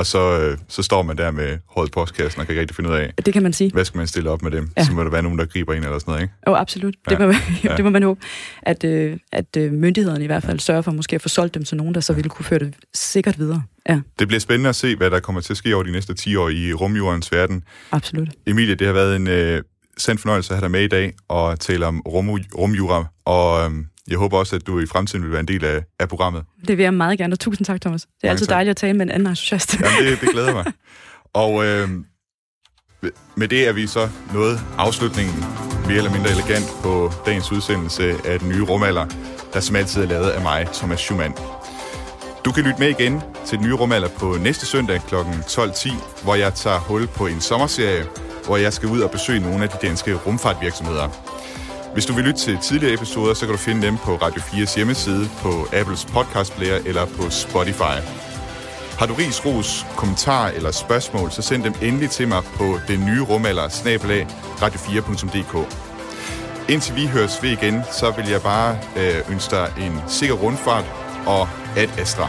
og 0.00 0.06
så, 0.06 0.40
øh, 0.40 0.58
så 0.68 0.82
står 0.82 1.02
man 1.02 1.18
der 1.18 1.30
med 1.30 1.58
hårdt 1.66 1.92
postkassen 1.92 2.40
og 2.40 2.46
kan 2.46 2.52
ikke 2.52 2.60
rigtig 2.60 2.76
finde 2.76 2.90
ud 2.90 2.94
af, 2.94 3.12
det 3.26 3.32
kan 3.32 3.42
man 3.42 3.52
sige. 3.52 3.70
hvad 3.72 3.84
skal 3.84 3.98
man 3.98 4.06
stille 4.06 4.30
op 4.30 4.42
med 4.42 4.50
dem? 4.50 4.70
Ja. 4.76 4.84
Så 4.84 4.92
må 4.92 5.04
der 5.04 5.10
være 5.10 5.22
nogen, 5.22 5.38
der 5.38 5.44
griber 5.44 5.74
ind 5.74 5.84
eller 5.84 5.98
sådan 5.98 6.12
noget, 6.12 6.22
ikke? 6.22 6.34
Jo, 6.46 6.52
oh, 6.52 6.60
absolut. 6.60 6.94
Ja. 7.10 7.16
Det, 7.16 7.26
må, 7.26 7.34
ja. 7.70 7.76
det 7.76 7.84
må 7.84 7.90
man 7.90 8.02
håbe, 8.02 8.20
at, 8.62 8.84
øh, 8.84 9.18
at 9.32 9.56
øh, 9.56 9.72
myndighederne 9.72 10.24
i 10.24 10.26
hvert 10.26 10.42
fald 10.42 10.58
sørger 10.58 10.82
for 10.82 10.92
måske 10.92 11.14
at 11.14 11.22
få 11.22 11.28
solgt 11.28 11.54
dem 11.54 11.64
til 11.64 11.76
nogen, 11.76 11.94
der 11.94 12.00
så 12.00 12.12
vil 12.12 12.28
kunne 12.28 12.44
føre 12.44 12.58
det 12.58 12.74
sikkert 12.94 13.38
videre. 13.38 13.62
Ja. 13.88 14.00
Det 14.18 14.28
bliver 14.28 14.40
spændende 14.40 14.68
at 14.68 14.76
se, 14.76 14.96
hvad 14.96 15.10
der 15.10 15.20
kommer 15.20 15.40
til 15.40 15.52
at 15.52 15.56
ske 15.56 15.74
over 15.74 15.84
de 15.84 15.92
næste 15.92 16.14
10 16.14 16.36
år 16.36 16.48
i 16.48 16.72
rumjordens 16.72 17.32
verden. 17.32 17.62
Absolut. 17.92 18.28
Emilie, 18.46 18.74
det 18.74 18.86
har 18.86 18.94
været 18.94 19.16
en 19.16 19.26
øh, 19.28 19.62
sand 19.98 20.18
fornøjelse 20.18 20.52
at 20.52 20.56
have 20.56 20.62
dig 20.62 20.70
med 20.70 20.82
i 20.82 20.88
dag 20.88 21.12
og 21.28 21.60
tale 21.60 21.86
om 21.86 22.00
rum, 22.00 22.30
rumjura, 22.58 23.04
og 23.24 23.70
øh, 23.70 23.70
jeg 24.08 24.18
håber 24.18 24.38
også, 24.38 24.56
at 24.56 24.66
du 24.66 24.80
i 24.80 24.86
fremtiden 24.86 25.22
vil 25.24 25.30
være 25.32 25.40
en 25.40 25.48
del 25.48 25.64
af, 25.64 25.82
af 26.00 26.08
programmet. 26.08 26.44
Det 26.68 26.78
vil 26.78 26.82
jeg 26.82 26.94
meget 26.94 27.18
gerne, 27.18 27.34
og 27.34 27.40
tusind 27.40 27.64
tak, 27.66 27.80
Thomas. 27.80 28.00
Det 28.02 28.08
er 28.08 28.12
Mange 28.22 28.30
altid 28.32 28.46
tak. 28.46 28.54
dejligt 28.54 28.70
at 28.70 28.76
tale 28.76 28.92
med 28.92 29.06
en 29.06 29.10
anden 29.10 29.28
entusiast. 29.28 29.80
Jamen, 29.80 30.06
det, 30.06 30.20
det 30.20 30.28
glæder 30.28 30.52
mig. 30.52 30.64
Og 31.34 31.64
øh, 31.66 31.88
med 33.34 33.48
det 33.48 33.68
er 33.68 33.72
vi 33.72 33.86
så 33.86 34.08
nået 34.34 34.60
afslutningen, 34.78 35.44
mere 35.86 35.96
eller 35.96 36.12
mindre 36.12 36.30
elegant, 36.30 36.66
på 36.82 37.12
dagens 37.26 37.52
udsendelse 37.52 38.14
af 38.24 38.38
den 38.38 38.48
nye 38.48 38.62
rumalder, 38.62 39.06
der 39.52 39.60
som 39.60 39.76
altid 39.76 40.02
er 40.02 40.06
lavet 40.06 40.30
af 40.30 40.42
mig, 40.42 40.68
Thomas 40.72 41.00
Schumann. 41.00 41.34
Du 42.44 42.52
kan 42.52 42.64
lytte 42.64 42.78
med 42.78 42.88
igen 42.88 43.20
til 43.46 43.58
den 43.58 43.66
nye 43.66 43.74
rumalder 43.74 44.08
på 44.08 44.36
næste 44.40 44.66
søndag 44.66 45.00
kl. 45.08 45.14
12.10, 45.14 46.22
hvor 46.24 46.34
jeg 46.34 46.54
tager 46.54 46.78
hul 46.78 47.06
på 47.06 47.26
en 47.26 47.40
sommerserie, 47.40 48.06
hvor 48.44 48.56
jeg 48.56 48.72
skal 48.72 48.88
ud 48.88 49.00
og 49.00 49.10
besøge 49.10 49.40
nogle 49.40 49.62
af 49.64 49.68
de 49.68 49.76
danske 49.82 50.14
rumfartvirksomheder. 50.14 51.08
Hvis 51.92 52.06
du 52.06 52.12
vil 52.12 52.24
lytte 52.24 52.40
til 52.40 52.58
tidligere 52.58 52.94
episoder, 52.94 53.34
så 53.34 53.46
kan 53.46 53.52
du 53.54 53.58
finde 53.58 53.86
dem 53.86 53.96
på 53.96 54.16
Radio 54.16 54.40
4's 54.42 54.76
hjemmeside, 54.76 55.30
på 55.38 55.66
Apples 55.72 56.04
podcast 56.04 56.56
player 56.56 56.78
eller 56.86 57.04
på 57.06 57.30
Spotify. 57.30 57.96
Har 58.98 59.06
du 59.06 59.14
ris, 59.14 59.46
ros, 59.46 59.86
kommentar 59.96 60.48
eller 60.48 60.70
spørgsmål, 60.70 61.30
så 61.30 61.42
send 61.42 61.62
dem 61.62 61.74
endelig 61.82 62.10
til 62.10 62.28
mig 62.28 62.42
på 62.54 62.78
den 62.88 63.06
nye 63.06 63.22
rumalder 63.22 63.68
snabelag 63.68 64.26
radio4.dk. 64.62 65.74
Indtil 66.70 66.96
vi 66.96 67.06
høres 67.06 67.42
ved 67.42 67.50
igen, 67.50 67.82
så 67.92 68.10
vil 68.10 68.28
jeg 68.28 68.42
bare 68.42 68.78
øh, 68.96 69.32
ønske 69.32 69.56
dig 69.56 69.72
en 69.78 70.00
sikker 70.08 70.34
rundfart 70.34 70.84
og 71.26 71.48
at 71.76 71.98
Astra. 71.98 72.28